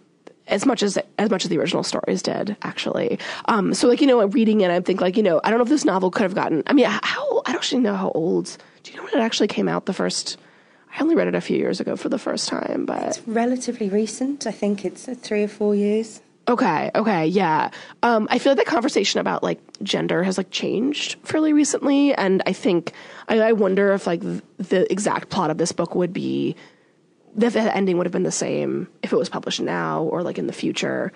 as 0.47 0.65
much 0.65 0.81
as 0.83 0.97
as 1.17 1.29
much 1.29 1.43
as 1.45 1.49
the 1.49 1.57
original 1.57 1.83
stories 1.83 2.21
did 2.21 2.55
actually 2.63 3.19
um 3.45 3.73
so 3.73 3.87
like 3.87 4.01
you 4.01 4.07
know 4.07 4.25
reading 4.27 4.61
it 4.61 4.71
i 4.71 4.79
think 4.79 5.01
like 5.01 5.17
you 5.17 5.23
know 5.23 5.39
i 5.43 5.49
don't 5.49 5.59
know 5.59 5.63
if 5.63 5.69
this 5.69 5.85
novel 5.85 6.09
could 6.09 6.23
have 6.23 6.35
gotten 6.35 6.63
i 6.67 6.73
mean 6.73 6.85
how 6.85 7.41
i 7.45 7.51
don't 7.51 7.55
actually 7.55 7.81
know 7.81 7.95
how 7.95 8.11
old 8.11 8.57
do 8.83 8.91
you 8.91 8.97
know 8.97 9.03
when 9.03 9.13
it 9.13 9.19
actually 9.19 9.47
came 9.47 9.67
out 9.67 9.85
the 9.85 9.93
first 9.93 10.37
i 10.97 11.01
only 11.01 11.15
read 11.15 11.27
it 11.27 11.35
a 11.35 11.41
few 11.41 11.57
years 11.57 11.79
ago 11.79 11.95
for 11.95 12.09
the 12.09 12.19
first 12.19 12.47
time 12.47 12.85
but 12.85 13.19
Relatively 13.27 13.89
recent, 13.89 14.47
I 14.47 14.51
think 14.51 14.85
it's 14.85 15.07
uh, 15.07 15.15
three 15.15 15.43
or 15.43 15.47
four 15.47 15.75
years. 15.75 16.21
Okay, 16.47 16.91
okay, 16.95 17.27
yeah. 17.27 17.71
Um, 18.03 18.25
I 18.31 18.39
feel 18.39 18.51
like 18.53 18.59
the 18.65 18.71
conversation 18.71 19.19
about 19.19 19.43
like 19.43 19.59
gender 19.83 20.23
has 20.23 20.37
like 20.37 20.49
changed 20.49 21.17
fairly 21.23 21.51
recently, 21.51 22.13
and 22.15 22.41
I 22.45 22.53
think 22.53 22.93
I, 23.27 23.41
I 23.41 23.51
wonder 23.51 23.91
if 23.93 24.07
like 24.07 24.21
th- 24.21 24.41
the 24.57 24.89
exact 24.89 25.27
plot 25.29 25.49
of 25.51 25.57
this 25.57 25.73
book 25.73 25.93
would 25.93 26.13
be 26.13 26.55
that 27.37 27.53
the 27.53 27.75
ending 27.75 27.97
would 27.97 28.05
have 28.05 28.11
been 28.11 28.23
the 28.23 28.31
same 28.31 28.87
if 29.01 29.13
it 29.13 29.15
was 29.15 29.29
published 29.29 29.61
now 29.61 30.03
or 30.03 30.23
like 30.23 30.37
in 30.37 30.47
the 30.47 30.53
future. 30.53 31.13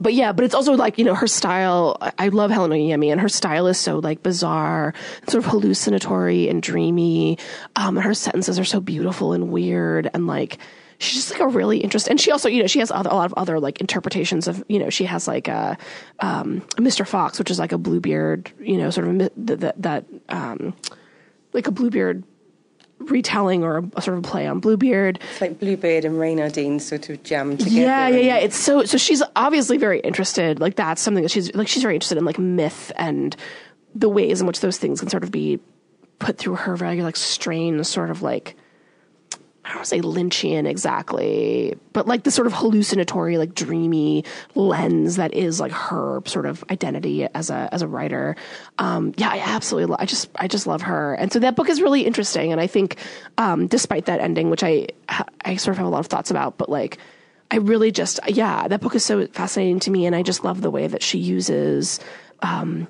But 0.00 0.14
yeah, 0.14 0.32
but 0.32 0.44
it's 0.44 0.54
also 0.54 0.74
like 0.74 0.98
you 0.98 1.04
know 1.04 1.14
her 1.14 1.26
style. 1.26 1.96
I- 2.18 2.28
love 2.28 2.50
Helen 2.50 2.70
Oyeyemi, 2.70 3.10
and 3.10 3.20
her 3.20 3.28
style 3.28 3.66
is 3.66 3.78
so 3.78 3.98
like 3.98 4.22
bizarre, 4.22 4.94
sort 5.26 5.44
of 5.44 5.50
hallucinatory 5.50 6.48
and 6.48 6.62
dreamy. 6.62 7.38
Um, 7.74 7.96
and 7.96 8.04
her 8.04 8.14
sentences 8.14 8.58
are 8.58 8.64
so 8.64 8.80
beautiful 8.80 9.32
and 9.32 9.50
weird, 9.50 10.08
and 10.14 10.26
like 10.26 10.58
she's 10.98 11.14
just 11.14 11.30
like 11.30 11.40
a 11.40 11.48
really 11.48 11.78
interesting. 11.78 12.12
And 12.12 12.20
she 12.20 12.30
also, 12.30 12.48
you 12.48 12.60
know, 12.60 12.66
she 12.66 12.80
has 12.80 12.90
other, 12.90 13.10
a 13.10 13.14
lot 13.14 13.26
of 13.26 13.34
other 13.34 13.58
like 13.60 13.80
interpretations 13.80 14.48
of, 14.48 14.62
you 14.68 14.78
know, 14.78 14.90
she 14.90 15.04
has 15.04 15.26
like 15.26 15.48
a 15.48 15.78
um, 16.20 16.60
Mr. 16.76 17.06
Fox, 17.06 17.38
which 17.38 17.50
is 17.50 17.58
like 17.58 17.72
a 17.72 17.78
Bluebeard, 17.78 18.52
you 18.60 18.76
know, 18.76 18.90
sort 18.90 19.08
of 19.08 19.18
that, 19.36 19.82
that 19.82 20.04
um, 20.28 20.74
like 21.52 21.66
a 21.66 21.70
Bluebeard 21.70 22.24
retelling 23.10 23.64
or 23.64 23.78
a, 23.78 24.02
sort 24.02 24.18
of 24.18 24.24
play 24.24 24.46
on 24.46 24.60
Bluebeard. 24.60 25.18
It's 25.30 25.40
like 25.40 25.58
Bluebeard 25.58 26.04
and 26.04 26.18
Reynardine 26.18 26.80
sort 26.80 27.08
of 27.08 27.22
jammed 27.22 27.60
together. 27.60 27.80
Yeah, 27.80 28.08
yeah, 28.08 28.18
yeah. 28.18 28.36
It's 28.36 28.56
so 28.56 28.84
so 28.84 28.98
she's 28.98 29.22
obviously 29.36 29.78
very 29.78 30.00
interested. 30.00 30.60
Like 30.60 30.76
that's 30.76 31.00
something 31.02 31.22
that 31.22 31.30
she's 31.30 31.54
like 31.54 31.68
she's 31.68 31.82
very 31.82 31.94
interested 31.94 32.18
in 32.18 32.24
like 32.24 32.38
myth 32.38 32.92
and 32.96 33.36
the 33.94 34.08
ways 34.08 34.40
in 34.40 34.46
which 34.46 34.60
those 34.60 34.78
things 34.78 35.00
can 35.00 35.08
sort 35.08 35.24
of 35.24 35.30
be 35.30 35.58
put 36.18 36.38
through 36.38 36.56
her 36.56 36.76
very 36.76 37.02
like 37.02 37.16
strange 37.16 37.84
sort 37.86 38.10
of 38.10 38.22
like 38.22 38.56
I 39.68 39.72
don't 39.72 39.80
want 39.80 39.84
to 39.84 39.90
say 39.90 40.00
Lynchian 40.00 40.66
exactly, 40.66 41.76
but 41.92 42.06
like 42.06 42.22
the 42.22 42.30
sort 42.30 42.46
of 42.46 42.54
hallucinatory, 42.54 43.36
like 43.36 43.54
dreamy 43.54 44.24
lens 44.54 45.16
that 45.16 45.34
is 45.34 45.60
like 45.60 45.72
her 45.72 46.22
sort 46.24 46.46
of 46.46 46.64
identity 46.70 47.26
as 47.34 47.50
a 47.50 47.68
as 47.70 47.82
a 47.82 47.86
writer. 47.86 48.34
Um, 48.78 49.12
yeah, 49.18 49.28
I 49.28 49.40
absolutely, 49.40 49.90
lo- 49.90 49.96
I 49.98 50.06
just 50.06 50.30
I 50.36 50.48
just 50.48 50.66
love 50.66 50.80
her, 50.82 51.12
and 51.12 51.30
so 51.30 51.38
that 51.40 51.54
book 51.54 51.68
is 51.68 51.82
really 51.82 52.06
interesting. 52.06 52.50
And 52.50 52.62
I 52.62 52.66
think, 52.66 52.96
um, 53.36 53.66
despite 53.66 54.06
that 54.06 54.20
ending, 54.20 54.48
which 54.48 54.64
I 54.64 54.86
I 55.44 55.56
sort 55.56 55.74
of 55.74 55.76
have 55.76 55.86
a 55.86 55.90
lot 55.90 56.00
of 56.00 56.06
thoughts 56.06 56.30
about, 56.30 56.56
but 56.56 56.70
like 56.70 56.96
I 57.50 57.56
really 57.56 57.90
just 57.92 58.20
yeah, 58.26 58.68
that 58.68 58.80
book 58.80 58.94
is 58.94 59.04
so 59.04 59.26
fascinating 59.26 59.80
to 59.80 59.90
me, 59.90 60.06
and 60.06 60.16
I 60.16 60.22
just 60.22 60.44
love 60.44 60.62
the 60.62 60.70
way 60.70 60.86
that 60.86 61.02
she 61.02 61.18
uses. 61.18 62.00
Um, 62.40 62.88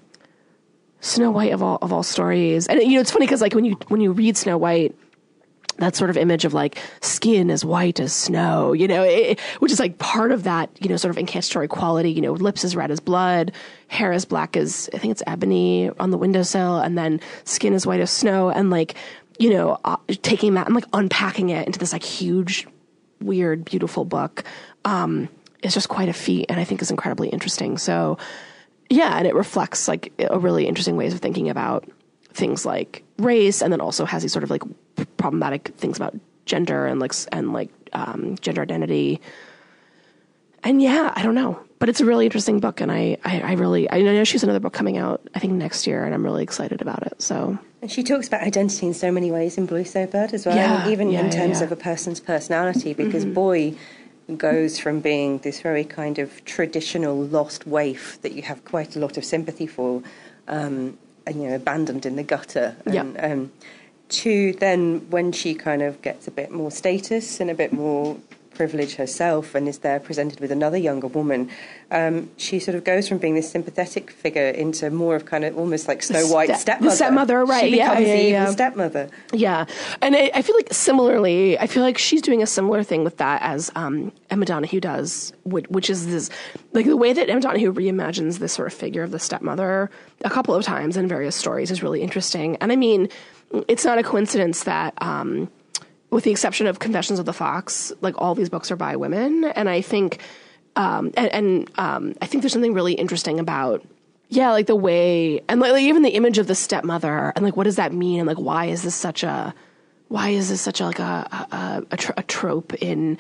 Snow 1.01 1.33
White 1.33 1.53
of 1.53 1.61
all 1.61 1.79
of 1.83 1.93
all 1.93 2.05
stories, 2.05 2.69
and 2.69 2.81
you 2.81 2.95
know 2.95 3.01
it's 3.01 3.11
funny 3.11 3.27
because 3.27 3.41
like 3.41 3.55
when 3.57 3.65
you 3.65 3.77
when 3.89 4.01
you 4.01 4.13
read 4.13 4.37
Snow 4.37 4.59
White, 4.59 4.95
that 5.79 5.97
sort 5.97 6.11
of 6.11 6.17
image 6.17 6.45
of 6.45 6.55
like 6.55 6.79
skin 7.01 7.51
as 7.51 7.65
white 7.65 8.01
as 8.01 8.13
snow, 8.13 8.73
you 8.73 8.89
know, 8.89 9.03
it, 9.03 9.41
which 9.61 9.73
is 9.73 9.81
like 9.81 9.99
part 9.99 10.33
of 10.33 10.43
that, 10.43 10.71
you 10.81 10.89
know, 10.89 10.97
sort 10.97 11.11
of 11.11 11.19
incantatory 11.19 11.69
quality, 11.69 12.11
you 12.11 12.21
know, 12.21 12.33
lips 12.33 12.65
as 12.65 12.77
red 12.77 12.91
as 12.91 13.01
blood, 13.01 13.53
hair 13.87 14.13
as 14.13 14.25
black 14.25 14.57
as, 14.57 14.91
I 14.93 14.99
think 14.99 15.13
it's 15.13 15.23
ebony 15.27 15.91
on 16.01 16.11
the 16.11 16.19
windowsill, 16.19 16.79
and 16.79 16.99
then 16.99 17.21
skin 17.45 17.75
as 17.75 17.87
white 17.87 18.01
as 18.01 18.11
snow. 18.11 18.51
And 18.51 18.71
like, 18.71 18.95
you 19.39 19.51
know, 19.51 19.79
uh, 19.85 19.97
taking 20.23 20.55
that 20.55 20.67
and 20.67 20.75
like 20.75 20.87
unpacking 20.93 21.51
it 21.51 21.67
into 21.67 21.79
this 21.79 21.93
like 21.93 22.05
huge, 22.05 22.67
weird, 23.21 23.65
beautiful 23.65 24.05
book, 24.05 24.45
um, 24.85 25.29
is 25.63 25.75
just 25.75 25.89
quite 25.89 26.09
a 26.09 26.13
feat 26.13 26.47
and 26.49 26.59
I 26.59 26.65
think 26.65 26.83
is 26.83 26.91
incredibly 26.91 27.29
interesting. 27.29 27.79
So, 27.79 28.19
yeah, 28.91 29.17
and 29.17 29.27
it 29.27 29.35
reflects 29.35 29.87
like 29.87 30.13
a 30.19 30.39
really 30.39 30.67
interesting 30.67 30.97
ways 30.97 31.15
of 31.15 31.21
thinking 31.21 31.51
about 31.51 31.89
things 32.33 32.65
like 32.67 33.03
race, 33.19 33.63
and 33.63 33.73
then 33.73 33.81
also 33.81 34.05
has 34.05 34.23
these 34.23 34.33
sort 34.33 34.45
of 34.45 34.51
like 34.51 34.63
problematic 35.17 35.69
things 35.77 35.97
about 35.97 36.15
gender 36.47 36.87
and 36.87 37.01
like 37.01 37.13
and 37.33 37.53
like 37.53 37.71
um, 37.93 38.37
gender 38.41 38.63
identity. 38.63 39.21
And 40.65 40.83
yeah, 40.83 41.13
I 41.15 41.23
don't 41.23 41.35
know, 41.37 41.61
but 41.79 41.89
it's 41.89 42.01
a 42.01 42.05
really 42.05 42.25
interesting 42.27 42.59
book, 42.59 42.81
and 42.81 42.91
I, 42.91 43.17
I, 43.25 43.41
I 43.41 43.53
really 43.53 43.89
I 43.91 44.03
know 44.03 44.25
she's 44.25 44.43
another 44.43 44.59
book 44.61 44.73
coming 44.73 44.99
out 44.99 45.21
I 45.35 45.39
think 45.39 45.53
next 45.55 45.87
year, 45.87 46.05
and 46.05 46.13
I'm 46.15 46.25
really 46.25 46.43
excited 46.43 46.83
about 46.83 47.07
it. 47.07 47.23
So 47.23 47.59
And 47.81 47.91
she 47.91 48.03
talks 48.03 48.27
about 48.27 48.43
identity 48.43 48.87
in 48.87 48.95
so 48.95 49.13
many 49.13 49.31
ways 49.31 49.57
in 49.57 49.67
Boy 49.67 49.85
Snowbird 49.85 50.35
as 50.35 50.47
well, 50.47 50.57
Yeah, 50.57 50.83
and 50.83 50.91
even 50.93 51.11
yeah, 51.11 51.21
in 51.25 51.31
terms 51.31 51.59
yeah. 51.61 51.65
of 51.67 51.73
a 51.73 51.77
person's 51.77 52.19
personality, 52.21 52.93
because 52.93 53.25
Mhm. 53.25 53.35
Boy 53.35 53.75
goes 54.37 54.79
from 54.79 55.01
being 55.01 55.39
this 55.39 55.61
very 55.63 55.85
kind 55.85 56.19
of 56.19 56.45
traditional 56.45 57.17
lost 57.17 57.67
waif 57.67 58.21
that 58.23 58.33
you 58.33 58.43
have 58.43 58.63
quite 58.65 58.95
a 58.97 58.99
lot 58.99 59.17
of 59.17 59.25
sympathy 59.25 59.67
for, 59.67 60.03
um, 60.49 60.99
you 61.31 61.49
know, 61.49 61.55
abandoned 61.55 62.07
in 62.07 62.17
the 62.17 62.23
gutter, 62.23 62.77
and, 62.85 62.95
Yeah. 63.15 63.27
um, 63.33 63.53
to 64.11 64.53
then 64.55 65.07
when 65.11 65.33
she 65.33 65.55
kind 65.55 65.83
of 65.83 66.01
gets 66.01 66.27
a 66.27 66.31
bit 66.31 66.51
more 66.51 66.71
status 66.71 67.41
and 67.41 67.51
a 67.51 67.55
bit 67.55 67.73
more 67.73 68.17
privilege 68.59 68.97
herself 68.97 69.55
and 69.55 69.69
is 69.69 69.79
there 69.79 70.01
presented 70.01 70.41
with 70.41 70.51
another 70.51 70.77
younger 70.77 71.07
woman, 71.07 71.49
um, 71.93 72.29
she 72.37 72.59
sort 72.59 72.75
of 72.75 72.83
goes 72.83 73.09
from 73.09 73.19
being 73.19 73.37
this 73.37 73.49
sympathetic 73.49 74.11
figure 74.11 74.49
into 74.49 74.91
more 74.91 75.15
of 75.15 75.25
kind 75.25 75.45
of 75.45 75.57
almost 75.57 75.87
like 75.87 76.03
Snow 76.03 76.27
White 76.27 76.55
step- 76.57 76.81
the 76.81 76.91
stepmother. 76.91 76.97
stepmother, 76.97 77.45
right, 77.45 77.71
She 77.71 77.77
yeah, 77.79 77.91
becomes 77.91 78.09
yeah, 78.09 78.17
the 78.17 78.29
evil 78.43 78.53
stepmother. 78.53 79.09
Yeah, 79.33 79.65
and 80.03 80.17
I, 80.17 80.31
I 80.35 80.43
feel 80.43 80.57
like 80.57 80.73
similarly, 80.73 81.57
I 81.59 81.69
feel 81.69 81.85
like 81.85 81.99
she's 81.99 82.21
doing 82.21 82.43
a 82.43 82.47
similar 82.47 82.83
thing 82.83 83.05
with 83.05 83.17
that 83.19 83.41
as 83.43 83.71
um, 83.77 84.11
Emma 84.29 84.45
Donoghue 84.45 84.81
does, 84.81 85.33
which, 85.45 85.67
which 85.69 85.89
is 85.89 86.07
this 86.09 86.29
like 86.73 86.87
the 86.87 86.97
way 86.97 87.13
that 87.13 87.31
Emma 87.31 87.41
Donoghue 87.41 87.73
reimagines 87.73 88.41
this 88.41 88.53
sort 88.53 88.67
of 88.67 88.75
figure 88.75 89.05
of 89.05 89.13
the 89.13 89.21
stepmother 89.21 89.89
a 90.25 90.31
couple 90.31 90.55
of 90.55 90.65
times 90.65 90.97
in 90.97 91.07
various 91.07 91.37
stories 91.37 91.71
is 91.71 91.81
really 91.83 92.03
interesting. 92.03 92.57
And 92.57 92.73
I 92.73 92.77
mean, 92.77 93.09
it's 93.69 93.85
not 93.85 93.99
a 93.99 94.03
coincidence 94.03 94.65
that. 94.65 94.95
Um, 95.01 95.49
with 96.11 96.25
the 96.25 96.31
exception 96.31 96.67
of 96.67 96.79
Confessions 96.79 97.19
of 97.19 97.27
the 97.27 97.33
Fox, 97.33 97.93
like 98.01 98.15
all 98.19 98.35
these 98.35 98.49
books 98.49 98.71
are 98.71 98.77
by 98.77 98.97
women, 98.97 99.45
and 99.45 99.69
I 99.69 99.83
think, 99.83 100.21
um, 100.77 101.13
and, 101.17 101.33
and 101.33 101.71
um, 101.77 102.15
I 102.23 102.27
think 102.27 102.43
there's 102.43 102.53
something 102.53 102.75
really 102.75 102.95
interesting 102.95 103.39
about 103.41 103.85
Yeah, 104.31 104.53
like 104.53 104.67
the 104.67 104.77
way, 104.77 105.41
and 105.49 105.61
like, 105.61 105.73
like 105.73 105.83
even 105.85 106.03
the 106.03 106.11
image 106.11 106.39
of 106.39 106.47
the 106.47 106.55
stepmother, 106.55 107.33
and 107.35 107.45
like 107.45 107.57
what 107.57 107.65
does 107.65 107.77
that 107.77 107.93
mean, 107.93 108.21
and 108.21 108.27
like 108.27 108.39
why 108.39 108.67
is 108.67 108.83
this 108.83 108.95
such 108.95 109.23
a, 109.23 109.55
why 110.09 110.31
is 110.31 110.49
this 110.49 110.61
such 110.61 110.81
a, 110.81 110.85
like 110.85 110.99
a 110.99 111.47
a, 111.53 111.83
a, 111.91 111.97
tr- 111.97 112.13
a 112.17 112.23
trope 112.23 112.75
in 112.75 113.19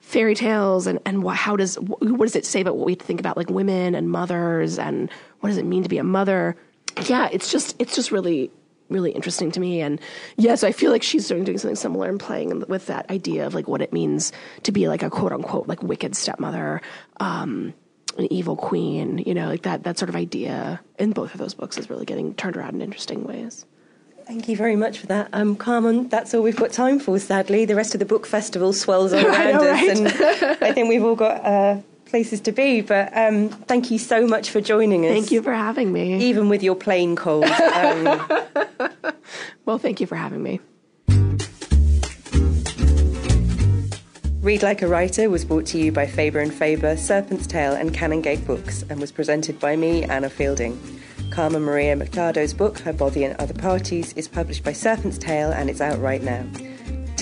fairy 0.00 0.34
tales, 0.34 0.86
and 0.86 0.98
and 1.04 1.22
why, 1.22 1.34
how 1.34 1.56
does 1.56 1.76
what 1.76 2.20
does 2.26 2.36
it 2.36 2.46
say 2.46 2.60
about 2.60 2.76
what 2.76 2.86
we 2.86 2.94
think 2.94 3.20
about 3.20 3.36
like 3.36 3.50
women 3.50 3.94
and 3.94 4.08
mothers, 4.10 4.78
and 4.78 5.10
what 5.40 5.48
does 5.48 5.58
it 5.58 5.64
mean 5.64 5.82
to 5.82 5.88
be 5.88 5.98
a 5.98 6.04
mother? 6.04 6.56
Yeah, 7.06 7.28
it's 7.32 7.50
just 7.52 7.76
it's 7.78 7.94
just 7.94 8.10
really 8.10 8.50
really 8.88 9.10
interesting 9.10 9.50
to 9.52 9.60
me, 9.60 9.80
and 9.80 10.00
yes, 10.36 10.64
I 10.64 10.72
feel 10.72 10.90
like 10.90 11.02
she's 11.02 11.28
doing 11.28 11.44
doing 11.44 11.58
something 11.58 11.76
similar 11.76 12.08
and 12.08 12.20
playing 12.20 12.64
with 12.68 12.86
that 12.86 13.10
idea 13.10 13.46
of 13.46 13.54
like 13.54 13.68
what 13.68 13.82
it 13.82 13.92
means 13.92 14.32
to 14.64 14.72
be 14.72 14.88
like 14.88 15.02
a 15.02 15.10
quote 15.10 15.32
unquote 15.32 15.68
like 15.68 15.82
wicked 15.82 16.16
stepmother. 16.16 16.80
Um, 17.18 17.74
an 18.18 18.32
evil 18.32 18.56
queen, 18.56 19.18
you 19.26 19.34
know, 19.34 19.46
like 19.46 19.62
that 19.62 19.84
that 19.84 19.98
sort 19.98 20.08
of 20.08 20.16
idea 20.16 20.80
in 20.98 21.12
both 21.12 21.34
of 21.34 21.38
those 21.38 21.52
books 21.52 21.76
is 21.76 21.90
really 21.90 22.06
getting 22.06 22.34
turned 22.34 22.56
around 22.56 22.74
in 22.76 22.80
interesting 22.80 23.24
ways. 23.24 23.66
Thank 24.26 24.48
you 24.48 24.56
very 24.56 24.74
much 24.74 24.98
for 24.98 25.06
that. 25.06 25.28
Um, 25.32 25.54
Carmen, 25.54 26.08
that's 26.08 26.34
all 26.34 26.42
we've 26.42 26.56
got 26.56 26.72
time 26.72 26.98
for, 26.98 27.16
sadly. 27.20 27.64
The 27.64 27.76
rest 27.76 27.94
of 27.94 28.00
the 28.00 28.06
book 28.06 28.26
festival 28.26 28.72
swells 28.72 29.12
all 29.12 29.24
around 29.26 29.52
know, 29.52 29.70
us, 29.70 29.80
right? 29.80 29.96
and 29.96 30.08
I 30.62 30.72
think 30.72 30.88
we've 30.88 31.04
all 31.04 31.14
got 31.14 31.44
uh, 31.44 31.80
places 32.06 32.40
to 32.42 32.52
be. 32.52 32.80
But 32.80 33.16
um, 33.16 33.48
thank 33.48 33.90
you 33.90 33.98
so 33.98 34.26
much 34.26 34.50
for 34.50 34.60
joining 34.60 35.04
us. 35.04 35.12
Thank 35.12 35.30
you 35.30 35.42
for 35.42 35.52
having 35.52 35.92
me. 35.92 36.22
Even 36.24 36.48
with 36.48 36.62
your 36.62 36.74
plane 36.74 37.16
cold. 37.16 37.44
Um, 37.44 38.28
well, 39.64 39.78
thank 39.78 40.00
you 40.00 40.06
for 40.06 40.16
having 40.16 40.42
me. 40.42 40.60
Read 44.40 44.62
Like 44.62 44.80
a 44.80 44.86
Writer 44.86 45.28
was 45.28 45.44
brought 45.44 45.66
to 45.66 45.78
you 45.78 45.90
by 45.90 46.06
Faber 46.06 46.38
and 46.38 46.54
Faber, 46.54 46.96
Serpent's 46.96 47.48
Tail, 47.48 47.72
and 47.72 47.92
Canongate 47.92 48.46
Books, 48.46 48.84
and 48.88 49.00
was 49.00 49.10
presented 49.10 49.58
by 49.58 49.74
me, 49.74 50.04
Anna 50.04 50.30
Fielding. 50.30 50.78
Carmen 51.30 51.62
Maria 51.62 51.96
Machado's 51.96 52.54
book, 52.54 52.78
Her 52.78 52.92
Body 52.92 53.24
and 53.24 53.34
Other 53.40 53.54
Parties, 53.54 54.12
is 54.12 54.28
published 54.28 54.62
by 54.62 54.72
Serpent's 54.72 55.18
Tail 55.18 55.50
and 55.50 55.68
it's 55.68 55.80
out 55.80 56.00
right 56.00 56.22
now. 56.22 56.46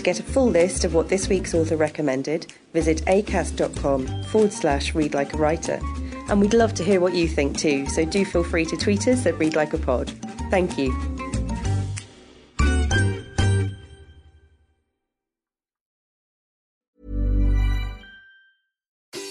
Get 0.05 0.21
a 0.21 0.23
full 0.23 0.51
list 0.51 0.85
of 0.85 0.93
what 0.93 1.09
this 1.09 1.31
week's 1.31 1.55
author 1.55 1.79
recommended, 1.79 2.53
visit 2.75 2.99
acast.com 3.07 4.25
forward 4.25 4.53
slash 4.53 4.95
read 4.95 5.15
like 5.15 5.33
a 5.33 5.39
writer. 5.39 5.81
And 6.29 6.43
we'd 6.43 6.53
love 6.53 6.75
to 6.75 6.85
hear 6.85 7.01
what 7.01 7.15
you 7.15 7.27
think 7.27 7.59
too, 7.59 7.87
so 7.87 8.05
do 8.05 8.23
feel 8.27 8.45
free 8.45 8.67
to 8.67 8.77
tweet 8.77 9.09
us 9.09 9.25
at 9.25 9.39
Read 9.39 9.57
Like 9.57 9.73
a 9.73 9.79
Pod. 9.79 10.11
Thank 10.51 10.77
you. 10.77 10.93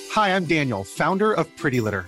Hi, 0.10 0.36
I'm 0.36 0.46
Daniel, 0.46 0.84
founder 0.84 1.34
of 1.34 1.56
Pretty 1.56 1.82
Litter. 1.82 2.08